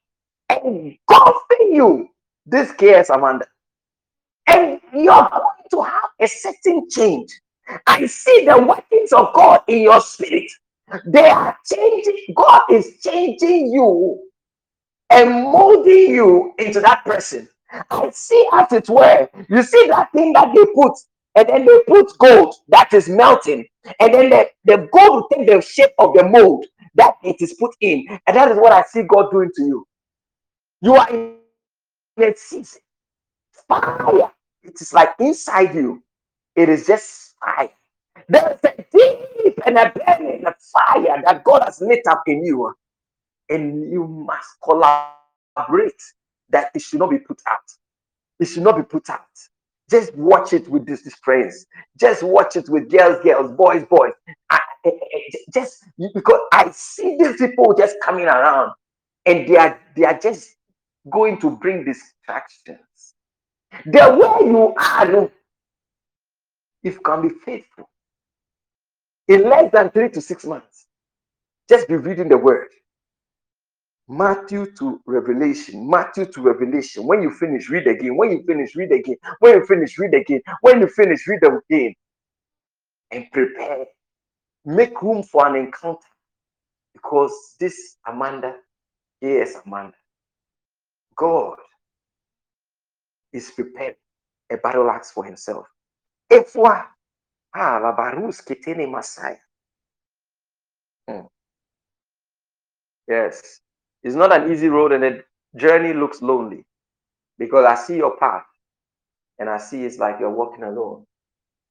engulfing 0.50 1.74
you. 1.76 2.10
This 2.46 2.72
case, 2.74 3.10
Amanda, 3.10 3.46
and 4.48 4.82
you're 4.94 5.30
going 5.30 5.70
to 5.72 5.82
have 5.84 6.12
a 6.20 6.28
certain 6.28 6.90
change. 6.90 7.32
I 7.88 8.06
see 8.08 8.46
the 8.46 8.60
workings 8.62 9.14
of 9.14 9.34
God 9.34 9.62
in 9.68 9.84
your 9.84 10.02
spirit. 10.02 10.52
They 11.08 11.30
are 11.30 11.58
changing. 11.72 12.20
God 12.36 12.64
is 12.72 13.00
changing 13.04 13.74
you 13.74 14.22
and 15.10 15.32
molding 15.46 16.12
you 16.16 16.54
into 16.60 16.80
that 16.82 17.04
person. 17.06 17.48
I 17.92 18.10
see 18.12 18.48
as 18.54 18.72
it 18.74 18.90
were. 18.90 19.30
You 19.50 19.64
see 19.64 19.88
that 19.90 20.12
thing 20.14 20.34
that 20.34 20.54
they 20.56 20.66
put, 20.76 20.94
and 21.36 21.50
then 21.50 21.66
they 21.66 21.80
put 21.88 22.18
gold 22.18 22.56
that 22.70 22.94
is 22.94 23.10
melting, 23.10 23.66
and 24.00 24.14
then 24.14 24.30
the, 24.30 24.50
the 24.66 24.90
gold 24.94 25.12
will 25.12 25.30
take 25.30 25.48
the 25.48 25.62
shape 25.62 25.92
of 26.00 26.14
the 26.16 26.24
mold 26.28 26.66
that 26.96 27.16
it 27.24 27.38
is 27.42 27.54
put 27.54 27.76
in. 27.82 28.06
And 28.28 28.36
that 28.36 28.52
is 28.52 28.58
what 28.58 28.72
I 28.72 28.84
see 28.84 29.04
God 29.04 29.32
doing 29.32 29.52
to 29.56 29.64
you. 29.64 29.88
You 30.82 30.96
are 30.96 31.10
in 31.10 31.38
a 32.18 32.36
season. 32.36 32.82
Fire. 33.68 34.32
It 34.64 34.80
is 34.80 34.94
like 34.94 35.14
inside 35.20 35.76
you. 35.76 36.04
It 36.56 36.70
is 36.70 36.88
just 36.88 37.36
fire. 37.40 37.70
There's 38.30 38.60
a 38.64 38.86
deep 38.94 39.60
and 39.66 39.78
a 39.78 39.92
burning 39.92 40.44
fire 40.44 41.22
that 41.26 41.44
God 41.44 41.64
has 41.64 41.82
lit 41.82 42.06
up 42.08 42.24
in 42.28 42.46
you. 42.46 42.74
And 43.50 43.92
you 43.92 44.08
must 44.08 44.50
collaborate 44.64 46.02
that 46.50 46.72
it 46.74 46.82
should 46.82 47.00
not 47.00 47.10
be 47.10 47.20
put 47.20 47.42
out. 47.50 47.60
It 48.40 48.46
should 48.46 48.64
not 48.64 48.78
be 48.78 48.84
put 48.84 49.10
out. 49.10 49.26
Just 49.90 50.16
watch 50.16 50.54
it 50.54 50.68
with 50.70 50.86
this, 50.86 51.02
friends. 51.24 51.66
Just 51.98 52.24
watch 52.24 52.56
it 52.56 52.70
with 52.70 52.90
girls, 52.90 53.22
girls, 53.24 53.52
boys, 53.52 53.84
boys. 53.86 54.14
I, 54.50 54.60
Eh, 54.86 54.90
eh, 54.90 55.18
eh, 55.18 55.38
just 55.54 55.84
because 56.14 56.42
I 56.54 56.72
see 56.72 57.18
these 57.20 57.38
people 57.38 57.74
just 57.78 57.96
coming 58.04 58.26
around 58.26 58.74
and 59.26 59.48
they 59.48 59.58
are 59.58 59.80
they 59.96 60.04
are 60.06 60.18
just 60.20 60.50
going 61.12 61.40
to 61.42 61.52
bring 61.52 61.86
distractions. 61.86 62.80
The 63.86 64.10
way 64.12 64.48
you 64.48 64.74
are, 64.78 65.32
if 66.84 66.96
you 66.96 67.02
can 67.02 67.28
be 67.28 67.36
faithful, 67.46 67.90
in 69.28 69.44
less 69.50 69.72
than 69.72 69.92
three 69.92 70.10
to 70.12 70.22
six 70.22 70.46
months, 70.46 70.88
just 71.70 71.88
be 71.88 71.96
reading 71.96 72.30
the 72.30 72.38
word. 72.38 72.70
Matthew 74.10 74.72
to 74.80 75.02
Revelation, 75.08 75.90
Matthew 75.90 76.26
to 76.26 76.42
Revelation. 76.42 77.08
When 77.08 77.24
you 77.24 77.32
finish, 77.32 77.70
read 77.70 77.88
again. 77.88 78.18
When 78.18 78.32
you 78.32 78.44
finish, 78.46 78.76
read 78.76 78.92
again. 78.92 79.18
When 79.40 79.56
you 79.60 79.66
finish, 79.66 79.98
read 79.98 80.14
again. 80.14 80.42
When 80.62 80.82
you 80.82 80.88
finish, 80.88 81.28
read 81.28 81.42
again. 81.44 81.94
And 83.12 83.26
prepare. 83.32 83.86
Make 84.66 85.02
room 85.02 85.24
for 85.24 85.48
an 85.48 85.56
encounter. 85.56 86.08
Because 86.94 87.56
this 87.60 87.98
Amanda, 88.08 88.56
yes, 89.22 89.56
Amanda, 89.66 89.96
God 91.16 91.58
is 93.34 93.52
prepared 93.52 93.96
a 94.52 94.58
battle 94.58 94.90
axe 94.90 95.12
for 95.12 95.26
himself. 95.26 95.68
Efwa, 96.32 96.86
ah, 97.56 97.80
la 97.84 97.96
barus 97.96 98.42
ketene 98.44 98.90
Messiah. 98.92 99.38
Hmm. 101.10 101.28
Yes, 103.08 103.62
it's 104.04 104.16
not 104.16 104.34
an 104.34 104.52
easy 104.52 104.70
road, 104.70 104.94
and 104.94 105.04
the 105.04 105.24
journey 105.60 105.94
looks 105.94 106.22
lonely 106.22 106.66
because 107.40 107.66
I 107.66 107.76
see 107.76 107.98
your 107.98 108.18
path 108.18 108.46
and 109.40 109.50
I 109.50 109.58
see 109.58 109.84
it's 109.86 110.00
like 110.00 110.18
you're 110.20 110.32
walking 110.32 110.64
alone. 110.64 111.06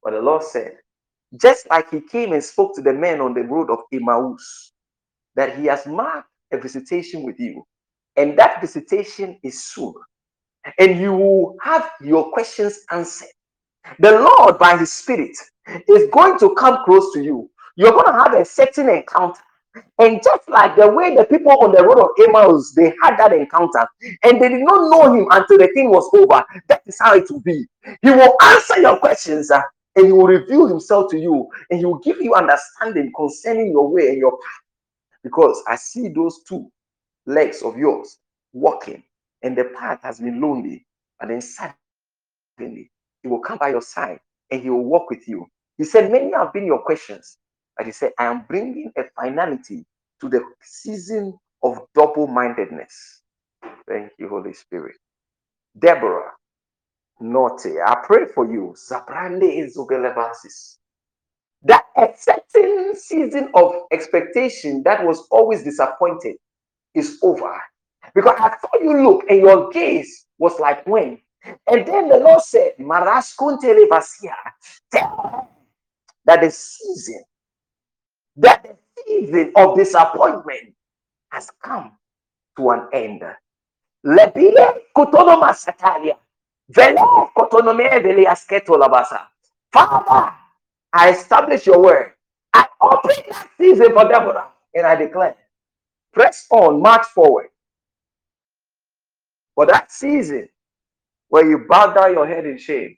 But 0.05 0.12
the 0.12 0.22
Lord 0.22 0.45
said, 0.45 0.78
just 1.41 1.68
like 1.70 1.91
He 1.91 2.01
came 2.01 2.33
and 2.33 2.43
spoke 2.43 2.74
to 2.76 2.83
the 2.83 2.93
men 2.93 3.20
on 3.20 3.35
the 3.35 3.43
road 3.43 3.70
of 3.70 3.80
Emmaus, 3.93 4.72
that 5.37 5.59
He 5.59 5.66
has 5.66 5.87
marked 5.87 6.28
a 6.53 6.59
visitation 6.59 7.22
with 7.22 7.39
you, 7.41 7.64
and 8.16 8.39
that 8.39 8.61
visitation 8.61 9.39
is 9.43 9.64
soon, 9.64 9.95
and 10.78 10.99
you 10.99 11.12
will 11.12 11.57
have 11.62 11.91
your 12.01 12.30
questions 12.33 12.80
answered. 12.91 13.28
The 13.99 14.12
Lord, 14.12 14.59
by 14.59 14.76
His 14.76 14.93
Spirit, 14.93 15.37
is 15.89 16.09
going 16.12 16.39
to 16.41 16.55
come 16.55 16.78
close 16.85 17.12
to 17.14 17.22
you. 17.22 17.51
You're 17.76 17.93
going 17.93 18.07
to 18.07 18.12
have 18.12 18.35
a 18.35 18.45
certain 18.45 18.89
encounter 18.89 19.41
and 19.99 20.20
just 20.22 20.49
like 20.49 20.76
the 20.76 20.89
way 20.89 21.16
the 21.16 21.24
people 21.24 21.53
on 21.53 21.72
the 21.72 21.83
road 21.83 21.99
of 21.99 22.11
Emmaus, 22.18 22.72
they 22.74 22.93
had 23.03 23.16
that 23.16 23.33
encounter 23.33 23.87
and 24.22 24.41
they 24.41 24.49
did 24.49 24.62
not 24.62 24.91
know 24.91 25.14
him 25.14 25.26
until 25.30 25.59
the 25.59 25.68
thing 25.74 25.91
was 25.91 26.09
over. 26.14 26.45
That 26.68 26.83
is 26.87 26.99
how 27.01 27.14
it 27.14 27.30
will 27.30 27.41
be. 27.41 27.66
He 28.03 28.11
will 28.11 28.37
answer 28.43 28.80
your 28.80 28.99
questions 28.99 29.51
uh, 29.51 29.62
and 29.97 30.07
he 30.07 30.12
will 30.12 30.26
reveal 30.26 30.66
himself 30.66 31.11
to 31.11 31.18
you 31.18 31.49
and 31.70 31.78
he 31.80 31.86
will 31.86 31.99
give 32.01 32.20
you 32.20 32.34
understanding 32.34 33.12
concerning 33.16 33.72
your 33.72 33.88
way 33.88 34.09
and 34.11 34.18
your 34.18 34.32
path. 34.32 34.53
Because 35.24 35.62
I 35.68 35.76
see 35.76 36.09
those 36.09 36.43
two 36.45 36.70
legs 37.26 37.62
of 37.62 37.78
yours 37.78 38.18
walking 38.53 39.03
and 39.43 39.57
the 39.57 39.64
path 39.78 40.01
has 40.05 40.20
been 40.20 40.40
lonely, 40.40 40.86
and 41.20 41.30
then 41.30 41.40
suddenly 41.40 42.90
he 43.22 43.28
will 43.28 43.40
come 43.40 43.59
by 43.59 43.70
your 43.70 43.82
side 43.82 44.20
and 44.51 44.62
he 44.62 44.70
will 44.70 44.84
walk 44.84 45.11
with 45.11 45.28
you. 45.28 45.47
He 45.78 45.84
said, 45.84 46.12
Many 46.12 46.32
have 46.32 46.53
been 46.53 46.66
your 46.66 46.82
questions, 46.82 47.38
but 47.76 47.86
he 47.86 47.93
said, 47.93 48.12
I 48.18 48.26
am 48.26 48.45
bringing 48.49 48.93
a 48.99 49.03
finality 49.16 49.86
to 50.20 50.28
the 50.30 50.45
season 50.62 51.38
of 51.62 51.80
double 51.95 52.26
mindedness. 52.28 53.22
Thank 53.88 54.12
you, 54.18 54.28
Holy 54.28 54.55
Spirit. 54.55 54.97
Deborah, 55.78 56.32
Naughty, 57.23 57.75
I 57.87 57.97
pray 58.05 58.27
for 58.35 58.47
you. 58.53 58.75
Zabrande 58.77 59.68
Zogelevasis. 59.77 60.79
That 61.64 61.85
a 61.97 62.09
certain 62.18 62.95
season 62.97 63.51
of 63.55 63.75
expectation 63.93 64.83
that 64.85 65.05
was 65.05 65.27
always 65.31 65.64
disappointed 65.64 66.37
is 66.95 67.18
over. 67.23 67.55
Because 68.14 68.37
I 68.39 68.57
saw 68.61 68.83
you 68.83 69.03
look 69.03 69.25
and 69.31 69.41
your 69.41 69.70
gaze 69.70 70.27
was 70.39 70.59
like 70.61 70.87
when. 70.87 71.20
And 71.68 71.87
then 71.87 72.09
the 72.09 72.18
Lord 72.18 72.43
said, 72.43 72.73
Maraskun 72.81 73.59
televasia. 73.61 74.35
That 76.27 76.41
the 76.43 76.51
season 76.51 77.23
that 78.37 78.64
the 78.64 78.77
season 79.07 79.53
of 79.57 79.77
disappointment 79.77 80.75
has 81.31 81.51
come 81.62 81.93
to 82.59 82.70
an 82.70 82.89
end. 82.93 83.23
Lebile 84.07 84.81
kotonoma 84.97 85.55
satalia. 85.55 86.16
Labasa. 88.79 89.23
Father, 89.73 90.35
I 90.93 91.11
establish 91.11 91.66
your 91.66 91.81
word. 91.83 92.12
I 92.55 92.66
open 92.83 93.11
that 93.31 93.49
season 93.59 93.93
for 93.95 94.09
Deborah 94.09 94.49
and 94.75 94.87
I 94.87 94.97
declare, 94.97 95.37
press 96.14 96.47
on, 96.51 96.83
march 96.83 97.07
forward. 97.07 97.49
For 99.55 99.66
that 99.66 99.93
season 99.93 100.49
where 101.29 101.49
you 101.49 101.66
bow 101.68 101.93
down 101.95 102.12
your 102.14 102.27
head 102.29 102.47
in 102.47 102.59
shame, 102.59 102.97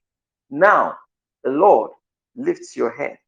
now 0.50 0.96
the 1.44 1.50
Lord 1.50 1.92
lifts 2.36 2.76
your 2.76 2.90
head 2.92 3.18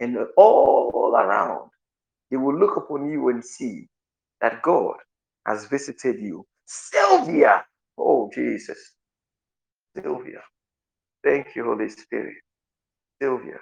and 0.00 0.16
all 0.36 1.14
around, 1.16 1.70
he 2.30 2.36
will 2.36 2.58
look 2.58 2.76
upon 2.76 3.10
you 3.10 3.28
and 3.30 3.44
see 3.44 3.88
that 4.40 4.62
God 4.62 4.96
has 5.46 5.66
visited 5.66 6.20
you. 6.20 6.46
Sylvia, 6.66 7.64
oh 7.98 8.30
Jesus, 8.34 8.78
Sylvia, 9.96 10.42
thank 11.24 11.56
you, 11.56 11.64
Holy 11.64 11.88
Spirit. 11.88 12.36
Sylvia, 13.22 13.58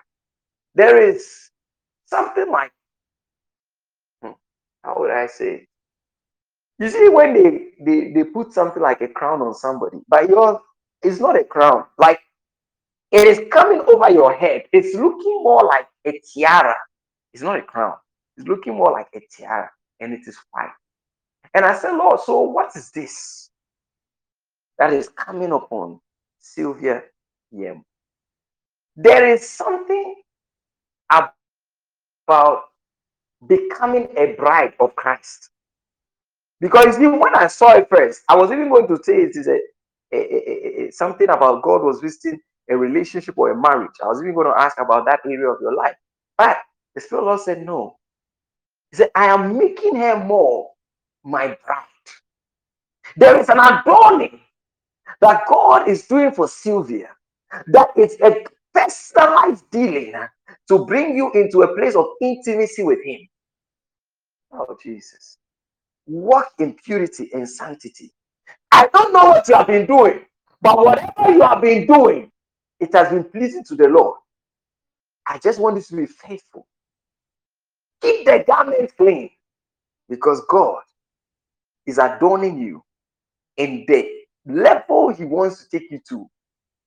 there 0.74 1.02
is 1.02 1.50
something 2.06 2.50
like, 2.50 2.72
hmm, 4.22 4.32
how 4.84 4.96
would 4.98 5.10
I 5.12 5.26
say? 5.28 5.66
You 6.78 6.90
see, 6.90 7.08
when 7.08 7.34
they, 7.34 7.68
they 7.84 8.12
they 8.12 8.24
put 8.24 8.52
something 8.52 8.82
like 8.82 9.00
a 9.02 9.08
crown 9.08 9.42
on 9.42 9.54
somebody, 9.54 9.98
but 10.08 10.28
yours 10.28 10.58
is 11.04 11.20
not 11.20 11.38
a 11.40 11.44
crown. 11.44 11.86
Like 11.98 12.20
it 13.12 13.26
is 13.28 13.42
coming 13.52 13.80
over 13.88 14.10
your 14.10 14.34
head. 14.34 14.64
It's 14.72 14.94
looking 14.96 15.42
more 15.44 15.64
like 15.64 15.88
a 16.06 16.20
tiara. 16.34 16.76
It's 17.34 17.42
not 17.42 17.58
a 17.58 17.62
crown. 17.62 17.94
It's 18.36 18.48
looking 18.48 18.74
more 18.74 18.92
like 18.92 19.08
a 19.14 19.20
tiara, 19.30 19.70
and 20.00 20.12
it 20.12 20.22
is 20.26 20.38
white. 20.52 20.70
And 21.54 21.64
I 21.64 21.76
said, 21.76 21.92
Lord, 21.92 22.20
so 22.20 22.40
what 22.42 22.76
is 22.76 22.90
this 22.92 23.50
that 24.78 24.92
is 24.92 25.08
coming 25.10 25.52
upon 25.52 26.00
Sylvia 26.42 27.04
Yem? 27.52 27.84
There 28.96 29.28
is 29.28 29.48
something 29.48 30.16
about 31.10 32.64
becoming 33.48 34.08
a 34.16 34.34
bride 34.34 34.74
of 34.80 34.96
Christ. 34.96 35.50
Because 36.60 36.98
when 36.98 37.34
I 37.36 37.48
saw 37.48 37.76
it 37.76 37.88
first, 37.90 38.22
I 38.28 38.36
was 38.36 38.52
even 38.52 38.70
going 38.70 38.88
to 38.88 39.02
say 39.02 39.16
it 39.18 39.36
is 39.36 39.48
a, 39.48 39.58
a, 40.12 40.18
a, 40.18 40.88
a 40.88 40.92
something 40.92 41.28
about 41.30 41.62
God 41.62 41.82
was 41.82 42.00
visiting 42.00 42.40
a 42.70 42.76
relationship 42.76 43.38
or 43.38 43.52
a 43.52 43.56
marriage. 43.60 43.92
I 44.02 44.08
was 44.08 44.20
even 44.22 44.34
going 44.34 44.48
to 44.48 44.60
ask 44.60 44.78
about 44.80 45.06
that 45.06 45.20
area 45.26 45.48
of 45.50 45.58
your 45.60 45.74
life. 45.74 45.96
But 46.38 46.58
the 46.94 47.02
Spirit 47.02 47.24
Lord 47.24 47.40
said, 47.40 47.64
No. 47.66 47.98
He 48.90 48.98
said, 48.98 49.10
I 49.14 49.26
am 49.26 49.58
making 49.58 49.96
her 49.96 50.22
more 50.24 50.70
my 51.24 51.58
bride. 51.66 51.84
There 53.16 53.38
is 53.38 53.48
an 53.50 53.58
adorning 53.60 54.40
that 55.20 55.42
God 55.48 55.88
is 55.88 56.06
doing 56.06 56.32
for 56.32 56.48
Sylvia, 56.48 57.10
that 57.68 57.88
it's 57.96 58.16
a 58.22 58.44
personalized 58.74 59.70
dealing 59.70 60.14
to 60.68 60.84
bring 60.86 61.16
you 61.16 61.32
into 61.32 61.62
a 61.62 61.74
place 61.76 61.94
of 61.96 62.06
intimacy 62.20 62.82
with 62.82 63.04
Him. 63.04 63.20
Oh, 64.52 64.76
Jesus. 64.82 65.38
Walk 66.06 66.48
in 66.58 66.74
purity 66.74 67.30
and 67.34 67.48
sanctity. 67.48 68.12
I 68.72 68.88
don't 68.92 69.12
know 69.12 69.26
what 69.26 69.48
you 69.48 69.56
have 69.56 69.68
been 69.68 69.86
doing, 69.86 70.20
but 70.62 70.78
whatever 70.78 71.30
you 71.32 71.42
have 71.42 71.62
been 71.62 71.86
doing, 71.86 72.30
it 72.80 72.92
has 72.94 73.10
been 73.10 73.24
pleasing 73.24 73.64
to 73.64 73.76
the 73.76 73.88
Lord. 73.88 74.18
I 75.26 75.38
just 75.38 75.60
want 75.60 75.76
you 75.76 75.82
to 75.82 75.96
be 75.96 76.06
faithful 76.06 76.66
Keep 78.02 78.26
the 78.26 78.44
garment 78.46 78.96
clean 78.96 79.30
because 80.08 80.42
God 80.50 80.82
is 81.86 81.98
adorning 81.98 82.58
you. 82.60 82.82
in 83.56 83.84
the 83.88 84.08
level 84.46 84.91
He 85.16 85.24
wants 85.26 85.64
to 85.64 85.78
take 85.78 85.90
you 85.90 86.00
to 86.10 86.28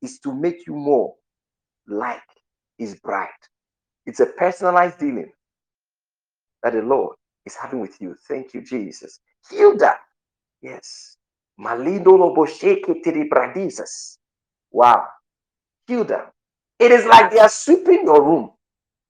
is 0.02 0.20
to 0.22 0.34
make 0.34 0.68
you 0.68 0.76
more 0.76 1.16
like 1.88 2.24
His 2.78 2.96
bride. 2.96 3.30
It's 4.06 4.22
a 4.22 4.28
personalized 4.28 5.00
dealing 5.00 5.32
that 6.64 6.74
the 6.74 6.82
Lord 6.82 7.16
is 7.46 7.56
having 7.56 7.80
with 7.82 8.02
you. 8.02 8.16
Thank 8.28 8.54
you, 8.54 8.62
Jesus. 8.62 9.20
Hilda. 9.50 9.96
Yes. 10.62 11.18
Malido 11.60 12.18
lobosheke 12.18 13.02
bradisas. 13.30 14.18
Wow. 14.72 15.06
Hilda. 15.88 16.32
It 16.80 16.92
is 16.92 17.06
like 17.06 17.32
they 17.32 17.40
are 17.40 17.50
sweeping 17.50 18.04
your 18.06 18.24
room. 18.24 18.52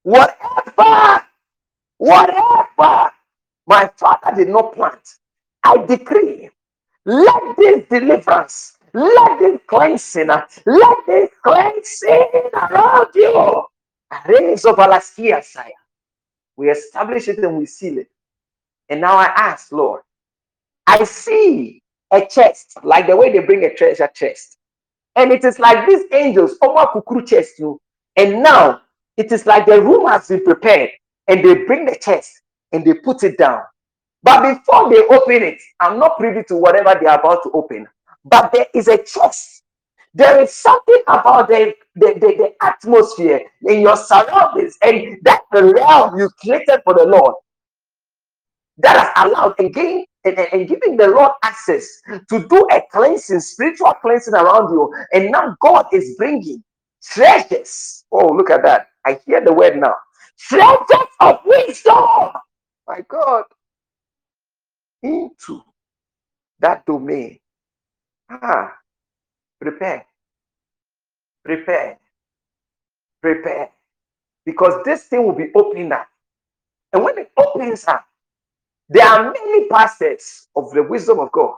Whatever, 0.04 1.24
whatever 1.98 3.12
my 3.66 3.90
father 3.96 4.36
did 4.36 4.48
not 4.48 4.74
plant, 4.74 5.02
I 5.64 5.78
decree, 5.86 6.50
let 7.06 7.56
this 7.58 7.86
deliverance, 7.90 8.75
let 8.96 9.38
this 9.38 9.60
cleansing, 9.66 10.28
let 10.28 10.96
this 11.06 11.30
cleansing 11.44 12.50
around 12.54 13.08
you. 13.14 13.62
Raise 14.26 14.64
of 14.64 14.76
Alaskia, 14.76 15.44
sire. 15.44 15.72
We 16.56 16.70
establish 16.70 17.28
it 17.28 17.38
and 17.38 17.58
we 17.58 17.66
seal 17.66 17.98
it. 17.98 18.08
And 18.88 19.02
now 19.02 19.16
I 19.16 19.24
ask, 19.24 19.70
Lord, 19.70 20.00
I 20.86 21.04
see 21.04 21.82
a 22.10 22.24
chest, 22.24 22.78
like 22.84 23.06
the 23.06 23.16
way 23.16 23.30
they 23.32 23.40
bring 23.40 23.64
a 23.64 23.74
treasure 23.74 24.08
chest. 24.14 24.56
And 25.14 25.30
it 25.30 25.44
is 25.44 25.58
like 25.58 25.86
these 25.86 26.04
angels, 26.12 26.56
Oma 26.62 26.86
Kukuru 26.86 27.26
chest, 27.26 27.58
you. 27.58 27.78
And 28.16 28.42
now 28.42 28.80
it 29.18 29.30
is 29.30 29.44
like 29.44 29.66
the 29.66 29.82
room 29.82 30.06
has 30.08 30.28
been 30.28 30.42
prepared, 30.42 30.90
and 31.28 31.44
they 31.44 31.64
bring 31.64 31.84
the 31.84 31.96
chest 31.96 32.40
and 32.72 32.82
they 32.84 32.94
put 32.94 33.24
it 33.24 33.36
down. 33.36 33.62
But 34.22 34.54
before 34.54 34.88
they 34.88 35.04
open 35.14 35.42
it, 35.42 35.60
I'm 35.80 35.98
not 35.98 36.16
privy 36.16 36.44
to 36.44 36.56
whatever 36.56 36.98
they 36.98 37.06
are 37.06 37.18
about 37.18 37.42
to 37.42 37.50
open. 37.50 37.86
But 38.26 38.52
there 38.52 38.66
is 38.74 38.88
a 38.88 38.98
chest. 38.98 39.64
There 40.14 40.42
is 40.42 40.54
something 40.54 41.02
about 41.08 41.48
the, 41.48 41.74
the, 41.96 42.14
the, 42.14 42.34
the 42.38 42.52
atmosphere 42.62 43.42
in 43.68 43.82
your 43.82 43.96
surroundings, 43.96 44.76
and 44.82 45.18
that 45.24 45.42
the 45.52 45.64
realm 45.74 46.18
you 46.18 46.30
created 46.40 46.82
for 46.84 46.94
the 46.94 47.06
Lord 47.06 47.34
that 48.78 48.96
has 49.16 49.26
allowed 49.26 49.54
again 49.60 50.04
and, 50.24 50.38
and, 50.38 50.48
and, 50.52 50.68
giving 50.68 50.98
the 50.98 51.08
Lord 51.08 51.32
access 51.44 51.88
to 52.30 52.46
do 52.48 52.68
a 52.72 52.82
cleansing, 52.92 53.40
spiritual 53.40 53.94
cleansing 54.02 54.34
around 54.34 54.72
you. 54.72 54.92
And 55.14 55.32
now 55.32 55.56
God 55.62 55.86
is 55.94 56.16
bringing 56.18 56.64
treasures. 57.04 58.04
Oh, 58.12 58.28
look 58.28 58.50
at 58.50 58.62
that. 58.64 58.88
I 59.06 59.20
hear 59.26 59.40
the 59.44 59.54
word 59.54 59.78
now. 59.78 59.94
Treasures 60.38 61.08
of 61.20 61.40
wisdom. 61.46 62.32
My 62.88 63.00
God. 63.08 63.44
Into 65.02 65.62
that 66.60 66.86
domain. 66.86 67.38
Ah, 68.30 68.74
prepare. 69.60 70.06
Prepare. 71.44 71.98
Prepare. 73.22 73.70
Because 74.46 74.84
this 74.84 75.04
thing 75.04 75.26
will 75.26 75.34
be 75.36 75.52
opening 75.54 75.92
up. 75.92 76.08
And 76.92 77.04
when 77.04 77.18
it 77.18 77.32
opens 77.38 77.86
up, 77.88 78.06
there 78.88 79.06
are 79.06 79.32
many 79.32 79.68
facets 79.68 80.48
of 80.56 80.70
the 80.72 80.82
wisdom 80.82 81.20
of 81.20 81.32
God, 81.32 81.56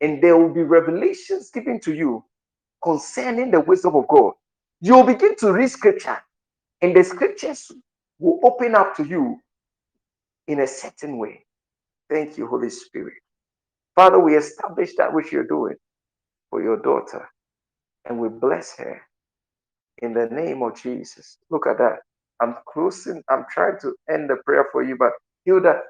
and 0.00 0.22
there 0.22 0.36
will 0.38 0.52
be 0.54 0.62
revelations 0.62 1.50
given 1.50 1.80
to 1.80 1.94
you 1.94 2.24
concerning 2.84 3.50
the 3.50 3.60
wisdom 3.60 3.96
of 3.96 4.08
God. 4.08 4.34
You'll 4.80 5.04
begin 5.04 5.36
to 5.38 5.52
read 5.52 5.70
scripture, 5.70 6.18
and 6.82 6.96
the 6.96 7.04
scriptures 7.04 7.72
will 8.20 8.40
open 8.44 8.74
up 8.76 8.96
to 8.96 9.04
you 9.04 9.40
in 10.48 10.60
a 10.60 10.66
certain 10.68 11.18
way. 11.18 11.44
Thank 12.10 12.38
you, 12.38 12.46
Holy 12.48 12.70
Spirit. 12.70 13.14
Father, 13.96 14.20
we 14.20 14.36
establish 14.36 14.94
that 14.96 15.12
which 15.14 15.32
you're 15.32 15.46
doing 15.46 15.76
for 16.50 16.62
your 16.62 16.78
daughter, 16.78 17.28
and 18.06 18.18
we 18.20 18.28
bless 18.28 18.76
her 18.78 19.02
in 20.02 20.14
the 20.14 20.26
name 20.26 20.62
of 20.62 20.80
Jesus. 20.80 21.38
Look 21.50 21.66
at 21.66 21.78
that. 21.78 21.98
I'm 22.42 22.56
closing, 22.72 23.22
I'm 23.30 23.46
trying 23.52 23.78
to 23.82 23.94
end 24.10 24.30
the 24.30 24.36
prayer 24.46 24.66
for 24.72 24.82
you, 24.84 24.96
but 24.98 25.12
Hilda, 25.46 25.80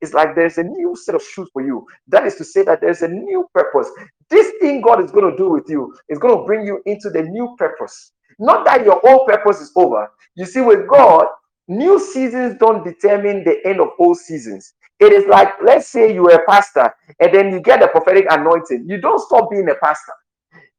it's 0.00 0.14
like 0.14 0.36
there's 0.36 0.58
a 0.58 0.64
new 0.64 0.96
set 0.96 1.16
of 1.16 1.22
shoes 1.22 1.50
for 1.52 1.62
you. 1.62 1.86
That 2.08 2.26
is 2.26 2.36
to 2.36 2.44
say 2.44 2.62
that 2.64 2.80
there's 2.82 3.02
a 3.02 3.08
new 3.08 3.48
purpose. 3.54 3.90
This 4.30 4.52
thing 4.60 4.82
God 4.82 5.04
is 5.04 5.10
going 5.12 5.30
to 5.30 5.36
do 5.36 5.50
with 5.50 5.66
you 5.68 5.96
is 6.08 6.20
going 6.20 6.38
to 6.38 6.44
bring 6.44 6.66
you 6.66 6.82
into 6.86 7.10
the 7.10 7.22
new 7.24 7.56
purpose. 7.58 8.12
Not 8.38 8.64
that 8.66 8.84
your 8.84 9.00
old 9.08 9.28
purpose 9.28 9.60
is 9.60 9.72
over. 9.76 10.10
You 10.36 10.46
see, 10.46 10.60
with 10.62 10.88
God, 10.88 11.26
new 11.68 12.00
seasons 12.00 12.56
don't 12.60 12.84
determine 12.84 13.44
the 13.44 13.58
end 13.66 13.80
of 13.80 13.88
old 13.98 14.18
seasons. 14.18 14.74
It 15.00 15.12
is 15.12 15.26
like, 15.28 15.54
let's 15.62 15.88
say 15.88 16.14
you 16.14 16.28
are 16.30 16.42
a 16.42 16.46
pastor 16.46 16.94
and 17.20 17.34
then 17.34 17.52
you 17.52 17.60
get 17.60 17.82
a 17.82 17.88
prophetic 17.88 18.26
anointing. 18.30 18.86
You 18.88 19.00
don't 19.00 19.20
stop 19.20 19.50
being 19.50 19.68
a 19.70 19.76
pastor. 19.76 20.12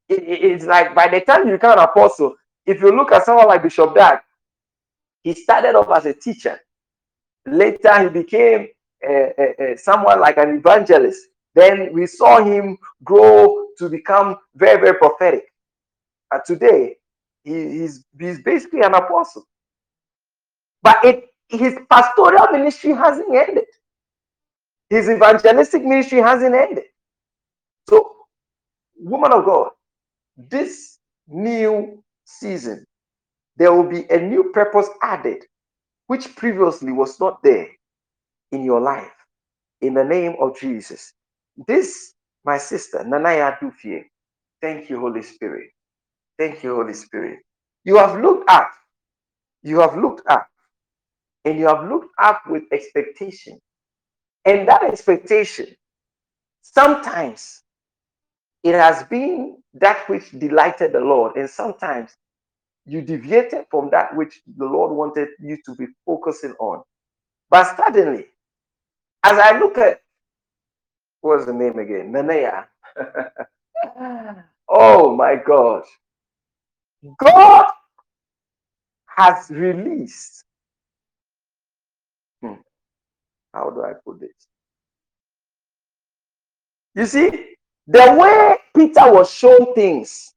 It, 0.08 0.22
it, 0.24 0.44
it's 0.44 0.66
like 0.66 0.94
by 0.94 1.08
the 1.08 1.20
time 1.22 1.46
you 1.48 1.54
become 1.54 1.78
an 1.78 1.84
apostle, 1.84 2.36
if 2.66 2.80
you 2.80 2.96
look 2.96 3.12
at 3.12 3.24
someone 3.26 3.48
like 3.48 3.62
Bishop 3.64 3.94
Dag, 3.94 4.20
he 5.24 5.34
started 5.34 5.74
off 5.76 5.90
as 5.96 6.06
a 6.06 6.14
teacher. 6.14 6.60
Later, 7.46 8.04
he 8.04 8.08
became 8.10 8.68
uh, 9.08 9.76
someone 9.76 10.20
like 10.20 10.38
an 10.38 10.58
evangelist. 10.58 11.20
Then 11.54 11.92
we 11.92 12.06
saw 12.06 12.44
him 12.44 12.78
grow 13.04 13.66
to 13.78 13.88
become 13.88 14.36
very, 14.54 14.80
very 14.80 14.98
prophetic. 14.98 15.44
And 16.32 16.42
today, 16.46 16.96
he, 17.44 17.52
he's, 17.80 18.04
he's 18.18 18.42
basically 18.42 18.82
an 18.82 18.94
apostle. 18.94 19.46
But 20.82 21.04
it, 21.04 21.24
his 21.48 21.76
pastoral 21.90 22.48
ministry 22.52 22.92
hasn't 22.92 23.34
ended. 23.34 23.64
His 24.92 25.08
evangelistic 25.08 25.84
ministry 25.84 26.18
hasn't 26.18 26.54
ended. 26.54 26.84
So, 27.88 28.14
woman 28.98 29.32
of 29.32 29.46
God, 29.46 29.70
this 30.36 30.98
new 31.28 32.04
season, 32.26 32.86
there 33.56 33.72
will 33.72 33.88
be 33.88 34.04
a 34.10 34.18
new 34.18 34.52
purpose 34.52 34.88
added, 35.02 35.44
which 36.08 36.36
previously 36.36 36.92
was 36.92 37.18
not 37.18 37.42
there 37.42 37.68
in 38.52 38.64
your 38.64 38.82
life 38.82 39.12
in 39.80 39.94
the 39.94 40.04
name 40.04 40.36
of 40.38 40.60
Jesus. 40.60 41.14
This, 41.66 42.12
my 42.44 42.58
sister, 42.58 42.98
Nanaya 42.98 43.58
Dufie, 43.60 44.04
thank 44.60 44.90
you, 44.90 45.00
Holy 45.00 45.22
Spirit. 45.22 45.70
Thank 46.38 46.62
you, 46.62 46.74
Holy 46.76 46.92
Spirit. 46.94 47.38
You 47.84 47.96
have 47.96 48.20
looked 48.20 48.50
up. 48.50 48.70
You 49.62 49.80
have 49.80 49.96
looked 49.96 50.28
up. 50.28 50.46
And 51.46 51.58
you 51.58 51.66
have 51.66 51.88
looked 51.88 52.10
up 52.18 52.42
with 52.46 52.64
expectation. 52.72 53.58
And 54.46 54.68
that 54.68 54.84
expectation, 54.84 55.68
sometimes 56.62 57.62
it 58.64 58.74
has 58.74 59.04
been 59.04 59.58
that 59.74 60.08
which 60.08 60.30
delighted 60.32 60.92
the 60.92 61.00
Lord. 61.00 61.36
And 61.36 61.50
sometimes 61.50 62.12
you 62.86 63.02
deviated 63.02 63.66
from 63.70 63.90
that 63.90 64.16
which 64.16 64.40
the 64.58 64.66
Lord 64.66 64.92
wanted 64.92 65.30
you 65.40 65.58
to 65.66 65.74
be 65.76 65.86
focusing 66.06 66.54
on. 66.60 66.82
But 67.50 67.76
suddenly, 67.76 68.26
as 69.24 69.38
I 69.38 69.58
look 69.58 69.78
at 69.78 70.00
what's 71.22 71.46
the 71.46 71.54
name 71.54 71.78
again? 71.78 72.12
Nanea. 72.12 72.66
oh 74.70 75.16
my 75.16 75.36
God. 75.46 75.84
God 77.18 77.66
has 79.06 79.50
released. 79.50 80.44
Hmm. 82.42 82.54
How 83.52 83.70
do 83.70 83.82
I 83.82 83.92
put 84.04 84.20
this? 84.20 84.30
You 86.94 87.06
see, 87.06 87.56
the 87.86 88.14
way 88.18 88.56
Peter 88.74 89.12
was 89.12 89.30
shown 89.32 89.74
things 89.74 90.34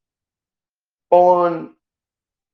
on 1.11 1.75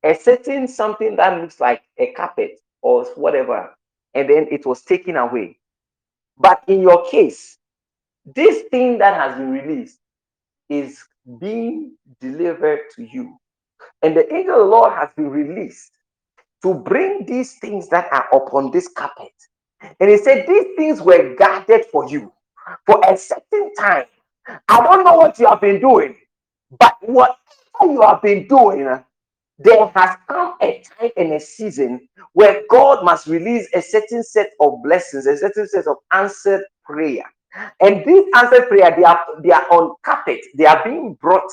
a 0.04 0.14
certain 0.14 0.66
something 0.68 1.16
that 1.16 1.40
looks 1.40 1.60
like 1.60 1.82
a 1.98 2.12
carpet 2.12 2.60
or 2.82 3.04
whatever, 3.14 3.74
and 4.14 4.28
then 4.28 4.48
it 4.50 4.66
was 4.66 4.82
taken 4.82 5.16
away. 5.16 5.58
But 6.36 6.62
in 6.66 6.82
your 6.82 7.08
case, 7.08 7.58
this 8.24 8.62
thing 8.70 8.98
that 8.98 9.14
has 9.14 9.38
been 9.38 9.50
released 9.50 9.98
is 10.68 11.04
being 11.38 11.96
delivered 12.20 12.80
to 12.96 13.04
you. 13.04 13.36
And 14.02 14.16
the 14.16 14.32
angel 14.32 14.54
of 14.54 14.60
the 14.60 14.64
Lord 14.66 14.92
has 14.92 15.10
been 15.16 15.30
released 15.30 15.92
to 16.62 16.74
bring 16.74 17.26
these 17.26 17.58
things 17.58 17.88
that 17.88 18.12
are 18.12 18.28
upon 18.32 18.70
this 18.70 18.88
carpet. 18.88 19.32
And 20.00 20.10
he 20.10 20.18
said, 20.18 20.46
These 20.48 20.76
things 20.76 21.02
were 21.02 21.34
guarded 21.36 21.86
for 21.86 22.08
you 22.08 22.32
for 22.86 23.00
a 23.08 23.16
certain 23.16 23.74
time. 23.76 24.06
I 24.68 24.82
don't 24.82 25.04
know 25.04 25.16
what 25.16 25.38
you 25.38 25.48
have 25.48 25.60
been 25.62 25.80
doing, 25.80 26.16
but 26.78 26.96
whatever 27.02 27.36
you 27.82 28.02
have 28.02 28.22
been 28.22 28.48
doing, 28.48 29.00
there 29.58 29.86
has 29.88 30.16
come 30.28 30.54
a 30.62 30.82
time 31.00 31.10
and 31.16 31.34
a 31.34 31.40
season 31.40 32.08
where 32.34 32.62
God 32.70 33.04
must 33.04 33.26
release 33.26 33.68
a 33.74 33.82
certain 33.82 34.22
set 34.24 34.50
of 34.60 34.82
blessings, 34.84 35.26
a 35.26 35.36
certain 35.36 35.68
set 35.68 35.86
of 35.88 35.96
answered 36.12 36.62
prayer. 36.84 37.24
And 37.80 38.04
this 38.06 38.26
answered 38.36 38.68
prayer, 38.68 38.94
they 38.96 39.04
are 39.04 39.20
they 39.42 39.50
are 39.52 39.66
on 39.72 39.96
carpet, 40.04 40.40
they 40.56 40.66
are 40.66 40.82
being 40.84 41.14
brought 41.20 41.50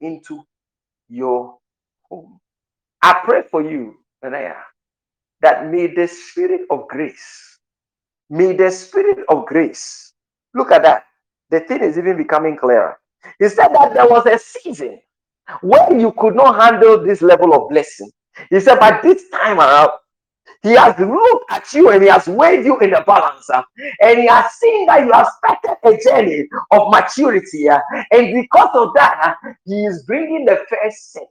into 0.00 0.42
your 1.08 1.58
home. 2.10 2.40
I 3.02 3.20
pray 3.24 3.42
for 3.50 3.62
you, 3.62 3.96
Benaya, 4.24 4.56
that 5.42 5.68
may 5.70 5.88
the 5.94 6.08
spirit 6.08 6.62
of 6.70 6.88
grace, 6.88 7.47
may 8.30 8.54
the 8.56 8.70
spirit 8.70 9.24
of 9.28 9.46
grace, 9.46 10.14
look 10.54 10.72
at 10.72 10.82
that. 10.82 11.04
The 11.50 11.60
thing 11.60 11.82
is 11.82 11.98
even 11.98 12.16
becoming 12.16 12.56
clearer. 12.56 12.98
He 13.38 13.48
said 13.48 13.68
that 13.68 13.94
there 13.94 14.08
was 14.08 14.26
a 14.26 14.38
season 14.38 15.00
when 15.62 16.00
you 16.00 16.12
could 16.12 16.36
not 16.36 16.60
handle 16.62 17.02
this 17.04 17.22
level 17.22 17.54
of 17.54 17.70
blessing. 17.70 18.10
He 18.50 18.60
said, 18.60 18.78
but 18.80 19.02
this 19.02 19.28
time 19.30 19.60
around, 19.60 19.90
he 20.62 20.72
has 20.72 20.98
looked 20.98 21.52
at 21.52 21.72
you 21.72 21.90
and 21.90 22.02
he 22.02 22.10
has 22.10 22.26
weighed 22.28 22.64
you 22.66 22.78
in 22.80 22.90
the 22.90 23.04
balance. 23.06 23.48
uh, 23.50 23.62
and 24.02 24.18
he 24.20 24.26
has 24.28 24.52
seen 24.54 24.86
that 24.86 25.06
you 25.06 25.12
have 25.12 25.28
started 25.38 25.78
a 25.84 25.98
journey 26.02 26.46
of 26.72 26.90
maturity. 26.90 27.68
uh, 27.68 27.80
and 28.12 28.34
because 28.34 28.70
of 28.74 28.94
that, 28.94 29.36
uh, 29.44 29.52
he 29.66 29.86
is 29.86 30.04
bringing 30.04 30.44
the 30.46 30.64
first 30.70 31.12
set. 31.12 31.28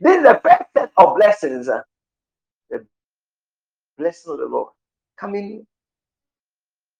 This 0.00 0.18
is 0.18 0.24
the 0.24 0.40
first 0.44 0.64
set 0.76 0.90
of 0.98 1.16
blessings. 1.16 1.68
the 2.70 2.86
blessing 3.98 4.32
of 4.32 4.38
the 4.40 4.46
Lord 4.46 4.72
coming 5.18 5.66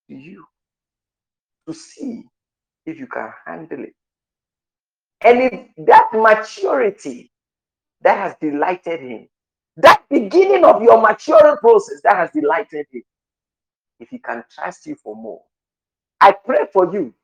you 0.08 0.44
to 1.68 1.74
see 1.74 2.24
if 2.86 2.98
you 2.98 3.06
can 3.06 3.30
handle 3.46 3.84
it. 3.84 3.94
And 5.22 5.40
if 5.42 5.86
that 5.86 6.10
maturity 6.14 7.32
that 8.02 8.18
has 8.18 8.36
delighted 8.40 9.00
him, 9.00 9.28
that 9.78 10.02
beginning 10.10 10.64
of 10.64 10.82
your 10.82 11.00
maturing 11.02 11.58
process 11.58 12.00
that 12.04 12.16
has 12.16 12.30
delighted 12.32 12.86
him, 12.92 13.02
if 14.00 14.08
he 14.10 14.18
can 14.18 14.44
trust 14.54 14.86
you 14.86 14.96
for 14.96 15.16
more, 15.16 15.42
I 16.20 16.32
pray 16.32 16.66
for 16.72 16.92
you 16.92 17.14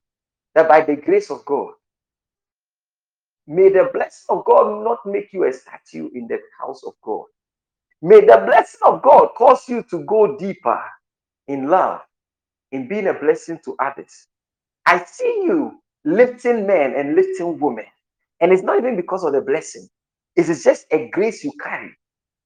that 0.54 0.68
by 0.68 0.82
the 0.82 0.96
grace 0.96 1.30
of 1.30 1.44
God, 1.46 1.72
may 3.46 3.70
the 3.70 3.90
blessing 3.92 4.26
of 4.36 4.44
God 4.44 4.84
not 4.84 4.98
make 5.06 5.32
you 5.32 5.44
a 5.46 5.52
statue 5.52 6.10
in 6.14 6.28
the 6.28 6.38
house 6.60 6.82
of 6.86 6.94
God. 7.02 7.26
May 8.02 8.20
the 8.20 8.42
blessing 8.46 8.80
of 8.84 9.02
God 9.02 9.30
cause 9.36 9.68
you 9.68 9.84
to 9.90 10.04
go 10.04 10.36
deeper 10.38 10.80
in 11.48 11.68
love, 11.68 12.00
in 12.72 12.88
being 12.88 13.06
a 13.06 13.14
blessing 13.14 13.58
to 13.64 13.76
others. 13.78 14.26
I 14.86 15.04
see 15.04 15.42
you 15.44 15.80
lifting 16.04 16.66
men 16.66 16.94
and 16.96 17.14
lifting 17.14 17.58
women. 17.58 17.86
And 18.40 18.52
it's 18.52 18.62
not 18.62 18.78
even 18.78 18.96
because 18.96 19.24
of 19.24 19.32
the 19.32 19.40
blessing, 19.40 19.88
it 20.34 20.48
is 20.48 20.64
just 20.64 20.86
a 20.90 21.08
grace 21.10 21.44
you 21.44 21.52
carry, 21.62 21.96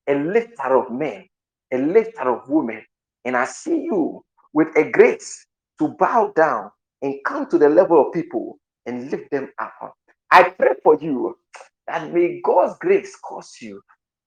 a 0.09 0.15
lifter 0.15 0.77
of 0.77 0.93
men, 0.93 1.27
a 1.73 1.79
lifter 1.79 2.29
of 2.29 2.49
women. 2.49 2.85
And 3.25 3.37
I 3.37 3.47
see 3.47 3.83
you 3.83 4.25
with 4.53 4.69
a 4.77 4.91
grace 4.91 5.47
to 5.79 5.89
bow 5.99 6.33
down 6.37 6.71
and 7.03 7.15
come 7.25 7.49
to 7.49 7.59
the 7.59 7.69
level 7.69 8.07
of 8.07 8.13
people 8.13 8.59
and 8.85 9.11
lift 9.11 9.31
them 9.31 9.51
up. 9.59 9.95
I 10.31 10.51
pray 10.51 10.73
for 10.83 10.99
you 11.01 11.39
that 11.87 12.13
may 12.13 12.41
God's 12.43 12.79
grace 12.79 13.17
cause 13.17 13.57
you 13.61 13.81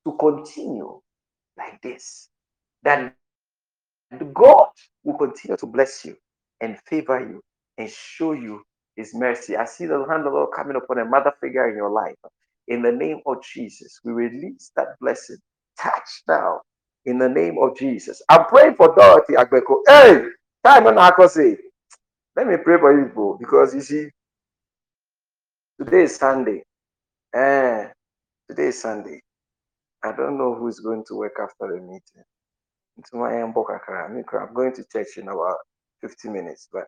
to 0.05 0.15
continue 0.17 0.99
like 1.57 1.81
this, 1.81 2.29
that 2.83 3.15
God 4.33 4.67
will 5.03 5.17
continue 5.17 5.57
to 5.57 5.65
bless 5.65 6.05
you 6.05 6.15
and 6.61 6.77
favor 6.87 7.19
you 7.19 7.41
and 7.77 7.89
show 7.89 8.33
you 8.33 8.63
his 8.95 9.13
mercy. 9.15 9.55
I 9.55 9.65
see 9.65 9.85
the 9.85 9.99
hand 10.09 10.19
of 10.19 10.25
the 10.25 10.29
Lord 10.31 10.49
coming 10.55 10.75
upon 10.77 10.99
a 10.99 11.05
mother 11.05 11.31
figure 11.41 11.69
in 11.69 11.75
your 11.75 11.91
life. 11.91 12.15
In 12.67 12.81
the 12.81 12.91
name 12.91 13.21
of 13.25 13.37
Jesus, 13.43 13.99
we 14.03 14.11
release 14.11 14.71
that 14.75 14.89
blessing. 15.01 15.37
Touch 15.79 16.23
now 16.27 16.61
in 17.05 17.17
the 17.19 17.29
name 17.29 17.57
of 17.61 17.77
Jesus. 17.77 18.21
I'm 18.29 18.45
praying 18.45 18.75
for 18.75 18.93
Dorothy 18.95 19.33
Agbeko. 19.33 19.81
Hey, 19.87 20.23
time 20.63 20.87
on 20.87 20.95
Akose. 20.95 21.57
Let 22.35 22.47
me 22.47 22.57
pray 22.57 22.77
for 22.79 22.97
you, 22.99 23.07
bro, 23.13 23.37
because 23.39 23.73
you 23.75 23.81
see, 23.81 24.09
today 25.79 26.03
is 26.03 26.15
Sunday. 26.15 26.63
Eh, 27.35 27.87
today 28.49 28.67
is 28.67 28.81
Sunday. 28.81 29.21
I 30.03 30.13
don't 30.15 30.37
know 30.37 30.55
who's 30.55 30.79
going 30.79 31.03
to 31.07 31.15
work 31.15 31.33
after 31.41 31.73
the 31.73 31.81
meeting. 31.81 32.23
Into 32.99 33.17
my 33.17 33.31
inbox, 33.33 33.79
I'm 34.47 34.53
going 34.55 34.73
to 34.75 34.85
church 34.91 35.17
in 35.17 35.29
about 35.29 35.57
50 36.01 36.29
minutes, 36.29 36.69
but 36.73 36.85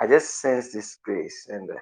I 0.00 0.06
just 0.08 0.40
sense 0.40 0.72
this 0.72 0.98
grace 1.04 1.46
and 1.50 1.70
uh, 1.70 1.74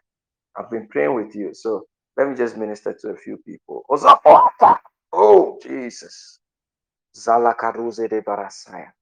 I've 0.57 0.71
been 0.71 0.89
praying 0.89 1.15
with 1.15 1.35
you. 1.37 1.55
So 1.55 1.85
let 2.17 2.29
me 2.29 2.37
just 2.37 2.57
minister 2.57 2.95
to 3.03 3.11
a 3.11 3.17
few 3.17 3.39
people. 3.39 3.85
Oh, 5.13 5.59
Jesus. 5.63 6.41
Zalakaruze 7.17 8.09
de 8.09 8.23
Barasaya. 8.23 8.93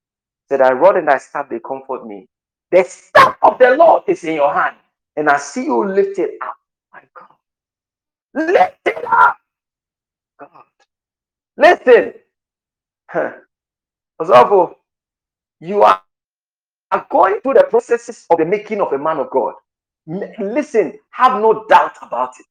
Said, 0.49 0.63
I 0.63 0.73
rod 0.73 0.97
and 0.99 1.11
I 1.11 1.19
staff, 1.19 1.49
they 1.51 1.61
comfort 1.61 2.07
me. 2.07 2.27
The 2.73 2.85
staff 2.85 3.37
of 3.43 3.59
the 3.59 3.77
Lord 3.77 4.05
is 4.09 4.25
in 4.25 4.37
your 4.37 4.53
hand, 4.55 4.77
and 5.17 5.29
I 5.31 5.39
see 5.39 5.65
you 5.67 5.87
lift 5.87 6.19
it 6.19 6.33
up. 6.43 6.57
My 6.93 7.03
God. 7.15 7.37
Lift 8.35 8.79
it 8.87 9.05
up. 9.07 9.39
God. 10.41 10.65
Listen. 11.57 12.15
Ozapo, 14.21 14.75
you 15.61 15.83
are 15.83 16.03
are 16.91 17.07
going 17.11 17.41
through 17.41 17.55
the 17.55 17.65
processes 17.65 18.27
of 18.31 18.39
the 18.39 18.45
making 18.45 18.81
of 18.81 18.93
a 18.93 18.99
man 18.99 19.19
of 19.19 19.31
God. 19.31 19.55
Listen, 20.39 20.99
have 21.11 21.41
no 21.41 21.67
doubt 21.69 21.95
about 22.01 22.33
it. 22.41 22.47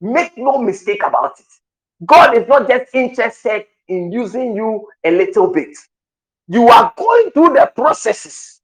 Make 0.00 0.38
no 0.38 0.58
mistake 0.58 1.02
about 1.04 1.32
it. 1.40 1.46
God 2.06 2.36
is 2.36 2.46
not 2.48 2.68
just 2.68 2.94
interested 2.94 3.64
in 3.88 4.12
using 4.12 4.54
you 4.54 4.86
a 5.04 5.10
little 5.10 5.48
bit. 5.52 5.76
You 6.48 6.68
are 6.68 6.92
going 6.96 7.30
through 7.32 7.54
the 7.54 7.70
processes 7.74 8.60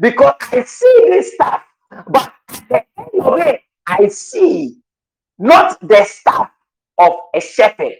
because 0.00 0.34
I 0.40 0.62
see 0.64 1.06
this 1.08 1.34
stuff, 1.34 1.62
but 2.08 2.32
at 2.48 2.68
the 2.68 2.84
end 2.98 3.22
of 3.22 3.38
it, 3.40 3.60
I 3.86 4.08
see 4.08 4.78
not 5.38 5.78
the 5.86 6.04
staff 6.04 6.50
of 6.98 7.12
a 7.34 7.40
shepherd. 7.40 7.96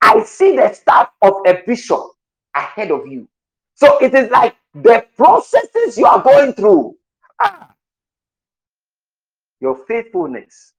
I 0.00 0.22
see 0.22 0.56
the 0.56 0.72
staff 0.72 1.10
of 1.22 1.34
a 1.46 1.62
bishop 1.66 2.00
ahead 2.54 2.90
of 2.90 3.06
you. 3.06 3.28
So 3.76 3.98
it 4.00 4.14
is 4.14 4.30
like 4.30 4.56
the 4.74 5.06
processes 5.16 5.98
you 5.98 6.06
are 6.06 6.22
going 6.22 6.54
through. 6.54 6.96
ah, 7.40 7.74
your 9.60 9.76
faithfulness 9.88 10.72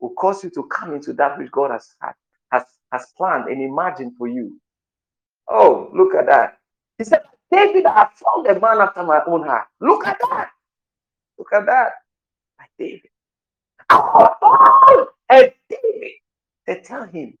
will 0.00 0.12
cause 0.14 0.44
you 0.44 0.50
to 0.50 0.64
come 0.64 0.94
into 0.94 1.12
that 1.14 1.38
which 1.38 1.50
God 1.52 1.70
has 1.72 1.88
had, 2.02 2.14
has 2.52 2.64
has 2.92 3.06
planned 3.16 3.48
and 3.48 3.62
imagined 3.62 4.12
for 4.18 4.28
you. 4.28 4.58
Oh, 5.48 5.90
look 5.94 6.14
at 6.14 6.26
that. 6.26 6.58
He 6.98 7.04
said, 7.04 7.22
David, 7.52 7.86
I 7.86 8.08
found 8.14 8.46
a 8.46 8.60
man 8.60 8.80
after 8.80 9.02
my 9.04 9.20
own 9.26 9.44
heart. 9.44 9.66
Look 9.80 10.06
at 10.06 10.18
that. 10.30 10.50
Look 11.38 11.48
at 11.54 11.66
that. 11.66 11.92
My 12.58 12.66
David. 12.78 13.10
I 13.90 14.32
found 14.40 15.08
a 15.32 15.54
David. 15.70 16.12
They 16.66 16.80
tell 16.82 17.04
him, 17.06 17.34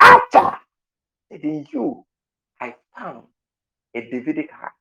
after 0.00 0.58
in 1.30 1.66
you, 1.72 2.04
I 2.60 2.74
found 2.98 3.24
a 3.94 4.00
Davidic 4.10 4.50
heart. 4.52 4.72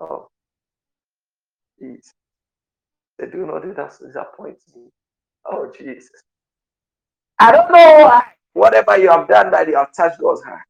Oh, 0.00 0.28
Jesus. 1.80 2.14
They 3.18 3.26
do 3.26 3.46
not 3.46 3.62
disappoint 3.64 4.58
me. 4.76 4.82
Oh, 5.46 5.72
Jesus. 5.78 6.10
I 7.40 7.52
don't 7.52 7.72
know 7.72 8.06
why. 8.06 8.24
Whatever 8.54 8.98
you 8.98 9.10
have 9.10 9.28
done 9.28 9.52
that 9.52 9.68
you 9.68 9.76
have 9.76 9.94
touched 9.94 10.20
God's 10.20 10.44
heart. 10.44 10.62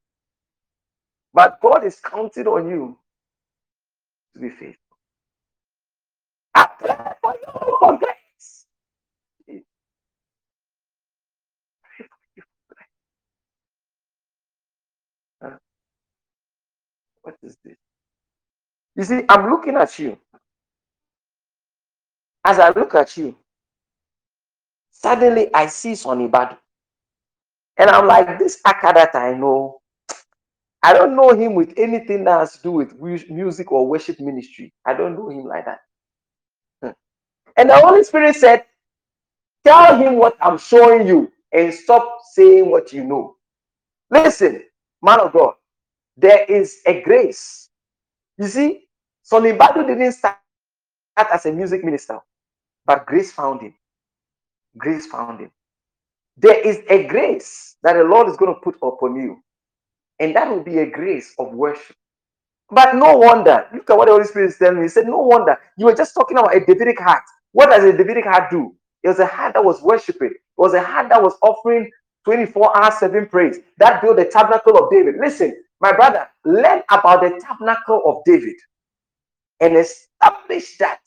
But 1.35 1.61
God 1.63 1.85
is 1.85 2.01
counting 2.01 2.49
on 2.49 2.71
you 2.71 2.99
to 4.35 4.41
be 4.41 4.51
faithful. 4.51 4.77
I 6.55 6.69
pray 6.79 6.97
for 7.23 7.35
you 7.35 7.77
for 7.81 7.99
grace. 7.99 8.67
Pray 11.83 12.07
for 12.09 12.19
you 12.37 12.43
for 12.43 12.75
grace. 12.75 12.85
Huh? 15.43 15.57
What 17.23 17.31
is 17.43 17.57
this? 17.65 17.77
You 18.97 19.05
see, 19.05 19.25
I'm 19.29 19.51
looking 19.51 19.77
at 19.77 19.99
you. 19.99 20.19
As 22.45 22.59
I 22.59 22.71
look 22.71 22.95
at 22.95 23.17
you, 23.17 23.37
suddenly 24.91 25.53
I 25.55 25.67
see 25.67 25.95
Sonny 25.95 26.29
Badu. 26.29 26.57
And 27.79 27.89
I'm 27.89 28.07
like, 28.07 28.39
this 28.39 28.61
Aka 28.67 28.93
that 28.95 29.15
I 29.15 29.33
know, 29.33 29.81
I 30.83 30.93
don't 30.93 31.17
know 31.17 31.31
him 31.31 31.55
with 31.55 31.73
anything 31.77 32.25
that 32.25 32.41
has 32.41 32.57
to 32.57 32.63
do 32.63 32.73
with 32.73 32.99
music 33.31 33.71
or 33.73 33.87
worship 33.87 34.21
ministry. 34.21 34.73
I 34.85 34.95
don't 34.95 35.15
know 35.15 35.31
him 35.31 35.45
like 35.45 35.65
that. 35.65 35.79
Hmm. 36.83 36.91
And 37.57 37.71
the 37.71 37.77
Holy 37.79 38.05
Spirit 38.05 38.37
said, 38.37 38.65
Tell 39.65 39.97
him 39.97 40.17
what 40.17 40.37
I'm 40.41 40.59
showing 40.59 41.07
you 41.07 41.31
and 41.53 41.73
stop 41.73 42.19
saying 42.33 42.69
what 42.71 42.93
you 42.93 43.05
know. 43.05 43.37
Listen, 44.11 44.65
man 45.03 45.21
of 45.21 45.33
God, 45.33 45.55
there 46.17 46.45
is 46.47 46.81
a 46.87 47.03
grace. 47.03 47.71
You 48.39 48.49
see, 48.49 48.89
Sonny 49.23 49.53
Badu 49.53 49.87
didn't 49.87 50.13
start 50.13 50.39
as 51.17 51.47
a 51.47 51.53
music 51.53 51.85
minister, 51.85 52.21
but 52.87 53.07
grace 53.07 53.33
found 53.33 53.63
him. 53.63 53.75
Grace 54.79 55.07
found 55.07 55.41
him. 55.41 55.51
There 56.39 56.59
is 56.61 56.81
a 56.91 57.05
grace 57.07 57.77
that 57.83 57.95
the 57.95 58.05
Lord 58.05 58.29
is 58.29 58.37
going 58.37 58.55
to 58.55 58.61
put 58.61 58.77
upon 58.83 59.17
you, 59.17 59.43
and 60.21 60.37
that 60.37 60.49
will 60.51 60.63
be 60.65 60.79
a 60.79 60.91
grace 60.91 61.35
of 61.39 61.53
worship. 61.55 61.97
But 62.71 62.97
no 62.97 63.17
wonder, 63.19 63.67
look 63.75 63.91
at 63.91 63.99
what 63.99 64.07
the 64.07 64.13
Holy 64.13 64.25
Spirit 64.27 64.51
is 64.51 64.59
telling 64.59 64.77
me. 64.79 64.83
He 64.85 64.89
said, 64.89 65.07
No 65.09 65.19
wonder. 65.19 65.59
You 65.79 65.87
were 65.87 65.95
just 65.95 66.15
talking 66.15 66.39
about 66.39 66.57
a 66.57 66.61
Davidic 66.61 67.01
heart. 67.01 67.23
What 67.53 67.71
does 67.71 67.85
a 67.85 67.93
Davidic 67.97 68.27
heart 68.27 68.51
do? 68.51 68.77
It 69.05 69.09
was 69.09 69.21
a 69.21 69.27
heart 69.27 69.55
that 69.55 69.65
was 69.65 69.83
worshiping, 69.83 70.31
it 70.33 70.41
was 70.59 70.75
a 70.75 70.83
heart 70.83 71.09
that 71.11 71.23
was 71.23 71.35
offering 71.43 71.91
24 72.27 72.77
hours, 72.77 72.99
7 72.99 73.27
praise. 73.29 73.59
That 73.79 74.03
built 74.03 74.19
the 74.19 74.27
tabernacle 74.27 74.77
of 74.79 74.91
David. 74.91 75.17
Listen, 75.21 75.57
my 75.83 75.93
brother, 75.95 76.29
learn 76.47 76.83
about 76.91 77.23
the 77.23 77.41
tabernacle 77.45 78.03
of 78.07 78.19
David 78.27 78.57
and 79.61 79.77
establish 79.77 80.79
that. 80.79 81.01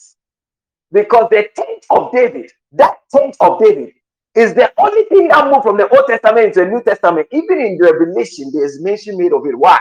Because 0.92 1.30
the 1.32 1.48
tent 1.56 1.86
of 1.92 2.12
David, 2.14 2.52
that 2.74 2.98
tent 3.12 3.38
of 3.42 3.60
David, 3.60 3.94
is 4.36 4.54
the 4.56 4.72
only 4.80 5.06
thing 5.06 5.30
that 5.30 5.46
moved 5.52 5.64
from 5.64 5.78
the 5.78 5.90
Old 5.90 6.08
Testament 6.08 6.54
to 6.56 6.62
the 6.62 6.68
New 6.68 6.84
Testament. 6.84 7.28
Even 7.32 7.60
in 7.62 7.80
Revelation, 7.82 8.52
there 8.54 8.66
is 8.66 8.82
mention 8.82 9.18
made 9.18 9.34
of 9.34 9.46
it. 9.46 9.58
Why? 9.58 9.80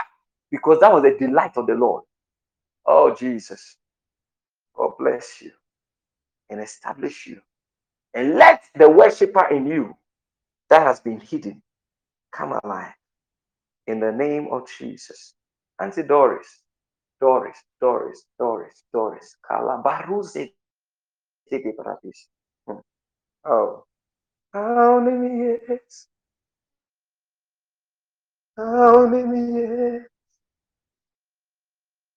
Because 0.51 0.79
that 0.81 0.93
was 0.93 1.03
the 1.03 1.17
delight 1.19 1.57
of 1.57 1.67
the 1.67 1.75
Lord. 1.75 2.03
Oh, 2.85 3.15
Jesus. 3.15 3.77
God 4.75 4.93
bless 4.99 5.41
you 5.41 5.51
and 6.49 6.61
establish 6.61 7.27
you. 7.27 7.41
And 8.13 8.35
let 8.35 8.63
the 8.75 8.89
worshiper 8.89 9.47
in 9.49 9.67
you 9.67 9.95
that 10.69 10.81
has 10.81 10.99
been 11.01 11.19
hidden 11.19 11.61
come 12.33 12.59
alive. 12.63 12.93
In 13.87 13.99
the 13.99 14.11
name 14.11 14.47
of 14.51 14.69
Jesus. 14.79 15.35
Auntie 15.81 16.03
Doris, 16.03 16.47
Doris, 17.21 17.57
Doris, 17.81 18.25
Doris, 18.39 18.83
Doris. 18.93 19.35
Kalabaruze. 19.49 20.49
Hmm. 22.67 22.77
Oh, 23.45 23.85
how 24.53 24.99
many 24.99 25.37
years? 25.37 26.07
How 28.57 29.05
many 29.07 29.53
years? 29.53 30.07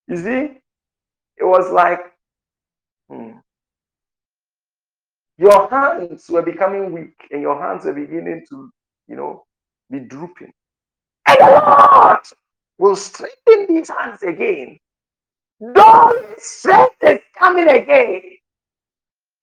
You 0.09 0.17
see, 0.17 0.59
it 1.39 1.45
was 1.45 1.71
like 1.73 2.01
hmm, 3.11 3.33
your 5.39 5.69
hands 5.71 6.29
were 6.31 6.43
becoming 6.43 6.93
weak 6.93 7.17
and 7.31 7.43
your 7.43 7.61
hands 7.61 7.85
were 7.85 7.95
beginning 7.95 8.47
to, 8.51 8.71
you 9.09 9.17
know, 9.17 9.45
be 9.91 10.01
drooping. 10.01 10.53
And 11.29 11.39
the 11.41 11.63
Lord 11.67 12.21
will 12.79 12.97
strengthen 12.97 13.67
these 13.69 13.91
hands 13.91 14.23
again. 14.23 14.79
God's 15.75 16.43
strength 16.43 16.97
is 17.03 17.21
coming 17.39 17.69
again. 17.69 18.23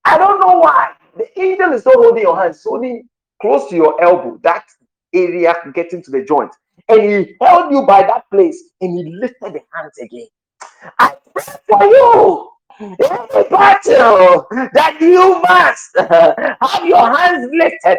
I 0.05 0.17
don't 0.17 0.39
know 0.39 0.59
why. 0.59 0.93
The 1.17 1.27
angel 1.39 1.73
is 1.73 1.85
not 1.85 1.95
holding 1.95 2.23
your 2.23 2.37
hands, 2.37 2.63
holding 2.63 3.07
close 3.41 3.69
to 3.69 3.75
your 3.75 4.01
elbow, 4.03 4.39
that 4.43 4.65
area 5.13 5.55
getting 5.73 6.03
to 6.03 6.11
the 6.11 6.23
joint. 6.23 6.51
And 6.89 7.01
he 7.01 7.35
held 7.41 7.71
you 7.71 7.85
by 7.85 8.03
that 8.03 8.25
place 8.31 8.61
and 8.81 8.97
he 8.97 9.15
lifted 9.15 9.53
the 9.53 9.61
hands 9.73 9.97
again. 10.01 10.27
I 10.99 11.15
pray 11.33 11.43
for 11.67 11.83
you 11.85 12.49
any 12.79 13.49
battle 13.49 14.47
that 14.73 14.97
you 14.99 15.41
must 15.47 15.95
have 15.97 16.85
your 16.85 17.15
hands 17.15 17.49
lifted, 17.53 17.97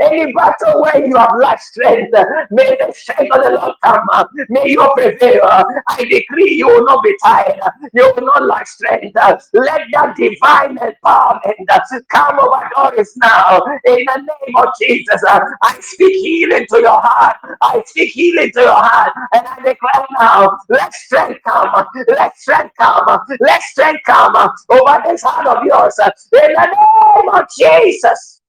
any 0.00 0.32
battle 0.32 0.82
where 0.82 1.06
you 1.06 1.16
have 1.16 1.32
lost 1.36 1.68
strength, 1.68 2.12
may 2.50 2.76
the 2.80 2.92
strength 2.94 3.34
of 3.34 3.44
the 3.44 3.50
Lord 3.50 3.74
come, 3.84 4.06
may 4.48 4.70
you 4.70 4.90
prevail. 4.96 5.42
I 5.88 6.04
decree 6.04 6.54
you 6.54 6.66
will 6.66 6.84
not 6.84 7.02
be 7.04 7.14
tired, 7.22 7.60
you 7.94 8.12
will 8.16 8.26
not 8.26 8.42
lack 8.44 8.66
strength. 8.66 9.14
Let 9.52 9.82
that 9.92 10.16
divine 10.16 10.78
empowerment 10.78 12.04
come 12.08 12.38
over 12.40 12.68
Doris 12.74 13.16
now. 13.16 13.58
In 13.84 14.04
the 14.04 14.16
name 14.18 14.56
of 14.56 14.68
Jesus. 14.80 15.22
I 15.26 15.78
speak 15.80 16.14
healing 16.24 16.66
to 16.70 16.80
your 16.80 17.00
heart, 17.00 17.36
I 17.62 17.82
speak 17.86 18.12
healing 18.12 18.50
to 18.52 18.60
your 18.60 18.74
heart, 18.74 19.12
and 19.34 19.46
I 19.46 19.56
declare 19.56 20.06
now, 20.18 20.58
let 20.68 20.92
strength 20.94 21.40
come, 21.46 21.86
let 22.08 22.36
strength 22.36 22.74
come, 22.78 23.18
let 23.40 23.62
strength 23.62 24.02
come 24.06 24.15
come 24.16 24.50
over 24.70 25.02
this 25.06 25.22
heart 25.22 25.46
of 25.46 25.64
yours 25.64 25.98
uh, 25.98 26.10
in 26.44 26.52
the 26.52 26.66
name 26.66 27.28
of 27.34 27.46
Jesus. 27.56 28.42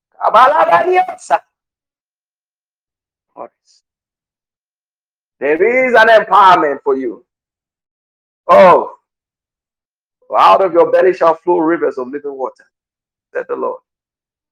There 5.40 5.88
is 5.88 5.94
an 5.94 6.08
empowerment 6.08 6.80
for 6.84 6.98
you. 6.98 7.26
Oh, 8.50 8.96
out 10.38 10.64
of 10.64 10.74
your 10.74 10.92
belly 10.92 11.14
shall 11.14 11.36
flow 11.36 11.60
rivers 11.60 11.98
of 11.98 12.10
living 12.10 12.34
water, 12.38 12.66
said 13.34 13.46
the 13.50 13.56
Lord. 13.56 13.82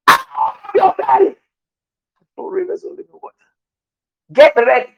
Out 0.07 0.57
of 0.65 0.71
your 0.75 0.95
belly 0.97 1.35
flow 2.35 2.47
rivers 2.47 2.83
of 2.83 2.91
living 2.91 3.05
water. 3.21 3.35
Get 4.33 4.55
ready 4.55 4.91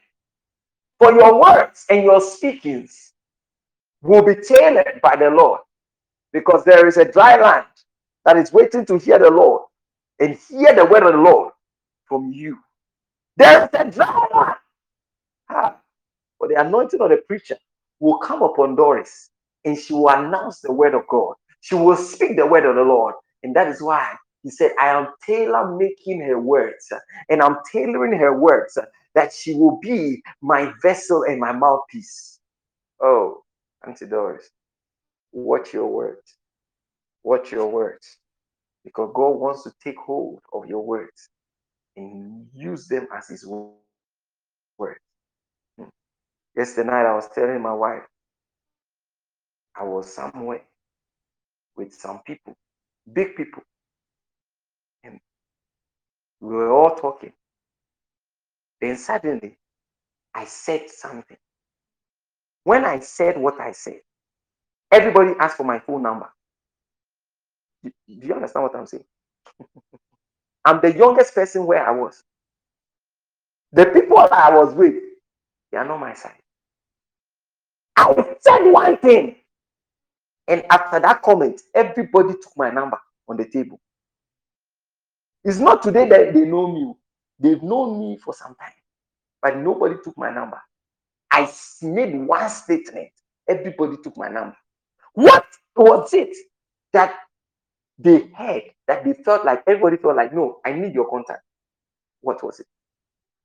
for 0.98 1.12
your 1.12 1.40
words 1.40 1.86
and 1.90 2.04
your 2.04 2.20
speakings 2.20 3.12
will 4.02 4.22
be 4.22 4.34
tailored 4.36 5.00
by 5.02 5.16
the 5.16 5.30
Lord 5.30 5.60
because 6.32 6.64
there 6.64 6.86
is 6.88 6.98
a 6.98 7.10
dry 7.10 7.36
land 7.40 7.66
that 8.24 8.36
is 8.38 8.52
waiting 8.52 8.86
to 8.86 8.98
hear 8.98 9.18
the 9.18 9.30
Lord 9.30 9.62
and 10.20 10.38
hear 10.50 10.74
the 10.74 10.84
word 10.86 11.04
of 11.04 11.12
the 11.12 11.18
Lord 11.18 11.52
from 12.08 12.32
you. 12.32 12.58
There 13.36 13.64
is 13.64 13.70
a 13.74 13.90
dry 13.90 14.26
land. 14.34 14.56
Ah, 15.50 15.76
but 16.40 16.50
the 16.50 16.60
anointing 16.60 17.00
of 17.00 17.10
the 17.10 17.18
preacher 17.28 17.56
will 18.00 18.18
come 18.18 18.42
upon 18.42 18.76
Doris 18.76 19.30
and 19.64 19.78
she 19.78 19.94
will 19.94 20.10
announce 20.10 20.60
the 20.60 20.72
word 20.72 20.94
of 20.94 21.02
God. 21.08 21.34
She 21.60 21.74
will 21.74 21.96
speak 21.96 22.36
the 22.36 22.46
word 22.46 22.66
of 22.66 22.76
the 22.76 22.82
Lord. 22.82 23.14
And 23.42 23.56
that 23.56 23.68
is 23.68 23.82
why 23.82 24.14
he 24.42 24.50
said, 24.50 24.72
I 24.80 24.88
am 24.88 25.08
tailor 25.26 25.76
making 25.76 26.20
her 26.22 26.40
words 26.40 26.92
and 27.30 27.42
I'm 27.42 27.56
tailoring 27.72 28.18
her 28.18 28.38
words 28.38 28.78
that 29.14 29.32
she 29.32 29.54
will 29.54 29.78
be 29.82 30.22
my 30.42 30.72
vessel 30.82 31.24
and 31.24 31.40
my 31.40 31.52
mouthpiece. 31.52 32.38
Oh, 33.02 33.42
Auntie 33.86 34.06
Doris, 34.06 34.50
Watch 35.32 35.74
your 35.74 35.88
words. 35.88 36.36
Watch 37.24 37.52
your 37.52 37.68
words. 37.70 38.18
Because 38.84 39.10
God 39.14 39.30
wants 39.40 39.64
to 39.64 39.72
take 39.84 39.98
hold 39.98 40.40
of 40.52 40.66
your 40.66 40.84
words 40.84 41.30
and 41.96 42.46
use 42.54 42.88
them 42.88 43.08
as 43.16 43.28
His 43.28 43.46
word. 43.46 44.98
Hmm. 45.78 45.84
Yesterday 46.56 46.88
night, 46.90 47.06
I 47.06 47.14
was 47.14 47.28
telling 47.34 47.62
my 47.62 47.74
wife, 47.74 48.04
I 49.76 49.84
was 49.84 50.12
somewhere 50.14 50.62
with 51.76 51.94
some 51.94 52.20
people, 52.26 52.56
big 53.12 53.36
people, 53.36 53.62
and 55.04 55.20
we 56.40 56.54
were 56.54 56.72
all 56.72 56.96
talking. 56.96 57.32
Then 58.80 58.96
suddenly, 58.96 59.58
I 60.34 60.46
said 60.46 60.90
something. 60.90 61.36
When 62.64 62.84
I 62.84 63.00
said 63.00 63.38
what 63.38 63.60
I 63.60 63.72
said, 63.72 64.00
Everybody 64.92 65.32
asked 65.38 65.56
for 65.56 65.64
my 65.64 65.78
phone 65.80 66.02
number. 66.02 66.28
Do, 67.84 67.92
you 68.06 68.34
understand 68.34 68.64
what 68.64 68.76
I'm 68.76 68.86
saying? 68.86 69.04
I'm 70.64 70.80
the 70.80 70.92
youngest 70.96 71.34
person 71.34 71.66
where 71.66 71.86
I 71.86 71.92
was. 71.92 72.22
The 73.72 73.86
people 73.86 74.18
I 74.18 74.50
was 74.56 74.74
with, 74.74 74.94
they 75.70 75.78
are 75.78 75.84
not 75.86 76.00
my 76.00 76.14
side. 76.14 76.32
I 77.96 78.36
said 78.40 78.70
one 78.70 78.96
thing. 78.98 79.36
And 80.48 80.64
after 80.70 81.00
that 81.00 81.22
comment, 81.22 81.60
everybody 81.74 82.30
took 82.34 82.56
my 82.56 82.70
number 82.70 82.98
on 83.28 83.36
the 83.36 83.44
table. 83.46 83.80
It's 85.44 85.58
not 85.58 85.82
today 85.82 86.08
that 86.08 86.34
they 86.34 86.40
know 86.42 86.72
me. 86.72 86.94
They've 87.38 87.62
known 87.62 88.00
me 88.00 88.18
for 88.18 88.34
some 88.34 88.54
time, 88.56 88.72
but 89.42 89.56
nobody 89.58 89.96
took 90.02 90.16
my 90.18 90.30
number. 90.32 90.60
I 91.30 91.50
made 91.82 92.16
one 92.18 92.48
statement. 92.50 93.10
Everybody 93.48 93.96
took 94.02 94.16
my 94.16 94.28
number. 94.28 94.56
What 95.18 95.46
was 95.76 96.14
it 96.14 96.36
that 96.92 97.14
they 97.98 98.30
had 98.34 98.62
that 98.88 99.04
they 99.04 99.14
felt 99.14 99.44
like 99.44 99.62
everybody 99.66 99.98
felt 99.98 100.16
like, 100.16 100.34
no, 100.34 100.60
I 100.66 100.72
need 100.74 100.94
your 100.94 101.10
contact? 101.10 101.42
What 102.22 102.42
was 102.44 102.60
it? 102.60 102.66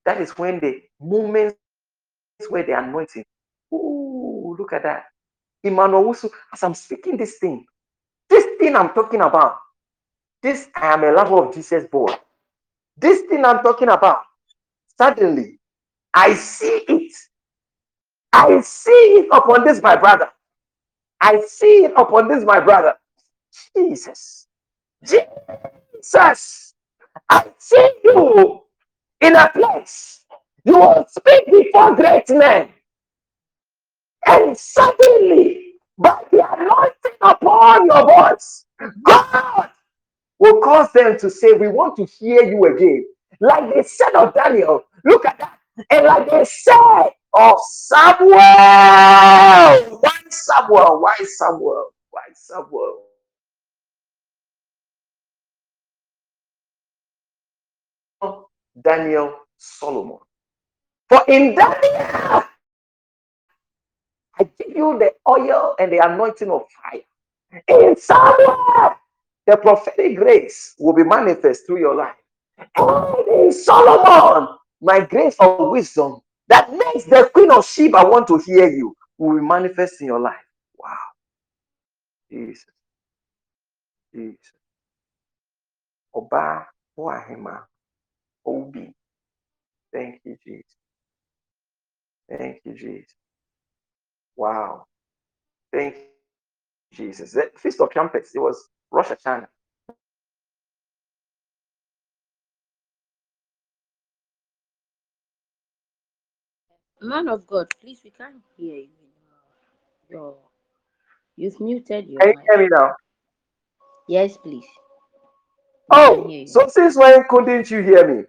That 0.05 0.21
is 0.21 0.31
when 0.37 0.59
the 0.59 0.81
moments 1.01 1.57
where 2.49 2.63
the 2.63 2.77
anointing. 2.79 3.25
Oh, 3.73 4.55
look 4.59 4.73
at 4.73 4.83
that. 4.83 5.05
Emmanuel 5.63 6.05
Owusu, 6.05 6.31
as 6.53 6.63
I'm 6.63 6.75
speaking 6.75 7.17
this 7.17 7.37
thing, 7.39 7.65
this 8.29 8.45
thing 8.59 8.75
I'm 8.75 8.89
talking 8.93 9.21
about, 9.21 9.57
this 10.43 10.69
I 10.75 10.93
am 10.93 11.03
a 11.05 11.11
lover 11.13 11.45
of 11.47 11.55
Jesus 11.55 11.85
boy. 11.85 12.13
This 12.97 13.21
thing 13.23 13.45
I'm 13.45 13.63
talking 13.63 13.89
about, 13.89 14.21
suddenly 14.97 15.59
I 16.13 16.35
see 16.35 16.83
it. 16.89 17.13
I 18.33 18.61
see 18.61 18.91
it 18.91 19.29
upon 19.31 19.65
this, 19.65 19.81
my 19.81 19.97
brother. 19.97 20.29
I 21.23 21.41
see 21.47 21.85
it 21.85 21.93
upon 21.97 22.29
this, 22.29 22.45
my 22.45 22.61
brother. 22.61 22.95
Jesus. 23.77 24.47
Jesus. 25.05 26.75
I 27.29 27.45
see 27.59 27.91
you 28.05 28.61
in 29.21 29.35
a 29.35 29.49
place. 29.51 30.21
You 30.65 30.79
will 30.79 31.05
speak 31.09 31.45
before 31.47 31.95
great 31.95 32.29
men. 32.29 32.69
And 34.27 34.57
suddenly, 34.57 35.73
by 35.97 36.23
the 36.31 36.45
anointing 36.53 37.19
upon 37.21 37.87
your 37.87 38.03
voice, 38.07 38.65
God 39.03 39.69
will 40.39 40.61
cause 40.61 40.91
them 40.93 41.19
to 41.19 41.29
say, 41.29 41.53
We 41.53 41.69
want 41.69 41.97
to 41.97 42.05
hear 42.05 42.43
you 42.43 42.63
again. 42.65 43.05
Like 43.41 43.73
they 43.73 43.83
said 43.83 44.15
of 44.15 44.33
Daniel. 44.35 44.83
Look 45.05 45.25
at 45.25 45.39
that. 45.39 45.59
And 45.91 46.05
like 46.07 46.29
they 46.29 46.45
said 46.45 47.09
of 47.35 47.57
Samuel. 47.71 48.39
Samuel? 50.34 51.01
Why 51.01 51.15
Samuel? 51.26 51.91
Why 52.11 52.23
Samuel? 52.35 53.03
Daniel 58.81 59.35
Solomon. 59.57 60.19
For 61.10 61.23
in 61.27 61.55
Daniel 61.55 62.43
I 64.39 64.45
give 64.60 64.76
you 64.76 64.99
the 64.99 65.14
oil 65.30 65.76
and 65.80 65.91
the 65.91 65.99
anointing 66.05 66.51
of 66.51 66.64
fire. 66.72 67.01
In 67.68 67.95
somewhere, 67.97 68.97
the 69.47 69.57
prophetic 69.57 70.18
grace 70.18 70.76
will 70.80 70.93
be 70.93 71.03
manifest 71.03 71.65
through 71.68 71.80
your 71.80 71.95
life. 71.95 72.15
And 72.77 73.27
in 73.30 73.53
Solomon, 73.53 74.55
my 74.81 75.01
grace 75.01 75.35
of 75.39 75.69
wisdom 75.69 76.22
that 76.49 76.72
makes 76.72 77.05
the 77.05 77.30
queen 77.34 77.51
of 77.51 77.65
Sheba 77.65 78.05
want 78.05 78.27
to 78.30 78.38
hear 78.39 78.69
you 78.69 78.95
will 79.23 79.43
manifest 79.43 80.01
in 80.01 80.07
your 80.07 80.21
life. 80.21 80.45
Wow. 80.79 80.97
Jesus. 82.31 82.65
Jesus. 84.15 84.53
Oba 86.15 86.67
Wahima. 86.97 87.63
Obi. 88.45 88.93
Thank 89.93 90.21
you, 90.25 90.37
Jesus. 90.45 90.75
Thank 92.29 92.61
you, 92.65 92.73
Jesus. 92.75 93.13
Wow. 94.37 94.85
Thank 95.73 95.95
you, 95.95 96.03
Jesus. 97.07 97.33
The 97.33 97.51
Feast 97.57 97.81
of 97.81 97.91
Trumpets, 97.91 98.35
it 98.35 98.39
was 98.39 98.69
Rosh 98.91 99.09
Hashanah. 99.09 99.47
Man 107.01 107.29
of 107.29 107.47
God, 107.47 107.67
please, 107.81 108.01
we 108.03 108.11
can't 108.11 108.43
hear 108.57 108.77
you. 108.77 109.02
Your, 110.14 110.38
you've 111.35 111.60
muted 111.60 112.07
your 112.10 112.22
Can 112.22 112.30
you 112.30 112.35
mic. 112.35 112.49
hear 112.49 112.60
me 112.64 112.68
now? 112.72 112.91
Yes, 114.07 114.38
please. 114.38 114.68
We 115.90 116.02
can 116.02 116.30
Oh, 116.30 116.30
you. 116.30 116.45
so 116.45 116.68
since 116.68 116.98
when 116.98 117.23
couldn't 117.30 117.69
you 117.72 117.81
hear 117.81 118.07
me? 118.07 118.23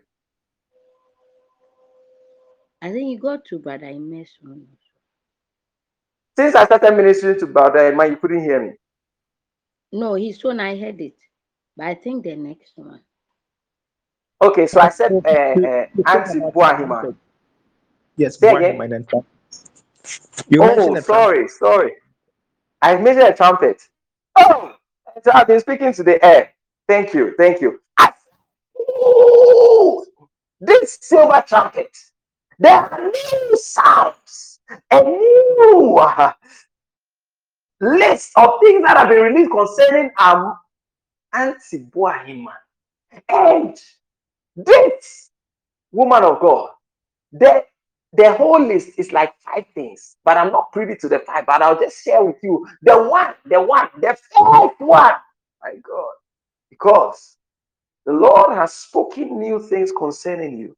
I 2.83 2.93
think 2.93 3.11
you 3.11 3.19
got 3.19 3.45
to 3.47 3.59
Brother 3.59 3.87
Imes 3.87 4.41
one. 4.43 4.77
Since 6.37 6.55
I 6.55 6.65
started 6.67 6.97
ministering 6.97 7.39
to 7.41 7.47
Brother 7.47 7.95
man, 7.95 8.11
you 8.13 8.17
couldn't 8.17 8.43
hear 8.45 8.63
me. 8.63 8.73
No, 9.93 10.15
his 10.15 10.45
one 10.45 10.61
I 10.61 10.77
heard 10.79 11.01
it, 11.01 11.17
but 11.77 11.87
I 11.87 11.95
think 11.95 12.25
the 12.25 12.37
next 12.37 12.77
one. 12.77 13.05
Okay, 14.43 14.67
so 14.67 14.81
I 14.81 14.89
said 14.91 15.13
uh, 15.27 15.31
you- 15.55 15.69
uh, 15.69 15.87
you 15.95 16.05
talked 16.05 16.29
Auntie 16.29 16.39
about 16.39 16.55
Buahima. 16.55 17.09
Yes, 18.17 18.39
Say 18.41 18.49
Buahima 18.49 18.85
again? 18.85 18.85
and 18.85 18.93
then 18.93 19.07
trumpet. 19.07 19.34
You 20.49 20.63
Oh, 20.63 20.95
sorry, 21.01 21.49
sorry. 21.49 21.93
I 22.83 22.97
mentioned 22.97 23.29
a 23.29 23.35
trumpet. 23.35 23.83
Oh, 24.37 24.75
so 25.25 25.31
I've 25.35 25.47
been 25.47 25.61
speaking 25.61 25.93
to 25.95 26.03
the 26.03 26.25
air. 26.25 26.53
Thank 26.89 27.15
you, 27.15 27.35
thank 27.39 27.61
you. 27.61 27.81
I- 27.99 28.13
Ooh, 28.81 30.05
this 30.61 30.99
silver 31.03 31.43
trumpet. 31.47 31.97
There 32.59 32.73
are 32.75 33.01
new 33.11 33.57
sounds, 33.57 34.61
a 34.91 35.03
new 35.03 35.97
uh, 35.99 36.33
list 37.81 38.33
of 38.37 38.61
things 38.63 38.83
that 38.85 38.97
have 38.97 39.09
been 39.09 39.23
released 39.23 39.51
concerning 39.51 40.11
um 40.19 40.57
Auntie 41.35 41.81
Buahima. 41.95 42.55
And 43.29 43.79
this 44.57 45.31
woman 45.93 46.25
of 46.25 46.41
God, 46.41 46.71
the, 47.33 47.65
the 48.15 48.35
whole 48.35 48.61
list 48.65 48.99
is 48.99 49.13
like 49.13 49.35
five 49.41 49.67
things, 49.75 50.17
but 50.25 50.37
I'm 50.39 50.53
not 50.53 50.73
privy 50.73 50.97
to 50.97 51.09
the 51.09 51.21
five, 51.21 51.47
but 51.47 51.63
I'll 51.63 51.81
just 51.81 52.05
share 52.05 52.25
with 52.25 52.37
you 52.43 52.67
the 52.83 53.03
one, 53.05 53.35
the 53.47 53.63
one, 53.63 53.89
the 54.01 54.17
fourth 54.33 54.75
one. 54.81 55.15
My 55.63 55.75
God. 55.83 56.13
Because 56.71 57.37
the 58.07 58.13
Lord 58.13 58.57
has 58.57 58.75
spoken 58.75 59.41
new 59.41 59.61
things 59.61 59.93
concerning 59.93 60.59
you. 60.59 60.77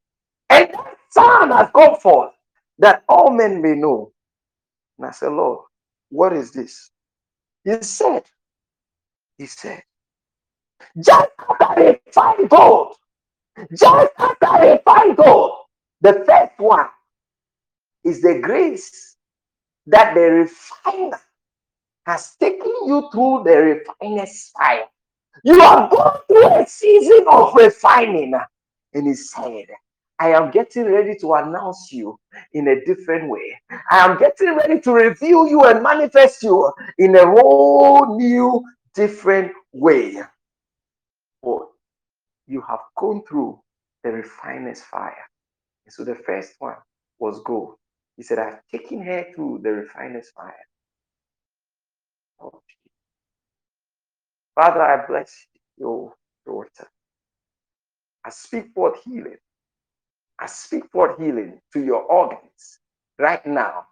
And 0.51 0.69
that 0.75 0.97
sound 1.11 1.53
has 1.53 1.69
come 1.75 1.97
forth 1.97 2.33
that 2.79 3.05
all 3.09 3.31
men 3.33 3.63
may 3.63 3.75
know. 3.75 4.13
And 4.99 5.09
I 5.09 5.13
said, 5.13 5.33
Lord, 5.33 5.67
what 6.11 6.33
is 6.35 6.53
this? 6.53 6.91
He 7.65 7.83
said, 7.83 8.25
He 9.39 9.47
said, 9.47 9.83
just 10.99 11.31
after 11.51 11.83
they 11.83 12.01
find 12.13 12.49
gold, 12.51 12.97
just 13.75 14.13
after 14.19 14.49
they 14.61 14.81
find 14.85 15.17
gold, 15.17 15.53
the 16.03 16.25
first 16.27 16.53
one 16.59 16.87
is 18.07 18.23
the 18.23 18.39
grace 18.41 19.16
that 19.87 20.15
the 20.15 20.20
refiner 20.20 21.19
has 22.07 22.37
taken 22.37 22.73
you 22.87 23.09
through 23.12 23.43
the 23.45 23.85
refiner's 24.01 24.53
fire. 24.57 24.87
You 25.45 25.61
are 25.61 25.89
going 25.91 26.19
through 26.28 26.62
a 26.62 26.66
season 26.66 27.24
of 27.28 27.55
refining. 27.55 28.35
And 28.95 29.07
he 29.07 29.15
said, 29.15 29.66
I 30.19 30.31
am 30.31 30.51
getting 30.51 30.85
ready 30.85 31.16
to 31.16 31.35
announce 31.35 31.93
you 31.93 32.19
in 32.55 32.69
a 32.69 32.85
different 32.85 33.28
way. 33.28 33.61
I 33.91 33.99
am 33.99 34.19
getting 34.19 34.57
ready 34.57 34.81
to 34.81 34.93
reveal 34.93 35.47
you 35.47 35.65
and 35.65 35.83
manifest 35.83 36.43
you 36.43 36.73
in 36.99 37.16
a 37.16 37.27
whole 37.27 38.16
new, 38.16 38.65
different 38.95 39.53
way. 39.73 40.16
For 41.43 41.69
you 42.47 42.62
have 42.69 42.81
gone 42.97 43.24
through 43.28 43.61
the 44.05 44.12
refiner's 44.12 44.81
fire. 44.81 45.27
So 45.89 46.05
the 46.05 46.15
first 46.15 46.55
one 46.61 46.77
was 47.19 47.41
gold. 47.45 47.74
He 48.16 48.22
said, 48.24 48.38
I've 48.38 48.60
taken 48.72 49.02
her 49.02 49.26
through 49.34 49.60
the 49.62 49.72
refiner's 49.72 50.30
fire. 50.30 50.66
Oh, 52.40 52.62
Father, 54.55 54.82
I 54.82 55.06
bless 55.06 55.34
your 55.78 56.14
daughter. 56.47 56.88
I 58.24 58.30
speak 58.30 58.72
forth 58.74 59.02
healing. 59.05 59.38
I 60.40 60.47
speak 60.47 60.84
forth 60.93 61.18
healing 61.18 61.60
to 61.74 61.84
your 61.84 62.02
organs 62.02 62.80
right 63.18 63.44
now. 63.47 63.86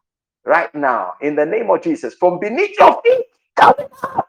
Right 0.46 0.74
now, 0.74 1.14
in 1.22 1.36
the 1.36 1.46
name 1.46 1.70
of 1.70 1.82
Jesus, 1.82 2.14
from 2.14 2.40
beneath 2.40 2.78
your 2.78 3.01
feet, 3.02 3.26
coming 3.56 3.88
up. 4.02 4.28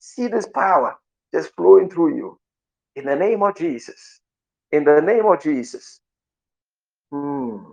See 0.00 0.28
this 0.28 0.46
power 0.48 0.96
just 1.34 1.54
flowing 1.56 1.90
through 1.90 2.16
you. 2.16 2.38
In 2.96 3.06
the 3.06 3.16
name 3.16 3.42
of 3.42 3.56
Jesus. 3.56 4.20
In 4.72 4.84
the 4.84 5.00
name 5.00 5.26
of 5.26 5.42
Jesus. 5.42 6.00
Hmm. 7.12 7.72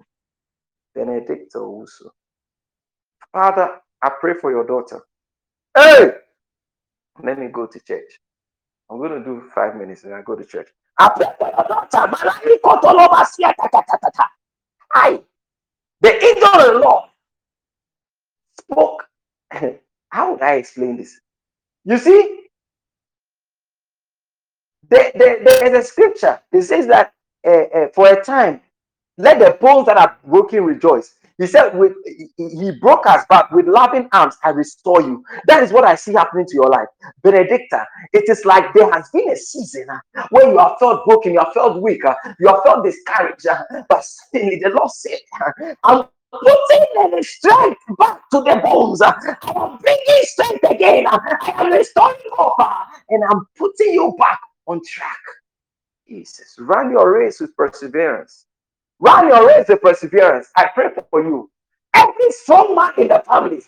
Benedicta 0.98 1.60
also. 1.60 2.12
Father, 3.34 3.80
I 4.04 4.12
pray 4.22 4.36
for 4.42 4.52
your 4.52 4.66
daughter. 4.68 5.02
Hey! 5.78 6.12
Let 7.24 7.40
me 7.40 7.48
go 7.50 7.68
to 7.68 7.80
church. 7.82 8.20
I'm 8.92 9.00
going 9.00 9.12
to 9.12 9.24
do 9.26 9.50
five 9.56 9.76
minutes 9.76 10.04
and 10.06 10.14
I 10.16 10.22
go 10.24 10.36
to 10.36 10.46
church. 10.46 10.70
I 11.00 11.10
pray 11.16 11.28
for 11.40 11.50
your 11.50 11.68
daughter. 11.68 11.90
I, 14.96 15.22
the 16.02 16.10
the 16.12 16.80
Lord, 16.84 17.06
spoke. 18.62 19.06
How 20.12 20.34
would 20.34 20.42
I 20.44 20.56
explain 20.56 20.98
this? 20.98 21.20
You 21.86 21.98
see, 21.98 22.42
there, 24.90 25.12
there- 25.16 25.44
there's 25.44 25.86
a 25.86 25.88
scripture. 25.88 26.42
It 26.54 26.64
says 26.64 26.88
that 26.88 27.14
uh, 27.48 27.52
uh, 27.52 27.88
for 27.96 28.08
a 28.10 28.24
time, 28.24 28.62
let 29.18 29.40
the 29.40 29.58
bones 29.60 29.88
that 29.88 29.98
are 29.98 30.18
broken 30.26 30.64
rejoice. 30.64 31.16
He 31.40 31.46
said, 31.46 31.78
with 31.78 31.94
he, 32.36 32.72
broke 32.82 33.06
us, 33.06 33.24
but 33.30 33.52
with 33.52 33.68
loving 33.68 34.10
arms, 34.12 34.36
I 34.44 34.50
restore 34.50 35.02
you. 35.02 35.24
That 35.46 35.62
is 35.62 35.72
what 35.72 35.84
I 35.84 35.94
see 35.94 36.14
happening 36.14 36.48
to 36.48 36.56
your 36.56 36.70
life. 36.70 36.88
Benedicta, 37.24 37.86
it 38.14 38.28
is 38.28 38.44
like 38.44 38.74
there 38.74 38.92
has 38.92 39.08
been 39.12 39.30
a 39.30 39.36
season 39.36 39.88
uh, 39.90 40.24
where 40.32 40.50
you 40.52 40.58
have 40.58 40.78
felt 40.80 41.06
broken, 41.06 41.34
you 41.34 41.40
have 41.40 41.54
felt 41.54 41.80
weak, 41.80 42.04
uh, 42.06 42.16
you 42.40 42.48
have 42.48 42.64
felt 42.66 42.84
discouraged, 42.84 43.46
uh, 43.46 43.62
but 43.88 44.04
suddenly 44.04 44.60
the 44.64 44.70
Lord 44.70 44.90
said, 44.90 45.20
I'm 45.84 46.06
putting 46.32 47.12
the 47.12 47.24
strength 47.24 47.82
back 48.00 48.20
to 48.32 48.42
the 48.42 48.60
bones. 48.64 49.04
I 49.04 49.14
am 49.44 49.78
bringing 49.78 50.24
strength 50.24 50.64
again. 50.72 51.06
I 51.08 51.54
am 51.58 51.72
restoring 51.72 52.18
uh, 52.40 52.84
and 53.10 53.24
I'm 53.24 53.46
putting 53.56 53.94
you 53.94 54.16
back 54.18 54.40
on 54.66 54.82
track. 54.84 55.20
Jesus, 56.08 56.56
run 56.58 56.90
your 56.90 57.12
race 57.20 57.40
with 57.40 57.56
perseverance. 57.56 58.47
Run 59.00 59.28
your 59.28 59.48
race 59.48 59.68
with 59.68 59.82
perseverance. 59.82 60.50
I 60.56 60.68
pray 60.74 60.90
for 61.10 61.24
you. 61.24 61.50
Every 61.94 62.32
strong 62.32 62.76
man 62.76 62.92
in 62.98 63.08
the 63.10 63.24
family 63.28 63.62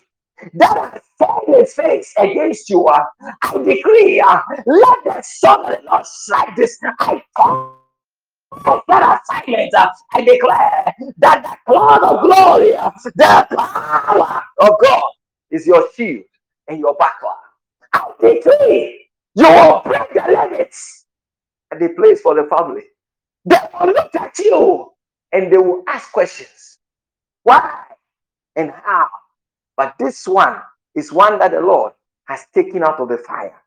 that 0.54 0.92
has 0.92 1.02
turned 1.20 1.56
his 1.56 1.74
face 1.74 2.12
against 2.18 2.68
you, 2.68 2.84
uh, 2.86 3.04
I 3.42 3.58
decree, 3.58 4.20
uh, 4.20 4.40
let 4.66 5.04
the 5.04 5.22
sun 5.22 5.60
of 5.60 5.66
the 5.66 5.90
Lord 5.90 6.06
strike 6.06 6.56
this. 6.56 6.78
I 6.98 7.22
come 7.36 7.74
call 8.52 8.82
that 8.88 9.20
assignment. 9.22 9.72
Uh, 9.74 9.90
I 10.12 10.22
declare 10.22 10.94
that 11.18 11.42
the 11.42 11.56
cloud 11.72 12.02
of 12.02 12.22
glory, 12.22 12.74
uh, 12.74 12.90
the 13.04 13.46
power 13.56 14.42
of 14.58 14.74
God 14.82 15.12
is 15.50 15.66
your 15.66 15.88
shield 15.94 16.24
and 16.68 16.80
your 16.80 16.94
buckler. 16.94 17.30
I 17.92 18.10
decree 18.20 19.06
you 19.36 19.48
will 19.48 19.82
break 19.84 20.12
the 20.12 20.22
limits 20.26 21.06
and 21.70 21.80
the 21.80 21.90
place 21.90 22.20
for 22.20 22.34
the 22.34 22.48
family. 22.48 22.82
They 23.44 23.58
will 23.78 23.86
look 23.88 24.14
at 24.16 24.38
you 24.38 24.90
and 25.32 25.52
they 25.52 25.58
will 25.58 25.84
ask 25.88 26.12
questions. 26.12 26.78
Why 27.44 27.84
and 28.56 28.70
how? 28.70 29.08
But 29.76 29.96
this 29.98 30.26
one 30.28 30.60
is 30.94 31.12
one 31.12 31.38
that 31.40 31.52
the 31.52 31.60
Lord 31.60 31.92
has 32.26 32.46
taken 32.54 32.84
out 32.84 33.00
of 33.00 33.08
the 33.08 33.18
fire. 33.18 33.60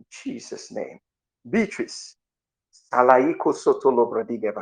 In 0.00 0.06
Jesus' 0.24 0.72
name. 0.72 1.00
Beatrice. 1.48 2.16
Salaiko 2.92 3.54
sotolo 3.54 4.06
bradiga. 4.10 4.52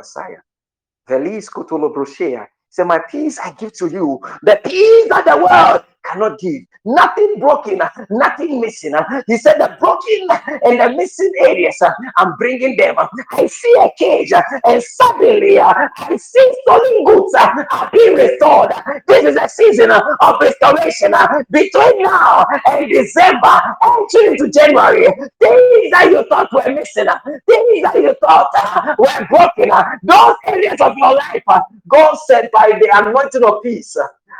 Velis 1.09 1.49
kotolo 1.49 1.93
broshea. 1.93 2.47
Say, 2.69 2.83
My 2.83 2.99
peace 3.09 3.39
I 3.39 3.51
give 3.53 3.73
to 3.73 3.87
you. 3.87 4.19
The 4.43 4.59
peace 4.63 5.09
that 5.09 5.25
the 5.25 5.37
world 5.37 5.85
cannot 6.05 6.39
give. 6.39 6.63
Nothing 6.85 7.39
broken, 7.39 7.81
nothing 8.09 8.61
missing. 8.61 8.93
He 9.27 9.37
said, 9.37 9.57
The 9.59 9.77
broken 9.79 10.27
and 10.63 10.79
the 10.79 10.97
missing 10.97 11.31
areas, 11.41 11.77
I'm 12.17 12.35
bringing 12.37 12.77
them. 12.77 12.95
I 13.31 13.47
see 13.47 13.75
a 13.79 13.89
cage, 13.97 14.31
and 14.65 14.83
suddenly 14.83 15.59
I 15.59 15.89
see 16.17 16.53
stolen 16.63 17.03
goods 17.05 17.33
are 17.35 17.89
being 17.93 18.15
restored. 18.15 18.71
This 19.07 19.25
is 19.25 19.35
a 19.35 19.49
season 19.49 19.91
of 19.91 20.35
restoration 20.41 21.13
between 21.51 22.03
now 22.03 22.45
and 22.67 22.89
December, 22.89 23.61
entering 23.83 24.31
into 24.33 24.49
January. 24.49 25.07
Things 25.39 25.91
that 25.91 26.07
you 26.09 26.25
thought 26.29 26.51
were 26.53 26.73
missing, 26.73 27.07
things 27.47 27.83
that 27.83 27.95
you 27.95 28.15
thought 28.21 28.49
were 28.97 29.27
broken, 29.29 29.71
those 30.03 30.35
areas 30.47 30.79
of 30.81 30.97
your 30.97 31.15
life, 31.15 31.43
God 31.87 32.15
said, 32.27 32.49
by 32.53 32.69
the 32.79 32.89
anointing 32.93 33.43
of 33.43 33.61
peace. 33.63 33.95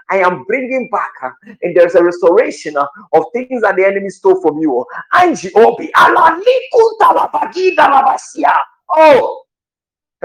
I 0.10 0.18
am 0.20 0.44
bringing 0.44 0.90
back, 0.92 1.12
uh, 1.24 1.30
and 1.62 1.76
there's 1.76 1.96
a 1.96 2.04
restoration 2.04 2.78
uh, 2.78 2.86
of 3.14 3.26
things 3.34 3.62
that 3.62 3.76
the 3.76 3.86
enemy 3.86 4.10
stole 4.10 4.42
from 4.42 4.60
you. 4.60 4.86
Oh, 8.92 9.44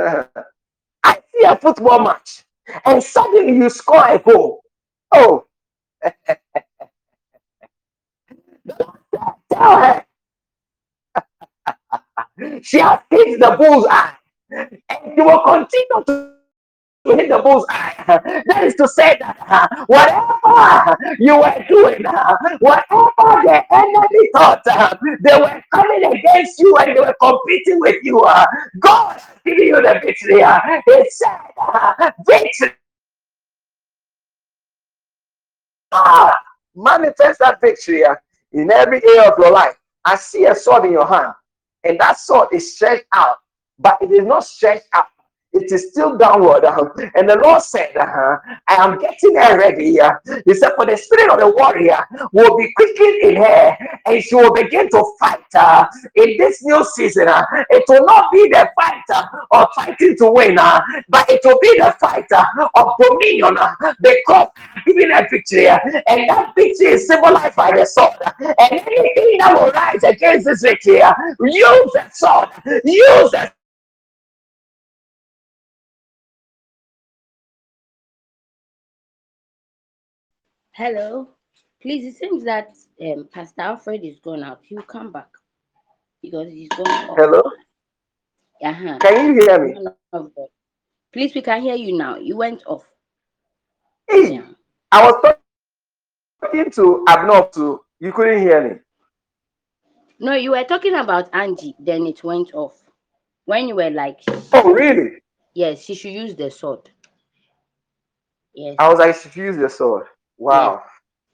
I 1.05 1.19
see 1.33 1.45
a 1.45 1.57
football 1.57 2.01
match, 2.01 2.45
and 2.85 3.03
suddenly 3.03 3.57
you 3.57 3.71
score 3.71 4.09
a 4.09 4.19
goal. 4.19 4.63
Oh, 5.13 5.47
tell 9.53 9.79
her 9.81 10.05
she 12.63 12.79
has 12.79 13.01
hit 13.11 13.41
the 13.41 13.57
bull's 13.59 13.87
eye, 13.89 14.15
and 14.51 15.17
you 15.17 15.25
will 15.25 15.41
continue 15.41 16.05
to 16.07 16.34
to 17.07 17.17
hit 17.17 17.29
the 17.29 17.39
bull's 17.39 17.67
eye. 17.69 17.93
That 18.47 18.65
is 18.65 18.75
to 18.77 18.89
say 18.89 19.17
that 19.21 19.37
uh, 19.49 19.85
whatever 19.87 21.17
you 21.19 21.37
were 21.37 21.65
doing, 21.69 22.05
uh, 22.07 22.37
whatever 22.61 23.43
the 23.45 23.63
enemy 23.73 24.31
thought 24.35 24.63
uh, 24.67 24.97
they 25.23 25.39
were 25.39 25.63
coming 25.73 26.05
against 26.05 26.59
you 26.59 26.77
and 26.77 26.97
they 26.97 27.01
were 27.01 27.15
competing 27.21 27.81
with 27.81 27.97
you, 28.03 28.25
God 28.81 29.21
given 29.45 29.65
you 29.65 29.77
the 29.77 30.01
victory. 30.03 30.43
He 30.87 31.11
said, 31.11 32.13
victory. 32.27 32.73
Ah, 35.93 36.37
manifest 36.75 37.39
that 37.39 37.61
victory 37.61 38.03
in 38.53 38.71
every 38.71 39.03
area 39.05 39.31
of 39.31 39.39
your 39.39 39.53
life. 39.53 39.77
I 40.05 40.17
see 40.17 40.45
a 40.47 40.55
sword 40.55 40.85
in 40.87 40.93
your 40.93 41.07
hand, 41.07 41.33
and 41.85 41.99
that 42.01 42.19
sword 42.19 42.49
is 42.53 42.75
stretched 42.75 43.07
out, 43.15 43.37
but 43.79 43.99
it 44.03 44.11
is 44.11 44.25
not 44.25 44.45
stretched 44.45 44.89
out. 44.93 45.07
It 45.55 45.71
is 45.71 45.91
still 45.91 46.17
downward. 46.17 46.65
uh, 46.65 46.85
and 47.15 47.29
the 47.29 47.37
Lord 47.43 47.63
said, 47.63 47.97
uh, 47.97 48.37
I 48.69 48.75
am 48.75 48.99
getting 48.99 49.37
her 49.37 49.59
ready. 49.59 50.01
uh. 50.01 50.15
He 50.45 50.55
said, 50.55 50.73
For 50.77 50.85
the 50.85 50.97
spirit 50.97 51.31
of 51.31 51.39
the 51.39 51.49
warrior 51.49 51.99
will 52.33 52.57
be 52.57 52.73
quickened 52.75 53.23
in 53.23 53.37
her, 53.37 53.77
and 54.07 54.23
she 54.23 54.35
will 54.35 54.53
begin 54.53 54.91
to 54.91 55.05
fight 55.21 55.39
in 56.17 56.37
this 56.39 56.63
new 56.65 56.85
season. 56.85 57.29
It 57.71 57.85
will 57.89 58.05
not 58.05 58.33
be 58.33 58.49
the 58.49 58.69
fight 58.75 59.03
uh, 59.15 59.25
of 59.53 59.69
fighting 59.75 60.17
to 60.19 60.31
win, 60.31 60.57
but 60.57 61.31
it 61.31 61.41
will 61.45 61.59
be 61.61 61.79
the 61.79 61.95
fight 62.01 62.27
uh, 62.33 62.45
of 62.75 62.93
dominion 63.01 63.57
because 64.03 64.49
giving 64.87 65.11
a 65.13 65.27
victory, 65.31 65.69
and 65.69 66.29
that 66.29 66.53
victory 66.57 66.89
is 66.89 67.07
symbolized 67.07 67.57
by 67.57 67.71
the 67.71 67.85
sword. 67.85 68.15
And 68.41 68.73
anything 68.73 69.39
that 69.39 69.55
will 69.61 69.71
rise 69.71 70.03
against 70.03 70.47
this 70.47 70.63
victory, 70.63 70.97
use 71.41 71.93
the 71.93 72.11
sword, 72.13 72.49
use 72.85 73.31
the 73.31 73.53
Hello. 80.75 81.29
Please, 81.83 82.05
it 82.07 82.17
seems 82.19 82.45
that 82.45 82.69
um, 83.01 83.29
Pastor 83.33 83.61
Alfred 83.63 84.05
is 84.05 84.19
gone 84.21 84.43
out. 84.43 84.61
He'll 84.65 84.83
come 84.83 85.13
back 85.13 85.29
because 86.23 86.49
he's 86.49 86.69
gone 86.71 87.11
off. 87.11 87.19
Hello, 87.19 87.43
Uh-huh. 88.63 88.99
can 89.01 89.35
you 89.37 89.43
hear 89.43 89.59
me? 89.65 89.75
Man 89.75 89.95
of 90.13 90.35
God. 90.35 90.49
Please, 91.13 91.35
we 91.35 91.43
can 91.43 91.63
hear 91.63 91.75
you 91.77 91.97
now. 91.97 92.17
You 92.17 92.37
went 92.37 92.63
off. 92.67 92.85
Hey, 94.09 94.35
Yeah. 94.35 94.47
I 94.93 95.05
was 95.11 95.37
talking 96.43 96.71
to 96.73 97.05
Abner 97.09 97.49
too. 97.53 97.81
You 98.01 98.13
couldn't 98.13 98.41
hear 98.43 98.69
me. 98.69 98.77
No, 100.19 100.35
you 100.35 100.53
were 100.53 100.65
talking 100.65 100.95
about 100.95 101.29
Angie, 101.35 101.75
then 101.79 102.07
it 102.07 102.25
went 102.25 102.53
off. 102.55 102.83
When 103.45 103.69
you 103.69 103.77
were 103.77 103.91
like, 103.91 104.21
Oh, 104.53 104.73
really? 104.73 105.21
yes, 105.55 105.83
she 105.83 105.95
should 105.95 106.13
use 106.13 106.35
the 106.35 106.51
sword. 106.51 106.91
Yes. 108.55 108.77
I 108.79 108.89
was 108.89 108.99
like, 109.01 109.15
"Should 109.17 109.37
use 109.37 109.57
the 109.57 109.69
sword. 109.69 110.07
Wow. 110.45 110.83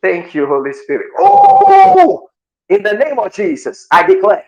Thank 0.02 0.34
you, 0.34 0.46
Holy 0.46 0.74
Spirit. 0.74 1.08
Oh, 1.20 2.28
in 2.70 2.84
the 2.84 2.94
name 2.94 3.18
of 3.20 3.34
Jesus, 3.34 3.86
I 3.92 4.06
declare, 4.06 4.44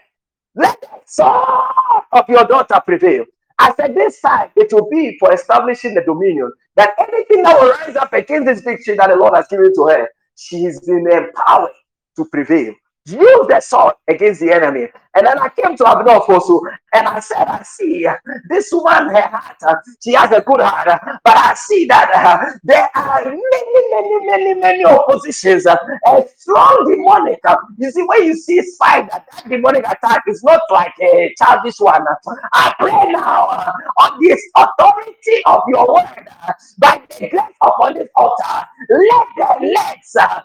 let 0.57 0.81
the 0.83 0.89
sword 1.07 2.05
of 2.13 2.29
your 2.29 2.45
daughter 2.47 2.81
prevail. 2.87 3.27
I 3.59 3.75
said, 3.77 3.97
this 3.97 4.21
time 4.23 4.51
it 4.57 4.73
will 4.73 4.91
be 4.91 5.19
for 5.21 5.35
establishing 5.35 5.95
the 5.95 6.03
dominion. 6.03 6.53
That 6.77 6.95
anything 7.01 7.45
that 7.45 7.61
will 7.61 7.73
rise 7.73 7.97
up 7.97 8.15
against 8.15 8.47
this 8.47 8.63
victory 8.63 8.97
that 8.99 9.09
the 9.11 9.17
Lord 9.17 9.35
has 9.37 9.49
given 9.49 9.75
to 9.75 9.89
her, 9.89 10.09
she 10.37 10.65
has 10.65 10.81
been 10.83 11.07
empowered 11.11 11.73
to 12.19 12.27
prevail. 12.27 12.75
Use 13.07 13.47
the 13.49 13.61
sword 13.61 13.95
against 14.07 14.41
the 14.41 14.53
enemy. 14.53 14.87
And 15.15 15.27
then 15.27 15.37
I 15.39 15.49
came 15.49 15.77
to 15.77 15.89
Abner 15.89 16.13
also, 16.13 16.61
and 16.95 17.07
I 17.07 17.19
said, 17.19 17.49
I 17.49 17.63
see 17.65 18.07
this 18.49 18.69
woman, 18.73 19.15
her 19.15 19.23
heart, 19.23 19.83
she 20.03 20.13
has 20.13 20.31
a 20.31 20.41
good 20.41 20.61
heart, 20.61 20.87
but 21.25 21.37
I 21.37 21.53
see 21.55 21.85
that 21.87 22.11
uh, 22.15 22.53
there 22.63 22.89
are 22.95 23.25
many, 23.25 23.91
many, 23.91 24.27
many, 24.27 24.55
many 24.55 24.85
oppositions, 24.85 25.67
uh, 25.67 25.77
a 26.07 26.25
strong 26.37 26.87
demonic. 26.89 27.41
uh, 27.45 27.57
you 27.77 27.91
see, 27.91 28.03
when 28.05 28.25
you 28.25 28.37
see 28.37 28.63
spider, 28.63 29.09
that 29.11 29.49
demonic 29.49 29.85
attack 29.85 30.23
is 30.29 30.43
not 30.45 30.61
like 30.71 30.95
a 31.03 31.35
childish 31.37 31.81
one. 31.81 32.05
I 32.53 32.73
pray 32.79 33.11
now 33.11 33.47
uh, 33.47 33.73
on 33.99 34.23
this 34.23 34.41
authority 34.57 35.43
of 35.45 35.63
your 35.69 35.93
word, 35.93 36.29
uh, 36.47 36.53
by 36.79 37.03
the 37.19 37.29
grace 37.29 37.43
upon 37.61 37.95
this 37.95 38.09
altar, 38.15 38.67
let 38.89 39.27
the 39.37 39.75
legs 39.75 40.17
uh, 40.19 40.41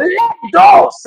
let 0.00 0.36
those 0.52 1.06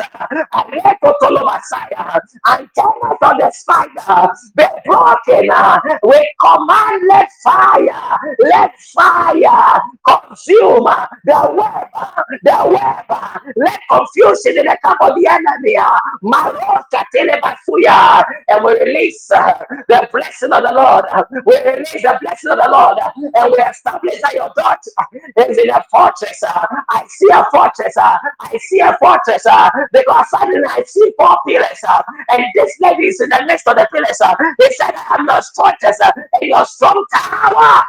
Messiah 1.44 2.20
antennas 2.48 3.20
on 3.24 3.38
the 3.40 3.52
spider 3.54 3.92
uh, 4.08 4.28
be 4.56 4.66
broken. 4.86 5.50
uh, 5.52 5.80
We 6.04 6.30
command 6.40 7.04
let 7.10 7.30
fire, 7.44 8.18
let 8.40 8.72
fire 8.96 9.82
consume 10.08 10.88
uh, 10.88 11.08
the 11.26 11.52
web, 11.56 11.88
uh, 11.96 12.24
the 12.44 12.58
web. 12.70 13.06
Uh, 13.10 13.40
let 13.58 13.80
confusion 13.90 14.60
in 14.60 14.66
the 14.66 14.78
camp 14.84 15.00
of 15.02 15.16
the 15.16 15.28
enemy. 15.28 15.78
Uh, 15.78 16.00
Maroka 16.24 17.04
telebasuya, 17.16 18.24
And 18.50 18.66
we 18.66 18.74
release 18.80 19.28
the 19.28 20.10
blessing 20.12 20.52
of 20.54 20.64
the 20.64 20.74
Lord. 20.74 21.06
We 21.46 21.58
release 21.64 21.92
the 22.04 22.18
blessing 22.22 22.52
of 22.52 22.58
the 22.60 22.70
Lord. 22.72 22.98
And 23.36 23.52
we 23.52 23.58
establish 23.64 24.22
that 24.22 24.34
your 24.34 24.52
daughter 24.56 25.50
is 25.50 25.58
in 25.58 25.70
a 25.70 25.84
fortress. 25.92 26.42
I 26.90 27.06
see 27.08 27.30
a 27.34 27.46
fortress. 27.52 27.96
I 27.98 28.58
see 28.60 28.80
fortress. 29.00 29.46
uh, 29.46 29.70
Because 29.92 30.30
suddenly 30.30 30.68
I 30.68 30.84
see 30.84 31.14
four 31.18 31.38
pillars. 31.48 31.80
uh, 31.88 32.04
And 32.30 32.46
this 32.56 32.74
lady 32.82 33.08
is 33.08 33.22
in 33.22 33.30
the 33.30 33.44
midst 33.48 33.68
of 33.68 33.76
the 33.78 33.88
pillars. 33.94 34.20
uh, 34.24 34.36
He 34.60 34.74
said, 34.76 34.96
I 34.96 35.16
am 35.20 35.26
your 35.28 35.42
fortress 35.56 36.00
uh, 36.04 36.12
and 36.34 36.44
your 36.50 36.66
strong 36.66 37.06
tower. 37.14 37.84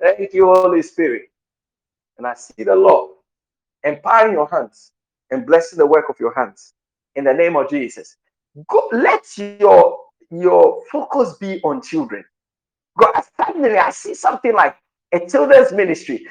Thank 0.00 0.34
you, 0.34 0.46
Holy 0.46 0.82
Spirit. 0.82 1.24
And 2.18 2.26
I 2.26 2.34
see 2.34 2.64
the 2.64 2.76
Lord 2.76 3.12
empowering 3.84 4.34
your 4.34 4.48
hands 4.50 4.92
and 5.30 5.46
blessing 5.46 5.78
the 5.78 5.86
work 5.86 6.08
of 6.08 6.18
your 6.20 6.34
hands 6.34 6.74
in 7.16 7.24
the 7.24 7.32
name 7.34 7.56
of 7.56 7.70
Jesus. 7.70 8.16
Go, 8.68 8.88
let 8.92 9.24
your 9.38 9.98
your 10.30 10.82
focus 10.92 11.36
be 11.40 11.60
on 11.64 11.82
children. 11.82 12.24
God, 12.98 13.22
suddenly 13.36 13.78
I 13.78 13.90
see 13.90 14.14
something 14.14 14.54
like 14.54 14.76
a 15.12 15.26
children's 15.28 15.72
ministry. 15.72 16.26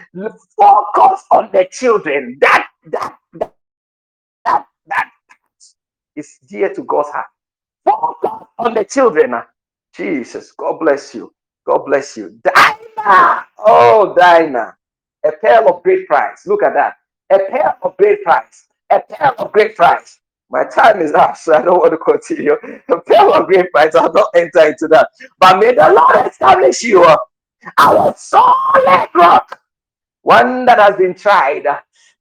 Focus 0.57 1.25
on 1.31 1.51
the 1.53 1.67
children. 1.71 2.37
That 2.41 2.68
that 2.88 3.18
that 3.34 3.53
that, 4.45 4.65
that 4.88 5.10
is 6.15 6.39
dear 6.47 6.73
to 6.73 6.84
God's 6.84 7.10
heart. 7.10 7.27
Focus 7.85 8.47
on 8.57 8.73
the 8.73 8.85
children. 8.85 9.35
Jesus, 9.93 10.51
God 10.51 10.80
bless 10.80 11.15
you. 11.15 11.34
God 11.65 11.85
bless 11.85 12.18
you. 12.18 12.39
Dinah. 12.43 13.45
Oh, 13.57 14.14
Dinah. 14.18 14.76
A 15.26 15.31
pearl 15.34 15.69
of 15.69 15.84
great 15.84 16.07
price. 16.07 16.45
Look 16.45 16.64
at 16.64 16.73
that. 16.73 16.95
A 17.31 17.39
pearl 17.49 17.77
of 17.81 17.97
great 17.97 18.23
price. 18.23 18.68
A 18.89 18.99
pearl 19.01 19.35
of 19.38 19.51
great 19.51 19.76
price. 19.76 20.19
My 20.49 20.64
time 20.64 21.01
is 21.01 21.14
up, 21.14 21.38
so 21.38 21.53
I 21.53 21.61
don't 21.61 21.80
want 21.80 21.91
to 21.91 21.97
continue. 21.97 22.53
A 22.89 23.01
pearl 23.01 23.34
of 23.34 23.47
great 23.47 23.72
price. 23.72 23.93
I'll 23.95 24.11
not 24.11 24.30
enter 24.35 24.68
into 24.68 24.88
that. 24.88 25.10
But 25.39 25.60
may 25.60 25.73
the 25.73 25.91
Lord 25.93 26.27
establish 26.27 26.81
you 26.81 27.06
our 27.77 28.15
solid 28.18 29.10
rock, 29.14 29.60
one 30.22 30.65
that 30.65 30.80
has 30.80 30.95
been 30.95 31.14
tried, 31.14 31.65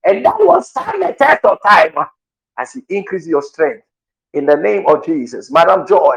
and 0.05 0.25
that 0.25 0.39
will 0.39 0.63
stand 0.63 1.03
the 1.03 1.15
test 1.19 1.45
of 1.45 1.59
time 1.67 1.93
uh, 1.97 2.05
as 2.59 2.73
He 2.73 2.83
increases 2.89 3.29
your 3.29 3.43
strength. 3.43 3.85
In 4.35 4.45
the 4.45 4.57
name 4.57 4.85
of 4.87 5.05
Jesus, 5.07 5.51
Madam 5.51 5.87
Joy, 5.87 6.17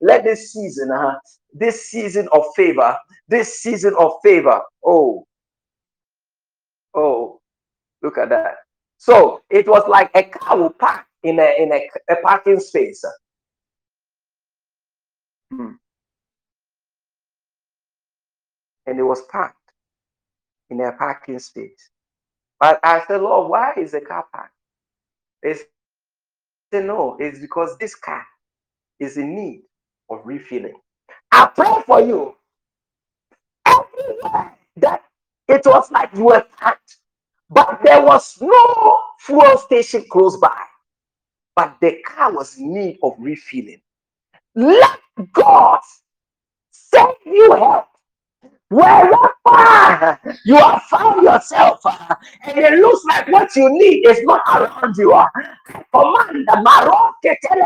let 0.00 0.24
this 0.24 0.52
season, 0.52 0.90
uh, 0.90 1.14
this 1.52 1.86
season 1.86 2.28
of 2.32 2.44
favor, 2.56 2.96
this 3.28 3.60
season 3.60 3.94
of 3.98 4.14
favor, 4.24 4.60
oh, 4.84 5.24
oh, 6.94 7.40
look 8.02 8.18
at 8.18 8.30
that. 8.30 8.56
So 8.98 9.42
it 9.50 9.68
was 9.68 9.84
like 9.88 10.10
a 10.14 10.24
car 10.24 10.58
will 10.58 10.70
park 10.70 11.06
in 11.22 11.38
a 11.38 11.62
in 11.62 11.72
a, 11.72 11.88
a 12.10 12.16
parking 12.16 12.60
space. 12.60 13.04
Hmm. 15.52 15.72
And 18.86 18.98
it 18.98 19.04
was 19.04 19.22
parked 19.30 19.56
in 20.70 20.80
a 20.80 20.92
parking 20.92 21.38
space. 21.38 21.90
But 22.62 22.80
I 22.84 23.04
said, 23.08 23.22
Lord, 23.22 23.50
why 23.50 23.74
is 23.78 23.92
the 23.92 24.02
car 24.02 24.26
parked? 24.32 24.54
They 25.42 25.54
said, 26.72 26.86
no, 26.86 27.16
it's 27.20 27.40
because 27.40 27.76
this 27.78 27.94
car 27.94 28.24
is 29.00 29.16
in 29.18 29.34
need 29.36 29.62
of 30.10 30.20
refilling. 30.24 30.76
I 31.32 31.46
pray 31.54 31.82
for 31.86 32.00
you. 32.02 32.36
Everywhere 33.66 34.54
that 34.78 35.04
it 35.48 35.62
was 35.66 35.90
like 35.92 36.10
you 36.14 36.24
were 36.26 36.46
packed, 36.58 36.96
but 37.50 37.80
there 37.84 38.02
was 38.04 38.38
no 38.40 38.98
fuel 39.20 39.58
station 39.58 40.04
close 40.10 40.36
by. 40.38 40.58
But 41.56 41.76
the 41.80 42.00
car 42.06 42.32
was 42.32 42.58
in 42.58 42.74
need 42.74 42.98
of 43.02 43.14
refilling. 43.18 43.80
Let 44.56 45.00
God 45.32 45.80
send 46.72 47.14
you 47.26 47.52
help 47.54 47.86
Wherever 48.72 50.20
you 50.46 50.56
have 50.56 50.82
found 50.84 51.22
yourself, 51.24 51.80
uh, 51.84 52.14
and 52.46 52.58
it 52.58 52.74
looks 52.80 53.04
like 53.06 53.28
what 53.28 53.54
you 53.56 53.68
need 53.70 54.06
is 54.08 54.20
not 54.24 54.42
around 54.48 54.96
you, 54.96 55.12
uh, 55.12 55.26
command 55.94 56.48
the 56.48 56.56
Maroke 56.66 57.14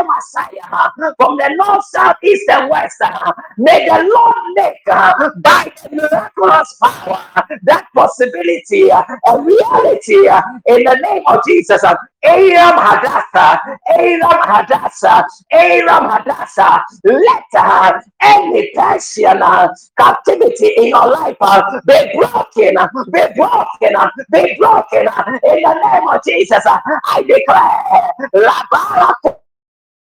Messiah 0.07 0.91
from 1.19 1.37
the 1.39 1.55
north, 1.57 1.85
south, 1.87 2.17
east, 2.25 2.51
and 2.51 2.71
west. 2.71 2.97
uh, 3.05 3.33
May 3.59 3.87
the 3.87 4.11
Lord 4.15 4.37
make 4.57 4.77
uh, 4.91 5.31
by 5.43 5.73
miraculous 5.93 6.77
power 6.83 7.25
that 7.65 7.87
possibility 7.95 8.91
uh, 8.91 9.05
a 9.29 9.41
reality 9.41 10.29
uh, 10.29 10.43
in 10.67 10.85
the 10.85 10.97
name 11.03 11.23
of 11.29 11.41
Jesus. 11.47 11.83
Aram 12.27 12.77
Hadassah, 12.79 13.61
Aram 13.89 14.41
Hadassah, 14.43 15.25
Aram 15.53 16.11
Hadassah, 16.11 16.85
let 17.05 17.45
uh, 17.55 18.01
any 18.23 18.71
Persian 18.75 19.43
uh, 19.43 19.69
captivity 19.99 20.69
in 20.77 20.89
your 20.89 21.07
life 21.07 21.37
uh, 21.41 21.81
be 21.87 22.13
broken, 22.19 22.75
be 23.13 23.23
broken, 23.37 23.95
be 24.33 24.57
broken 24.59 25.09
in 25.45 25.63
the 25.63 25.75
name 25.85 26.09
of 26.09 26.21
Jesus. 26.25 26.65
I 27.05 27.23
declare, 27.23 28.13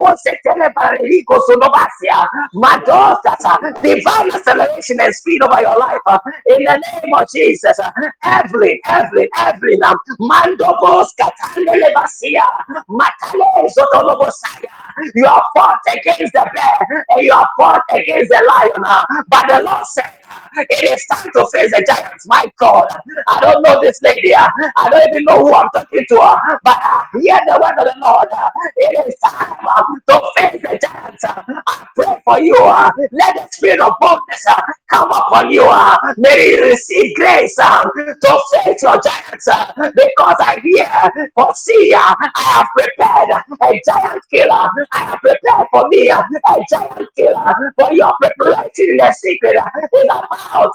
La 0.01 0.70
Baraka 0.70 1.02
divine 3.82 4.32
acceleration 4.32 5.01
and 5.01 5.14
speed 5.14 5.43
over 5.43 5.60
your 5.62 5.78
life 5.78 6.01
uh, 6.06 6.18
in 6.47 6.64
the 6.64 6.82
name 7.02 7.14
of 7.14 7.28
Jesus. 7.35 7.78
Uh, 7.78 7.93
Evelyn, 8.24 8.78
Evelyn, 8.86 9.28
Evelyn, 9.39 9.85
um, 9.85 9.97
Mando 10.20 10.74
Bosca, 10.82 11.31
Tandelebasia, 11.40 12.44
Matale 12.90 13.70
Zotolobosaya. 13.77 14.70
You 15.14 15.27
are 15.27 15.44
fought 15.56 15.81
against 15.93 16.32
the 16.35 16.51
bear 16.55 17.06
and 17.10 17.22
you 17.22 17.32
are 17.32 17.48
fought 17.59 17.82
against 17.93 18.31
the 18.31 18.43
lion, 18.48 18.85
uh, 18.86 19.05
but 19.28 19.47
the 19.48 19.62
Lord 19.64 19.86
said. 19.86 20.12
It 20.56 20.85
is 20.93 21.05
time 21.06 21.31
to 21.35 21.47
face 21.52 21.70
the 21.70 21.85
giants. 21.86 22.27
My 22.27 22.44
God, 22.59 22.89
I 23.28 23.40
don't 23.40 23.62
know 23.62 23.81
this 23.81 24.01
lady. 24.02 24.35
uh, 24.35 24.48
I 24.77 24.89
don't 24.90 25.09
even 25.09 25.24
know 25.24 25.39
who 25.40 25.55
I'm 25.55 25.68
talking 25.74 26.05
to, 26.09 26.16
uh, 26.20 26.36
but 26.64 26.77
I 26.81 27.06
hear 27.20 27.39
the 27.47 27.59
word 27.60 27.78
of 27.78 27.94
the 27.94 28.01
Lord. 28.01 28.28
uh, 28.32 28.51
It 28.77 29.09
is 29.09 29.14
time 29.24 29.56
uh, 29.66 29.82
to 30.09 30.21
face 30.37 30.61
the 30.62 30.79
giants. 30.81 31.25
uh, 31.25 31.43
I 31.67 31.87
pray 31.97 32.17
for 32.25 32.41
you. 32.41 32.57
uh, 32.57 32.91
Let 33.12 33.35
the 33.37 33.49
spirit 33.51 33.81
of 33.81 33.95
boldness 34.01 34.45
uh, 34.49 34.61
come 34.91 35.11
upon 35.11 35.51
you. 35.51 35.62
Uh, 35.65 35.97
may 36.17 36.51
you 36.51 36.65
receive 36.65 37.15
grace 37.17 37.57
uh, 37.59 37.83
to 37.85 38.41
face 38.65 38.83
your 38.83 39.01
giants 39.01 39.49
uh, 39.49 39.73
because 39.77 40.37
I 40.41 40.61
hear, 40.62 41.31
for 41.35 41.55
see, 41.55 41.93
I 41.95 42.31
have 42.37 42.67
prepared 42.77 43.31
a 43.62 43.81
giant 43.87 44.23
killer. 44.31 44.71
I 44.93 44.99
have 44.99 45.19
prepared 45.21 45.67
for 45.71 45.89
me 45.89 46.09
a 46.11 46.25
giant 46.71 47.09
killer. 47.17 47.55
For 47.79 47.93
your 47.93 48.12
preparation 48.21 48.91
in 48.91 48.97
the 48.99 49.12
secret 49.12 49.57
is 49.57 50.05
about 50.05 50.73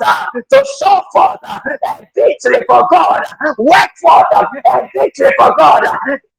to 0.51 0.65
show 0.79 1.01
forth 1.11 1.39
a 1.43 2.07
victory 2.15 2.63
for 2.67 2.87
God. 2.91 3.23
Work 3.57 3.89
forth 4.01 4.25
a 4.33 4.89
victory 4.93 5.31
for 5.37 5.53
God 5.57 5.83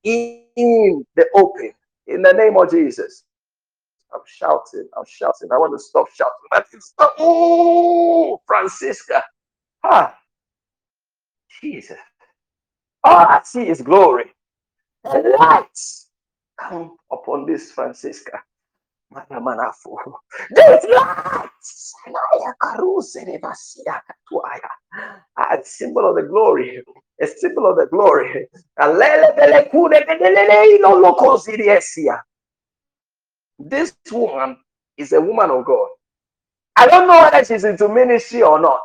in 0.05 1.05
the 1.17 1.27
open. 1.35 1.73
In 2.09 2.23
the 2.23 2.33
name 2.33 2.57
of 2.59 2.71
Jesus. 2.71 3.25
I'm 4.15 4.21
shouting. 4.27 4.89
I'm 4.97 5.05
shouting. 5.07 5.49
I 5.53 5.59
want 5.59 5.79
to 5.79 5.85
stop 5.85 6.09
shouting. 6.15 6.33
But 6.51 6.67
it's 6.73 6.95
not. 6.99 7.13
Oh, 7.19 8.41
Francisca. 8.47 9.23
Ah, 9.85 10.17
Jesus. 11.63 11.99
All 13.05 13.17
I 13.27 13.41
see 13.45 13.69
is 13.69 13.83
glory. 13.83 14.27
The 15.05 15.37
lights 15.39 16.09
come 16.61 16.97
upon 17.13 17.47
this 17.47 17.73
Francisca. 17.73 18.41
Katuaya. 24.09 24.71
Ah, 25.39 25.55
a 25.57 25.65
symbol 25.65 26.09
of 26.11 26.17
the 26.17 26.23
glory. 26.29 26.83
A 27.21 27.27
symbol 27.27 27.67
of 27.67 27.77
the 27.77 27.87
glory. 27.87 28.47
This 33.59 33.95
woman 34.13 34.57
is 34.99 35.13
a 35.13 35.21
woman 35.21 35.51
of 35.51 35.65
God. 35.65 35.89
I 36.77 36.87
don't 36.87 37.09
know 37.09 37.21
whether 37.21 37.45
she's 37.45 37.65
into 37.65 37.89
ministry 37.89 38.43
or 38.43 38.61
not. 38.61 38.83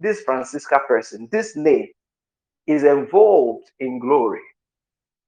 This 0.00 0.20
Francisca 0.22 0.80
person, 0.86 1.28
this 1.32 1.56
name 1.56 1.88
is 2.66 2.84
involved 2.84 3.70
in 3.80 3.98
glory. 3.98 4.40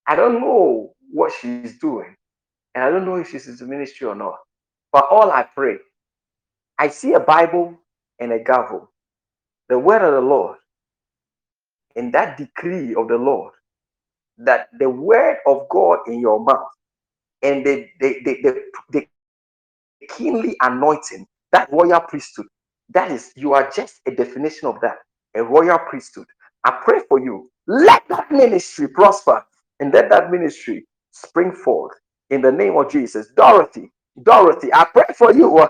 I 0.06 0.16
don't 0.16 0.40
know 0.40 0.94
what 1.12 1.32
she's 1.40 1.78
doing, 1.78 2.14
and 2.74 2.84
I 2.84 2.90
don't 2.90 3.06
know 3.06 3.16
if 3.16 3.30
she's 3.30 3.48
into 3.48 3.64
ministry 3.64 4.06
or 4.06 4.14
not. 4.14 4.36
But 4.92 5.06
all 5.10 5.30
I 5.30 5.44
pray, 5.54 5.76
I 6.78 6.88
see 6.88 7.14
a 7.14 7.20
Bible 7.20 7.78
and 8.20 8.32
a 8.32 8.38
gavel, 8.38 8.90
the 9.68 9.78
word 9.78 10.02
of 10.02 10.12
the 10.12 10.20
Lord, 10.20 10.58
and 11.96 12.12
that 12.14 12.36
decree 12.38 12.94
of 12.94 13.08
the 13.08 13.16
Lord 13.16 13.52
that 14.38 14.68
the 14.78 14.88
word 14.88 15.38
of 15.46 15.68
God 15.70 16.00
in 16.08 16.20
your 16.20 16.40
mouth 16.40 16.70
and 17.42 17.64
the 17.64 17.88
the 18.00 18.20
the, 18.24 18.42
the, 18.42 18.62
the 18.90 19.08
keenly 20.08 20.56
anointing, 20.62 21.26
that 21.52 21.70
royal 21.72 22.00
priesthood, 22.00 22.46
that 22.90 23.10
is, 23.10 23.32
you 23.36 23.52
are 23.54 23.70
just 23.74 24.00
a 24.06 24.10
definition 24.10 24.68
of 24.68 24.80
that, 24.82 24.98
a 25.36 25.42
royal 25.42 25.78
priesthood. 25.78 26.26
I 26.64 26.80
pray 26.84 27.00
for 27.08 27.20
you. 27.20 27.50
Let 27.66 28.04
that 28.08 28.30
ministry 28.30 28.88
prosper 28.88 29.44
and 29.80 29.92
let 29.92 30.10
that 30.10 30.30
ministry 30.30 30.86
spring 31.12 31.52
forth 31.52 31.92
in 32.30 32.42
the 32.42 32.52
name 32.52 32.76
of 32.76 32.90
Jesus. 32.90 33.28
Dorothy, 33.36 33.90
Dorothy, 34.22 34.72
I 34.72 34.84
pray 34.84 35.06
for 35.16 35.32
you. 35.34 35.68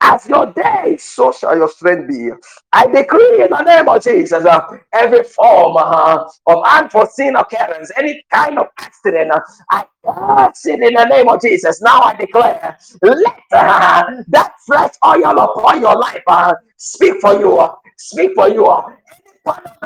As 0.00 0.28
your 0.28 0.46
day, 0.52 0.96
so 0.98 1.32
shall 1.32 1.56
your 1.56 1.68
strength 1.68 2.08
be. 2.08 2.30
I 2.72 2.86
decree 2.86 3.42
in 3.42 3.50
the 3.50 3.62
name 3.64 3.88
of 3.88 4.02
Jesus, 4.04 4.44
uh, 4.44 4.60
every 4.92 5.24
form 5.24 5.76
uh, 5.76 6.24
of 6.46 6.64
unforeseen 6.64 7.36
occurrence, 7.36 7.90
any 7.96 8.24
kind 8.32 8.58
of 8.60 8.68
accident, 8.78 9.32
uh, 9.32 9.40
I 9.72 9.84
curse 10.06 10.66
it 10.66 10.82
in 10.82 10.94
the 10.94 11.04
name 11.06 11.28
of 11.28 11.40
Jesus. 11.42 11.82
Now 11.82 12.00
I 12.02 12.14
declare, 12.14 12.78
let 13.02 13.40
uh, 13.52 14.04
that 14.28 14.52
fresh 14.66 14.94
oil 15.04 15.38
upon 15.38 15.80
your 15.80 15.96
life 15.98 16.22
uh, 16.28 16.54
speak 16.76 17.20
for 17.20 17.38
you. 17.40 17.58
uh, 17.58 17.74
Speak 17.98 18.32
for 18.36 18.48
you. 18.48 18.66
uh, 18.66 18.90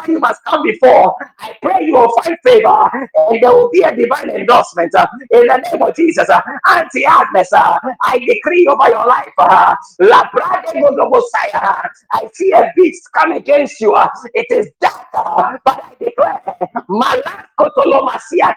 You 0.07 0.21
must 0.21 0.43
come 0.45 0.63
before, 0.63 1.15
I 1.41 1.57
pray 1.61 1.85
you 1.87 1.95
will 1.95 2.13
find 2.23 2.37
favor 2.45 2.91
and 3.17 3.43
there 3.43 3.53
will 3.53 3.71
be 3.71 3.83
a 3.83 3.95
divine 3.95 4.31
endorsement 4.31 4.95
uh, 4.95 5.07
in 5.31 5.47
the 5.47 5.57
name 5.57 5.83
of 5.83 5.95
Jesus. 5.97 6.29
Uh, 6.29 6.41
Auntie 6.69 7.05
Agnes, 7.05 7.53
uh, 7.53 7.79
I 8.03 8.19
decree 8.21 8.67
over 8.69 8.89
your 8.89 9.07
life. 9.07 9.33
Uh, 9.37 9.75
La 10.01 10.29
Brade 10.33 10.83
Godobosaya, 10.83 11.89
I 12.13 12.29
see 12.33 12.53
a 12.53 12.73
beast 12.77 13.09
come 13.13 13.33
against 13.33 13.81
you. 13.81 13.93
Uh, 13.95 14.09
it 14.35 14.47
is 14.51 14.71
that, 14.81 15.07
uh, 15.15 15.57
but 15.65 15.85
I 15.85 16.05
declare, 16.05 16.41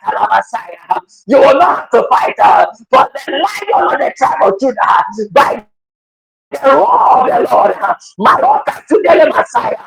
Talabasaya, 0.05 1.01
you 1.27 1.39
will 1.39 1.57
not 1.57 1.79
have 1.79 1.89
to 1.91 2.07
fight 2.09 2.35
uh, 2.39 2.65
for 2.89 3.09
the 3.13 3.31
lion 3.31 3.93
of 3.93 3.99
the 3.99 4.13
tribe 4.17 4.41
of 4.43 4.59
Judah 4.59 5.03
by 5.31 5.65
the 6.51 6.71
of 6.71 7.27
the 7.27 7.47
Lord. 7.51 7.73
Maroka 8.19 8.85
to 8.87 9.01
the 9.03 9.33
Messiah. 9.35 9.77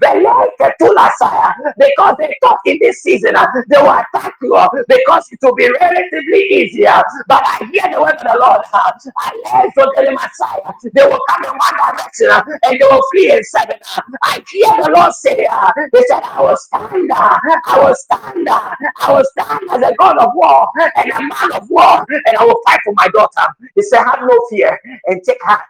Beleke 0.00 0.72
to 0.78 0.94
Messiah. 0.94 1.52
Because 1.78 2.16
they 2.18 2.34
thought 2.42 2.58
in 2.66 2.78
this 2.80 3.02
season 3.02 3.36
uh, 3.36 3.46
they 3.68 3.78
will 3.78 3.92
attack 3.92 4.34
you 4.42 4.54
uh, 4.54 4.68
because 4.88 5.26
it 5.30 5.38
will 5.42 5.54
be 5.54 5.70
relatively 5.80 6.42
easier. 6.50 7.02
But 7.28 7.42
I 7.46 7.68
hear 7.72 7.92
the 7.92 8.00
word 8.00 8.16
of 8.16 8.22
the 8.22 8.38
Lord. 8.38 8.62
I 8.74 9.32
hear 9.74 10.04
the 10.06 10.12
Messiah. 10.12 10.72
They 10.94 11.06
will 11.06 11.20
come 11.28 11.44
in 11.44 11.50
one 11.50 11.76
direction 11.76 12.28
uh, 12.30 12.42
and 12.64 12.80
they 12.80 12.84
will 12.86 13.02
flee 13.12 13.32
in 13.32 13.42
seven. 13.44 13.76
I 14.22 14.42
hear 14.50 14.70
the 14.82 14.92
Lord 14.94 15.12
say, 15.14 15.36
He 15.38 16.06
said, 16.08 16.22
I 16.22 16.40
will 16.40 16.56
stand, 16.56 17.10
I 17.12 17.78
will 17.78 17.94
stand, 17.94 18.48
I 18.48 19.12
will 19.12 19.24
stand 19.24 19.62
as 19.70 19.90
a 19.90 19.94
God 19.96 20.18
of 20.18 20.30
war 20.34 20.68
and 20.96 21.10
a 21.10 21.20
man 21.20 21.52
of 21.54 21.68
war, 21.70 22.04
and 22.10 22.36
I 22.38 22.44
will 22.44 22.60
fight 22.66 22.80
for 22.84 22.94
my 22.94 23.08
daughter. 23.08 23.46
He 23.74 23.82
said, 23.82 24.02
Have 24.04 24.20
no 24.22 24.38
fear 24.50 24.78
and 25.06 25.22
take 25.24 25.38
heart. 25.42 25.60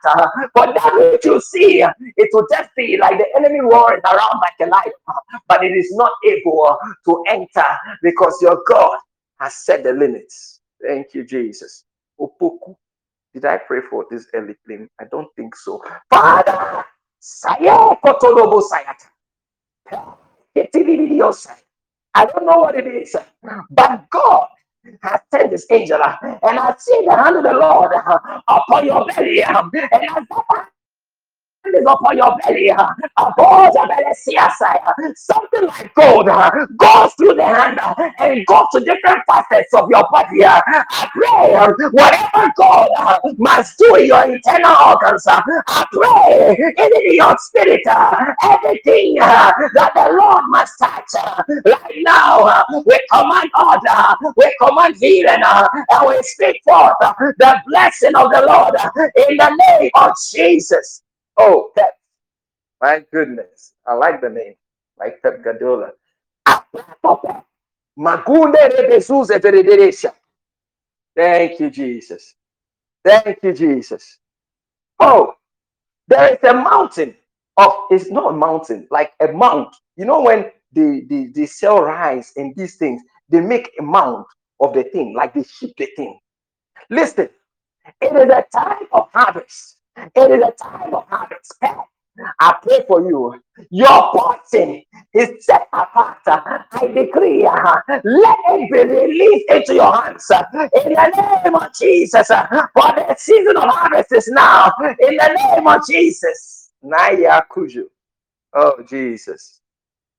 For 0.54 0.66
that 0.74 0.94
which 1.12 1.24
you 1.24 1.40
see, 1.40 1.82
it 2.16 2.30
will 2.32 2.46
just 2.50 2.70
be 2.76 2.96
like 2.98 3.18
the 3.18 3.26
enemy 3.36 3.60
roaring 3.60 4.02
around 4.04 4.40
like 4.40 4.54
a 4.60 4.66
lion, 4.66 4.92
but 5.48 5.64
it 5.64 5.72
is 5.72 5.88
not 5.92 6.12
able 6.26 6.78
to 7.06 7.24
enter 7.28 7.64
because 8.02 8.38
your 8.42 8.62
God 8.68 8.98
has 9.40 9.54
set 9.56 9.84
the 9.84 9.92
limits. 9.92 10.60
Thank 10.86 11.14
you, 11.14 11.24
Jesus. 11.24 11.84
Opoku. 12.20 12.76
Did 13.34 13.44
I 13.44 13.58
pray 13.58 13.80
for 13.90 14.06
this 14.10 14.26
early 14.34 14.54
plane? 14.66 14.88
I 15.00 15.04
don't 15.10 15.28
think 15.36 15.54
so. 15.56 15.82
Father. 16.10 16.84
I 22.14 22.26
don't 22.26 22.46
know 22.46 22.58
what 22.60 22.76
it 22.76 22.86
is, 22.86 23.16
but 23.70 24.10
God 24.10 24.48
has 25.02 25.20
sent 25.32 25.50
this 25.50 25.66
angel, 25.70 26.00
uh, 26.02 26.16
and 26.22 26.58
I 26.58 26.74
see 26.78 27.04
the 27.04 27.16
hand 27.16 27.36
of 27.36 27.42
the 27.42 27.52
Lord 27.52 27.92
uh, 27.94 28.40
upon 28.48 28.86
your 28.86 29.06
belly, 29.06 29.42
um, 29.44 29.70
and 29.74 29.88
that 29.90 30.68
is 31.74 31.84
upon 31.86 32.16
your 32.16 32.36
belly, 32.44 32.70
uh, 32.70 32.88
uh, 33.16 33.32
something 35.16 35.66
like 35.66 35.94
gold 35.94 36.28
uh, 36.28 36.50
goes 36.76 37.12
through 37.14 37.34
the 37.34 37.44
hand 37.44 37.78
uh, 37.80 37.94
and 38.18 38.44
goes 38.46 38.66
to 38.72 38.80
different 38.80 39.20
facets 39.26 39.72
of 39.74 39.88
your 39.90 40.06
body. 40.10 40.44
Uh. 40.44 40.60
I 40.66 41.08
pray 41.12 41.54
uh, 41.54 41.72
whatever 41.90 42.52
God 42.56 43.20
must 43.38 43.78
do 43.78 43.94
in 43.96 44.06
your 44.06 44.24
internal 44.24 44.76
organs, 44.86 45.24
I 45.26 45.86
pray 45.92 46.56
in 46.78 47.14
your 47.14 47.36
spirit, 47.38 47.82
everything 48.42 49.16
that 49.16 49.92
the 49.94 50.16
Lord 50.18 50.44
must 50.48 50.78
touch 50.78 51.14
right 51.66 52.02
now. 52.02 52.64
we 52.84 53.00
command 53.12 53.50
order, 53.58 54.32
we 54.36 54.54
command 54.60 54.96
healing, 55.00 55.42
and 55.42 56.08
we 56.08 56.18
speak 56.22 56.60
forth 56.64 56.94
the 57.00 57.62
blessing 57.66 58.14
of 58.14 58.30
the 58.32 58.42
Lord 58.46 58.74
in 59.28 59.36
the 59.36 59.78
name 59.80 59.90
of 59.94 60.12
Jesus. 60.32 61.02
Oh, 61.38 61.72
Pep. 61.76 61.98
My 62.82 63.04
goodness. 63.12 63.74
I 63.86 63.94
like 63.94 64.20
the 64.22 64.30
name. 64.30 64.54
Like 64.98 65.22
Pep 65.22 65.42
rebezuze 68.76 69.38
veredesha. 69.40 70.12
Thank 71.16 71.60
you, 71.60 71.70
Jesus. 71.70 72.34
Thank 73.04 73.38
you, 73.42 73.52
Jesus. 73.54 74.18
Oh, 75.00 75.34
there 76.08 76.34
is 76.34 76.38
a 76.44 76.54
mountain 76.54 77.16
of 77.58 77.72
it's 77.90 78.10
not 78.10 78.34
a 78.34 78.36
mountain, 78.36 78.88
like 78.90 79.12
a 79.20 79.32
mount. 79.32 79.76
You 79.96 80.06
know, 80.06 80.22
when 80.22 80.52
they, 80.72 81.02
they, 81.08 81.26
they 81.26 81.46
sell 81.46 81.82
rice 81.82 82.32
and 82.36 82.54
these 82.56 82.76
things, 82.76 83.02
they 83.30 83.40
make 83.40 83.72
a 83.80 83.82
mount 83.82 84.26
of 84.60 84.74
the 84.74 84.84
thing, 84.84 85.14
like 85.16 85.34
they 85.34 85.44
ship 85.44 85.72
the 85.78 85.88
thing. 85.96 86.18
Listen, 86.90 87.30
it 88.02 88.12
is 88.16 88.30
a 88.30 88.44
time 88.56 88.88
of 88.92 89.08
harvest. 89.14 89.77
It 90.14 90.30
is 90.30 90.42
a 90.46 90.52
time 90.52 90.94
of 90.94 91.06
harvest. 91.08 91.54
I 92.40 92.56
pray 92.62 92.84
for 92.88 93.00
you. 93.08 93.40
Your 93.70 94.10
portion 94.12 94.82
is 95.14 95.44
set 95.44 95.68
apart. 95.72 96.18
I 96.26 96.86
decree, 96.94 97.46
uh, 97.46 97.76
let 98.04 98.38
it 98.48 98.70
be 98.72 98.84
released 98.84 99.50
into 99.50 99.74
your 99.74 99.92
hands 99.92 100.26
in 100.84 100.92
the 100.94 101.40
name 101.44 101.54
of 101.54 101.74
Jesus. 101.78 102.30
uh, 102.30 102.46
For 102.74 102.92
the 102.96 103.16
season 103.18 103.56
of 103.56 103.64
harvest 103.64 104.12
is 104.12 104.28
now 104.28 104.72
in 105.00 105.16
the 105.16 105.38
name 105.56 105.66
of 105.66 105.86
Jesus. 105.86 106.70
Naya 106.82 107.42
Kuju. 107.50 107.84
Oh, 108.54 108.82
Jesus. 108.88 109.60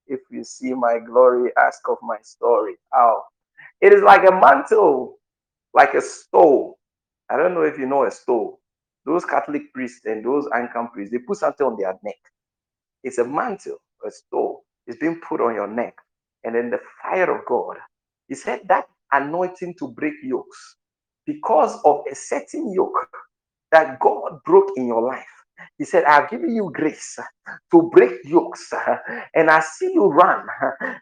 If 0.08 0.22
you 0.32 0.44
see 0.44 0.74
my 0.74 1.00
glory, 1.00 1.52
ask 1.58 1.88
of 1.90 1.98
my 2.02 2.18
story. 2.24 2.76
Oh, 2.96 3.24
it 3.82 3.94
is 3.94 4.04
like 4.04 4.28
a 4.28 4.32
mantle, 4.32 5.18
like 5.74 5.94
a 5.94 6.02
stole. 6.02 6.80
I 7.30 7.38
don't 7.38 7.54
know 7.54 7.64
if 7.64 7.78
you 7.78 7.86
know 7.86 8.06
a 8.06 8.12
stole. 8.12 8.60
Those 9.06 9.26
Catholic 9.26 9.74
priests 9.74 10.06
and 10.06 10.26
those 10.26 10.48
Anglican 10.56 10.90
priests, 10.90 11.12
they 11.14 11.20
put 11.20 11.38
something 11.38 11.66
on 11.68 11.78
their 11.80 11.98
neck. 12.04 12.18
It's 13.04 13.20
a 13.20 13.26
mantle, 13.26 13.78
a 14.06 14.12
stole. 14.12 14.66
It's 14.88 15.00
being 15.00 15.22
put 15.28 15.42
on 15.42 15.56
your 15.56 15.68
neck. 15.68 15.96
And 16.46 16.56
then 16.56 16.72
the 16.72 16.80
fire 17.04 17.36
of 17.38 17.46
God. 17.48 17.78
He 18.30 18.36
said 18.36 18.62
that 18.70 18.88
anointing 19.14 19.76
to 19.80 19.90
break 19.90 20.16
yokes 20.24 20.78
because 21.28 21.80
of 21.86 22.02
a 22.12 22.16
certain 22.16 22.74
yoke 22.74 23.10
that 23.72 24.00
God 24.02 24.40
broke 24.46 24.72
in 24.78 24.88
your 24.88 25.04
life. 25.04 25.26
He 25.78 25.86
said, 25.86 26.06
I've 26.06 26.30
given 26.30 26.56
you 26.56 26.72
grace 26.74 27.20
to 27.72 27.90
break 27.94 28.14
yokes, 28.26 28.72
and 29.36 29.50
I 29.50 29.62
see 29.62 29.92
you 29.94 30.08
run 30.08 30.46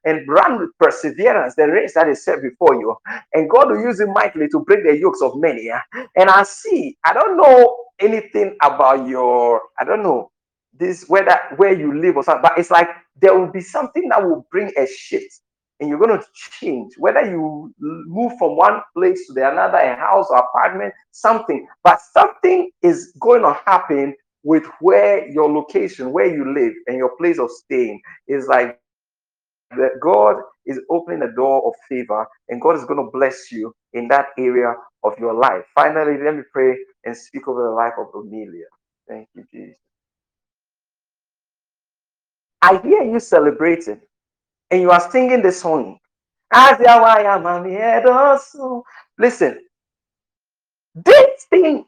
and 0.05 0.27
run 0.27 0.59
with 0.59 0.69
perseverance 0.79 1.55
the 1.55 1.67
race 1.67 1.93
that 1.95 2.07
is 2.09 2.23
set 2.25 2.41
before 2.41 2.75
you. 2.75 2.95
And 3.33 3.49
God 3.49 3.69
will 3.71 3.81
use 3.81 3.99
it 3.99 4.09
mightily 4.09 4.47
to 4.49 4.59
break 4.61 4.85
the 4.85 4.97
yokes 4.97 5.21
of 5.21 5.33
many. 5.37 5.69
And 6.15 6.29
I 6.29 6.43
see, 6.43 6.97
I 7.05 7.13
don't 7.13 7.37
know 7.37 7.77
anything 7.99 8.57
about 8.61 9.07
your, 9.07 9.61
I 9.79 9.85
don't 9.85 10.03
know 10.03 10.31
this 10.77 11.05
whether 11.07 11.39
where 11.57 11.73
you 11.77 11.99
live 11.99 12.17
or 12.17 12.23
something, 12.23 12.43
but 12.43 12.57
it's 12.57 12.71
like 12.71 12.89
there 13.21 13.37
will 13.37 13.51
be 13.51 13.61
something 13.61 14.09
that 14.09 14.23
will 14.23 14.47
bring 14.51 14.71
a 14.77 14.87
shift 14.87 15.41
and 15.79 15.89
you're 15.89 15.99
going 15.99 16.19
to 16.19 16.25
change 16.59 16.93
whether 16.97 17.21
you 17.29 17.73
move 17.79 18.33
from 18.39 18.57
one 18.57 18.81
place 18.95 19.27
to 19.27 19.33
the 19.33 19.49
another 19.51 19.77
a 19.77 19.95
house 19.95 20.27
or 20.31 20.37
apartment 20.37 20.93
something 21.11 21.67
but 21.83 21.99
something 22.13 22.71
is 22.83 23.13
going 23.21 23.43
to 23.43 23.53
happen 23.65 24.15
with 24.43 24.65
where 24.81 25.27
your 25.29 25.51
location 25.51 26.11
where 26.11 26.33
you 26.33 26.53
live 26.53 26.73
and 26.87 26.97
your 26.97 27.15
place 27.17 27.39
of 27.39 27.51
staying 27.51 28.01
is 28.27 28.47
like 28.47 28.79
that 29.71 29.91
god 30.01 30.37
is 30.65 30.79
opening 30.89 31.21
a 31.23 31.35
door 31.35 31.67
of 31.67 31.73
favor 31.89 32.25
and 32.49 32.61
god 32.61 32.77
is 32.77 32.85
going 32.85 33.03
to 33.03 33.11
bless 33.11 33.51
you 33.51 33.73
in 33.93 34.07
that 34.07 34.27
area 34.37 34.73
of 35.03 35.17
your 35.19 35.33
life 35.33 35.63
finally 35.75 36.17
let 36.23 36.35
me 36.35 36.43
pray 36.53 36.77
and 37.05 37.15
speak 37.15 37.47
over 37.47 37.63
the 37.63 37.71
life 37.71 37.93
of 37.99 38.07
amelia 38.15 38.65
thank 39.09 39.27
you 39.35 39.43
jesus 39.51 39.77
i 42.61 42.77
hear 42.79 43.03
you 43.03 43.19
celebrating 43.19 43.99
and 44.71 44.81
you 44.81 44.91
are 44.91 45.11
singing 45.11 45.41
the 45.41 45.51
song. 45.51 45.97
The 46.51 46.75
the. 48.03 48.81
Listen, 49.17 49.59
this 50.95 51.45
thing 51.45 51.85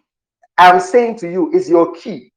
I'm 0.57 0.79
saying 0.79 1.17
to 1.19 1.31
you 1.31 1.51
is 1.53 1.69
your 1.69 1.93
key. 1.95 2.31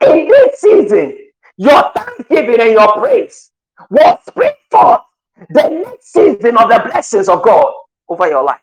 In 0.00 0.28
this 0.28 0.60
season, 0.60 1.18
your 1.56 1.92
thanksgiving 1.94 2.60
and 2.60 2.72
your 2.72 2.92
praise 2.94 3.50
will 3.90 4.18
spring 4.26 4.52
forth 4.70 5.00
the 5.50 5.68
next 5.68 6.12
season 6.12 6.56
of 6.56 6.68
the 6.68 6.82
blessings 6.90 7.28
of 7.28 7.42
God 7.42 7.72
over 8.08 8.28
your 8.28 8.44
life. 8.44 8.60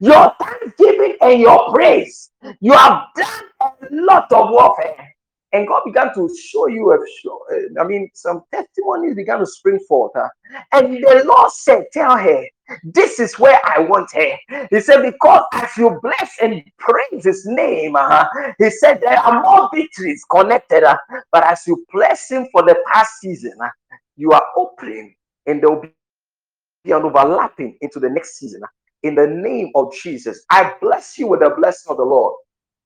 Your 0.00 0.32
thanksgiving 0.40 1.16
and 1.20 1.40
your 1.40 1.70
praise, 1.70 2.30
you 2.60 2.72
have 2.72 3.04
done 3.14 3.44
a 3.60 3.70
lot 3.90 4.32
of 4.32 4.50
warfare. 4.50 5.11
And 5.52 5.68
God 5.68 5.82
began 5.86 6.14
to 6.14 6.30
show 6.36 6.68
you 6.68 6.92
a 6.92 6.98
show. 7.22 7.40
I 7.80 7.84
mean, 7.84 8.10
some 8.14 8.42
testimonies 8.54 9.16
began 9.16 9.40
to 9.40 9.46
spring 9.46 9.80
forth. 9.88 10.12
huh? 10.16 10.28
And 10.72 10.96
the 11.04 11.24
Lord 11.26 11.52
said, 11.52 11.86
Tell 11.92 12.16
her, 12.18 12.44
this 12.84 13.20
is 13.20 13.38
where 13.40 13.60
I 13.66 13.80
want 13.80 14.10
her. 14.14 14.66
He 14.70 14.80
said, 14.80 15.02
Because 15.02 15.44
as 15.54 15.70
you 15.76 15.98
bless 16.02 16.32
and 16.42 16.62
praise 16.78 17.24
his 17.24 17.46
name, 17.46 17.96
uh, 17.96 18.26
he 18.60 18.70
said, 18.70 19.00
There 19.02 19.18
are 19.18 19.42
more 19.42 19.70
victories 19.74 20.24
connected. 20.30 20.84
uh, 20.84 20.98
but 21.32 21.44
as 21.44 21.62
you 21.66 21.84
bless 21.92 22.30
him 22.30 22.48
for 22.52 22.62
the 22.62 22.76
past 22.92 23.12
season, 23.20 23.54
uh, 23.64 23.68
you 24.16 24.32
are 24.32 24.44
opening 24.56 25.14
and 25.46 25.62
there 25.62 25.70
will 25.70 25.82
be 25.82 26.92
an 26.92 27.02
overlapping 27.02 27.76
into 27.82 28.00
the 28.00 28.10
next 28.10 28.38
season. 28.38 28.62
uh, 28.64 28.68
In 29.02 29.16
the 29.16 29.26
name 29.28 29.72
of 29.76 29.94
Jesus, 29.94 30.44
I 30.50 30.74
bless 30.82 31.18
you 31.18 31.28
with 31.28 31.40
the 31.40 31.50
blessing 31.50 31.90
of 31.92 31.98
the 31.98 32.04
Lord. 32.04 32.34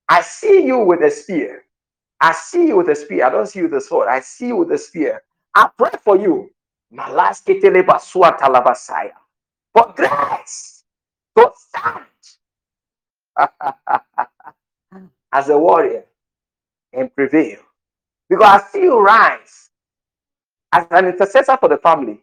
I 0.08 0.22
see 0.22 0.66
you 0.66 0.80
with 0.80 1.02
a 1.02 1.10
spear. 1.10 1.64
I 2.20 2.32
see 2.32 2.68
you 2.68 2.78
with 2.78 2.90
a 2.90 2.96
spear. 2.96 3.26
I 3.26 3.30
don't 3.30 3.46
see 3.46 3.60
you 3.60 3.66
with 3.66 3.74
a 3.74 3.80
sword. 3.82 4.08
I 4.08 4.20
see 4.20 4.48
you 4.48 4.56
with 4.56 4.72
a 4.72 4.78
spear. 4.78 5.22
I 5.54 5.70
pray 5.78 5.92
for 6.04 6.16
you. 6.18 6.50
For 9.74 9.94
grace 9.96 10.84
to 11.36 11.52
stand 11.56 12.06
as 15.32 15.48
a 15.50 15.58
warrior 15.58 16.04
and 16.92 17.14
prevail. 17.14 17.58
Because 18.28 18.62
I 18.62 18.68
see 18.72 18.82
you 18.82 19.00
rise 19.00 19.70
as 20.72 20.86
an 20.92 21.06
intercessor 21.06 21.56
for 21.58 21.68
the 21.70 21.78
family. 21.78 22.20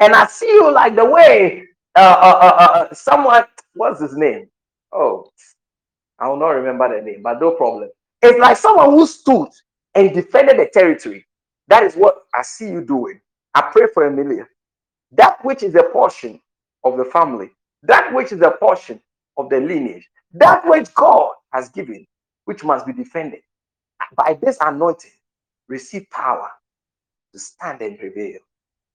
And 0.00 0.14
I 0.14 0.26
see 0.28 0.46
you 0.48 0.72
like 0.72 0.96
the 0.96 1.04
way 1.06 1.64
uh, 1.96 2.00
uh, 2.00 2.38
uh, 2.42 2.56
uh, 2.58 2.78
uh, 2.90 2.94
someone, 2.94 3.44
what's 3.74 4.00
his 4.00 4.16
name? 4.16 4.48
Oh, 4.92 5.30
I 6.18 6.28
will 6.28 6.38
not 6.38 6.50
remember 6.50 6.96
the 6.96 7.04
name, 7.04 7.22
but 7.22 7.40
no 7.40 7.52
problem. 7.52 7.90
It's 8.22 8.38
like 8.38 8.56
someone 8.56 8.90
who 8.90 9.06
stood 9.06 9.48
and 9.94 10.12
defended 10.14 10.58
the 10.58 10.68
territory. 10.72 11.26
That 11.68 11.82
is 11.82 11.94
what 11.94 12.22
I 12.34 12.42
see 12.42 12.68
you 12.68 12.84
doing. 12.84 13.20
I 13.54 13.62
pray 13.72 13.86
for 13.92 14.06
Emilia. 14.06 14.46
That 15.12 15.44
which 15.44 15.62
is 15.62 15.74
a 15.74 15.84
portion 15.84 16.40
of 16.84 16.96
the 16.96 17.04
family, 17.04 17.50
that 17.82 18.12
which 18.12 18.32
is 18.32 18.40
a 18.42 18.50
portion 18.52 19.00
of 19.36 19.48
the 19.50 19.60
lineage, 19.60 20.08
that 20.34 20.66
which 20.66 20.92
God 20.94 21.30
has 21.52 21.68
given, 21.70 22.06
which 22.44 22.64
must 22.64 22.86
be 22.86 22.92
defended. 22.92 23.40
By 24.16 24.38
this 24.42 24.58
anointing, 24.60 25.10
receive 25.68 26.08
power 26.10 26.50
to 27.32 27.38
stand 27.38 27.82
and 27.82 27.98
prevail. 27.98 28.38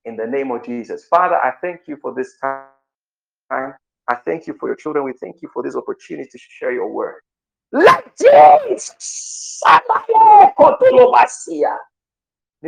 In 0.06 0.16
the 0.16 0.28
name 0.28 0.52
of 0.52 0.64
Jesus. 0.66 1.06
Father, 1.06 1.36
I 1.36 1.54
thank 1.62 1.82
you 1.88 1.98
for 1.98 2.14
this 2.14 2.38
time. 2.40 2.68
I 3.52 4.16
thank 4.26 4.48
you 4.48 4.56
for 4.60 4.68
your 4.68 4.76
children. 4.76 5.06
We 5.06 5.14
thank 5.14 5.42
you 5.42 5.50
for 5.54 5.64
this 5.64 5.76
opportunity 5.76 6.30
to 6.30 6.38
share 6.38 6.72
your 6.72 6.92
word. 6.92 7.22
May 7.74 7.98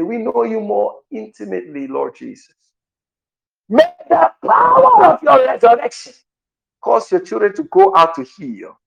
we 0.03 0.17
know 0.17 0.43
you 0.43 0.59
more 0.61 0.95
intimately, 1.11 1.87
Lord 1.87 2.15
Jesus. 2.15 2.53
May 3.69 3.89
the 4.09 4.31
power 4.45 5.05
of 5.05 5.23
your 5.23 5.45
resurrection 5.45 6.13
cause 6.83 7.11
your 7.11 7.21
children 7.21 7.53
to 7.55 7.63
go 7.65 7.95
out 7.95 8.15
to 8.15 8.23
heal, 8.23 8.77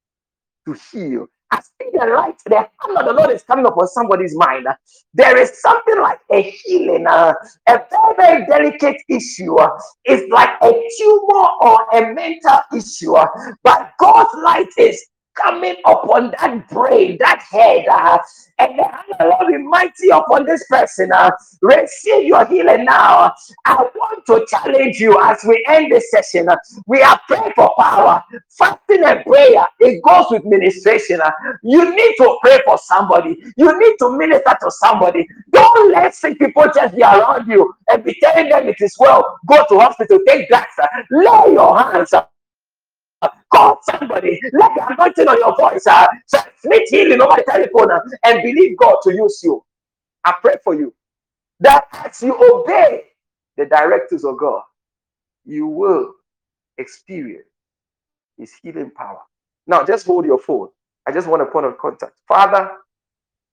to 0.66 0.72
heal. 0.93 1.26
I 1.51 1.60
see 1.60 1.90
the 1.93 2.06
light, 2.06 2.36
the 2.47 2.56
hand 2.59 2.98
of 2.98 3.05
the 3.06 3.12
Lord 3.12 3.30
is 3.30 3.43
coming 3.44 3.66
upon 3.66 3.86
somebody's 3.88 4.34
mind. 4.36 4.66
There 5.14 5.36
is 5.38 5.60
something 5.60 6.01
like 6.02 6.18
a 6.32 6.43
healing, 6.43 7.06
uh, 7.06 7.34
a 7.68 7.80
very, 7.90 8.16
very 8.16 8.47
delicate 8.47 9.01
issue. 9.09 9.56
It's 10.05 10.28
like 10.32 10.51
a 10.62 10.72
tumor 10.98 11.48
or 11.60 11.86
a 11.93 12.12
mental 12.14 12.59
issue, 12.74 13.14
but 13.62 13.93
God's 13.98 14.30
light 14.43 14.68
is 14.78 15.01
coming 15.36 15.76
upon 15.84 16.32
that 16.32 16.68
brain, 16.68 17.16
that 17.20 17.42
head, 17.50 17.86
uh, 17.88 18.18
and 18.58 18.78
the 18.78 18.84
hand 18.84 19.04
of 19.12 19.18
the 19.18 19.24
Lord 19.26 19.46
be 19.48 19.58
mighty 19.58 20.08
upon 20.12 20.46
this 20.46 20.64
person. 20.68 21.12
Uh, 21.12 21.30
receive 21.62 22.24
your 22.24 22.44
healing 22.46 22.84
now. 22.84 23.32
I 23.64 23.74
want 23.74 24.26
to 24.26 24.46
challenge 24.48 24.98
you 24.98 25.20
as 25.22 25.44
we 25.46 25.64
end 25.68 25.92
this 25.92 26.10
session. 26.10 26.48
Uh, 26.48 26.56
we 26.86 27.02
are 27.02 27.20
praying 27.28 27.52
for 27.54 27.72
power, 27.78 28.22
fasting 28.48 29.04
and 29.04 29.24
prayer. 29.24 29.66
It 29.80 30.02
goes 30.02 30.26
with 30.30 30.44
ministration. 30.44 31.20
Uh, 31.20 31.30
you 31.62 31.94
need 31.94 32.14
to 32.18 32.38
pray 32.42 32.60
for 32.64 32.78
somebody. 32.78 33.36
You 33.56 33.78
need 33.78 33.96
to 34.00 34.16
minister 34.16 34.56
to 34.62 34.70
somebody. 34.70 35.26
Don't 35.52 35.92
let 35.92 36.14
sick 36.14 36.38
people 36.38 36.64
just 36.74 36.94
be 36.96 37.02
around 37.02 37.48
you 37.48 37.74
and 37.88 38.02
be 38.02 38.16
telling 38.22 38.48
them 38.48 38.68
it 38.68 38.76
is 38.80 38.96
well. 38.98 39.38
Go 39.46 39.64
to 39.68 39.78
hospital, 39.78 40.18
take 40.26 40.48
drugs. 40.48 40.66
Uh, 40.80 40.86
lay 41.10 41.52
your 41.52 41.78
hands. 41.78 42.12
Uh, 42.12 42.24
Call 43.52 43.80
somebody. 43.82 44.40
Let 44.52 44.74
the 44.74 44.86
anointing 44.94 45.28
on 45.28 45.38
your 45.38 45.56
voice 45.56 45.86
uh, 45.86 46.06
transmit 46.28 46.88
healing 46.88 47.20
over 47.20 47.36
the 47.36 47.44
telephone 47.51 47.90
uh, 47.90 48.01
and 48.24 48.43
believe 48.43 48.76
God 48.78 48.97
to 49.05 49.14
use 49.14 49.40
you. 49.43 49.64
I 50.24 50.34
pray 50.40 50.56
for 50.64 50.74
you 50.74 50.94
that 51.60 51.86
as 51.93 52.22
you 52.22 52.36
obey 52.36 53.05
the 53.56 53.66
directives 53.66 54.24
of 54.24 54.38
God, 54.38 54.62
you 55.44 55.66
will 55.66 56.12
experience 56.78 57.48
His 58.38 58.52
healing 58.62 58.90
power. 58.90 59.20
Now, 59.66 59.84
just 59.84 60.06
hold 60.06 60.26
your 60.26 60.38
phone. 60.38 60.68
I 61.06 61.12
just 61.12 61.28
want 61.28 61.43
a 61.43 61.47
point 61.47 61.66
of 61.66 61.78
contact. 61.78 62.14
Father, 62.28 62.70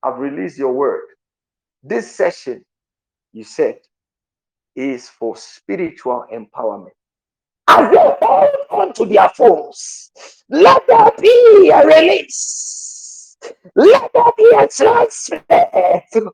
I've 0.03 0.19
released 0.19 0.57
your 0.57 0.73
word. 0.73 1.03
This 1.83 2.13
session, 2.13 2.63
you 3.33 3.43
said, 3.43 3.79
is 4.75 5.09
for 5.09 5.35
spiritual 5.37 6.25
empowerment 6.33 6.91
as 7.73 7.91
they 7.91 8.15
hold 8.21 8.49
on 8.69 8.93
to 8.93 9.05
their 9.05 9.29
phones. 9.29 10.11
Let 10.49 10.85
there 10.87 11.11
be 11.19 11.71
a 11.73 11.85
release. 11.85 13.37
Let 13.75 14.11
there 14.13 14.31
be 14.37 14.51
a 14.57 14.67
transfer 14.67 15.41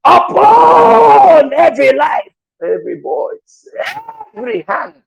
upon 0.04 1.54
every 1.54 1.94
life, 1.94 2.34
every 2.62 3.00
voice, 3.02 3.68
every 4.36 4.66
hand, 4.68 5.02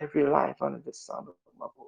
every 0.00 0.26
life 0.26 0.56
under 0.60 0.80
the 0.84 0.92
sound 0.92 1.28
of 1.28 1.34
my 1.58 1.66
voice. 1.76 1.86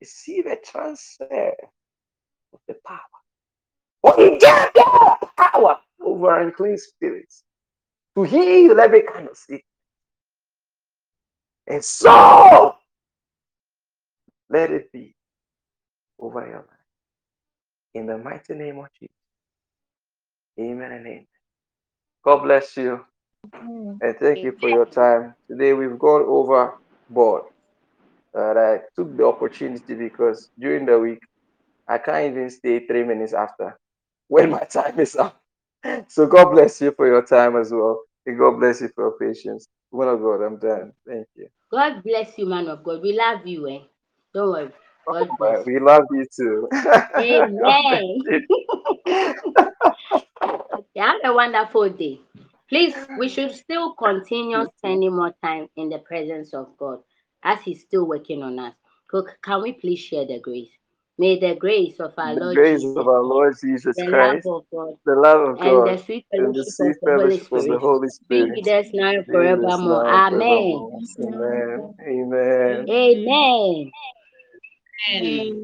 Receive 0.00 0.46
a 0.46 0.56
transfer 0.64 1.52
of 2.52 2.60
the 2.68 2.76
power. 2.86 2.98
We 4.16 4.38
get 4.38 4.72
the 4.72 5.28
power 5.36 5.76
over 6.00 6.40
unclean 6.40 6.78
spirits 6.78 7.42
to 8.18 8.24
heal 8.24 8.80
every 8.80 9.02
kind 9.02 9.28
of 9.28 9.36
sickness. 9.36 9.62
And 11.68 11.84
so, 11.84 12.74
let 14.50 14.70
it 14.70 14.90
be 14.92 15.14
over 16.18 16.46
your 16.46 16.56
life. 16.56 16.64
In 17.94 18.06
the 18.06 18.18
mighty 18.18 18.54
name 18.54 18.78
of 18.78 18.86
Jesus. 18.98 19.14
Amen 20.58 20.92
and 20.92 21.06
amen. 21.06 21.26
God 22.24 22.38
bless 22.38 22.76
you. 22.76 23.04
And 24.00 24.16
thank 24.18 24.42
you 24.42 24.56
for 24.58 24.68
your 24.68 24.86
time. 24.86 25.34
Today 25.48 25.72
we've 25.72 25.98
gone 25.98 26.22
overboard. 26.26 27.42
And 28.34 28.58
I 28.58 28.80
took 28.96 29.16
the 29.16 29.26
opportunity 29.26 29.94
because 29.94 30.50
during 30.58 30.86
the 30.86 30.98
week, 30.98 31.20
I 31.86 31.98
can't 31.98 32.32
even 32.32 32.50
stay 32.50 32.86
three 32.86 33.04
minutes 33.04 33.32
after 33.32 33.78
when 34.26 34.50
my 34.50 34.60
time 34.70 34.98
is 34.98 35.14
up. 35.16 35.40
So 36.08 36.26
God 36.26 36.50
bless 36.50 36.80
you 36.80 36.92
for 36.92 37.06
your 37.06 37.22
time 37.22 37.56
as 37.56 37.70
well. 37.72 38.00
God 38.36 38.60
bless 38.60 38.80
you 38.82 38.90
for 38.94 39.04
your 39.06 39.18
patience. 39.18 39.68
Woman 39.92 40.14
of 40.14 40.20
God, 40.22 40.42
I'm 40.44 40.58
done. 40.58 40.92
Thank 41.06 41.26
you. 41.36 41.48
God 41.72 42.02
bless 42.04 42.38
you, 42.38 42.46
man 42.46 42.68
of 42.68 42.84
God. 42.84 43.02
We 43.02 43.12
love 43.14 43.46
you, 43.46 43.68
eh? 43.68 43.80
Don't 44.34 44.50
worry. 44.50 44.70
God 45.06 45.36
Bye. 45.40 45.56
bless. 45.56 45.66
We 45.66 45.80
love 45.80 46.04
you 46.12 46.26
too. 46.36 46.68
Amen. 47.20 48.28
Okay, 50.74 51.00
have 51.00 51.16
a 51.24 51.34
wonderful 51.34 51.90
day. 51.90 52.20
Please, 52.68 52.94
we 53.16 53.28
should 53.28 53.52
still 53.54 53.94
continue 53.94 54.66
spending 54.78 55.16
more 55.16 55.34
time 55.44 55.68
in 55.76 55.90
the 55.90 55.98
presence 56.00 56.54
of 56.54 56.76
God 56.78 57.00
as 57.44 57.60
He's 57.62 57.82
still 57.82 58.06
working 58.06 58.42
on 58.42 58.58
us. 58.60 58.74
Co- 59.10 59.26
Can 59.42 59.62
we 59.62 59.74
please 59.74 60.00
share 60.00 60.26
the 60.26 60.40
grace? 60.40 60.70
May 61.18 61.38
the 61.40 61.56
grace 61.56 62.00
of 62.00 62.14
our 62.18 62.34
the 62.34 62.40
Lord 62.40 62.58
grace 62.58 62.82
Jesus, 62.82 62.96
of 62.96 63.08
our 63.08 63.22
Lord 63.22 63.56
Jesus 63.60 63.96
the 63.96 64.04
Christ, 64.04 64.46
love 64.46 64.64
God, 64.72 64.94
the 65.06 65.14
love 65.16 65.48
of 65.56 65.60
and 65.60 65.84
the 65.84 65.96
God, 65.96 65.98
sweet 65.98 66.26
and 66.38 66.54
the 66.54 66.64
fellowship 66.64 66.74
sweet 66.76 66.96
of 66.98 66.98
the 67.02 67.10
Holy 67.10 67.38
fellowship 67.38 67.48
of 67.52 67.68
the 67.68 67.78
Spirit 67.78 67.80
Holy 67.80 68.08
be 68.30 68.44
Spirit 68.48 68.56
with 68.56 68.68
us 68.68 68.92
now 68.94 69.10
and 69.10 69.26
be 69.26 69.38
with 69.38 69.60
us 69.64 69.84
forevermore. 69.84 70.04
now 70.04 70.06
and 70.08 70.24
Amen. 70.32 70.86
forevermore. 71.16 71.16
Amen. 71.20 71.90
Amen. 72.00 72.88
Amen. 72.90 73.92
Amen. 75.10 75.58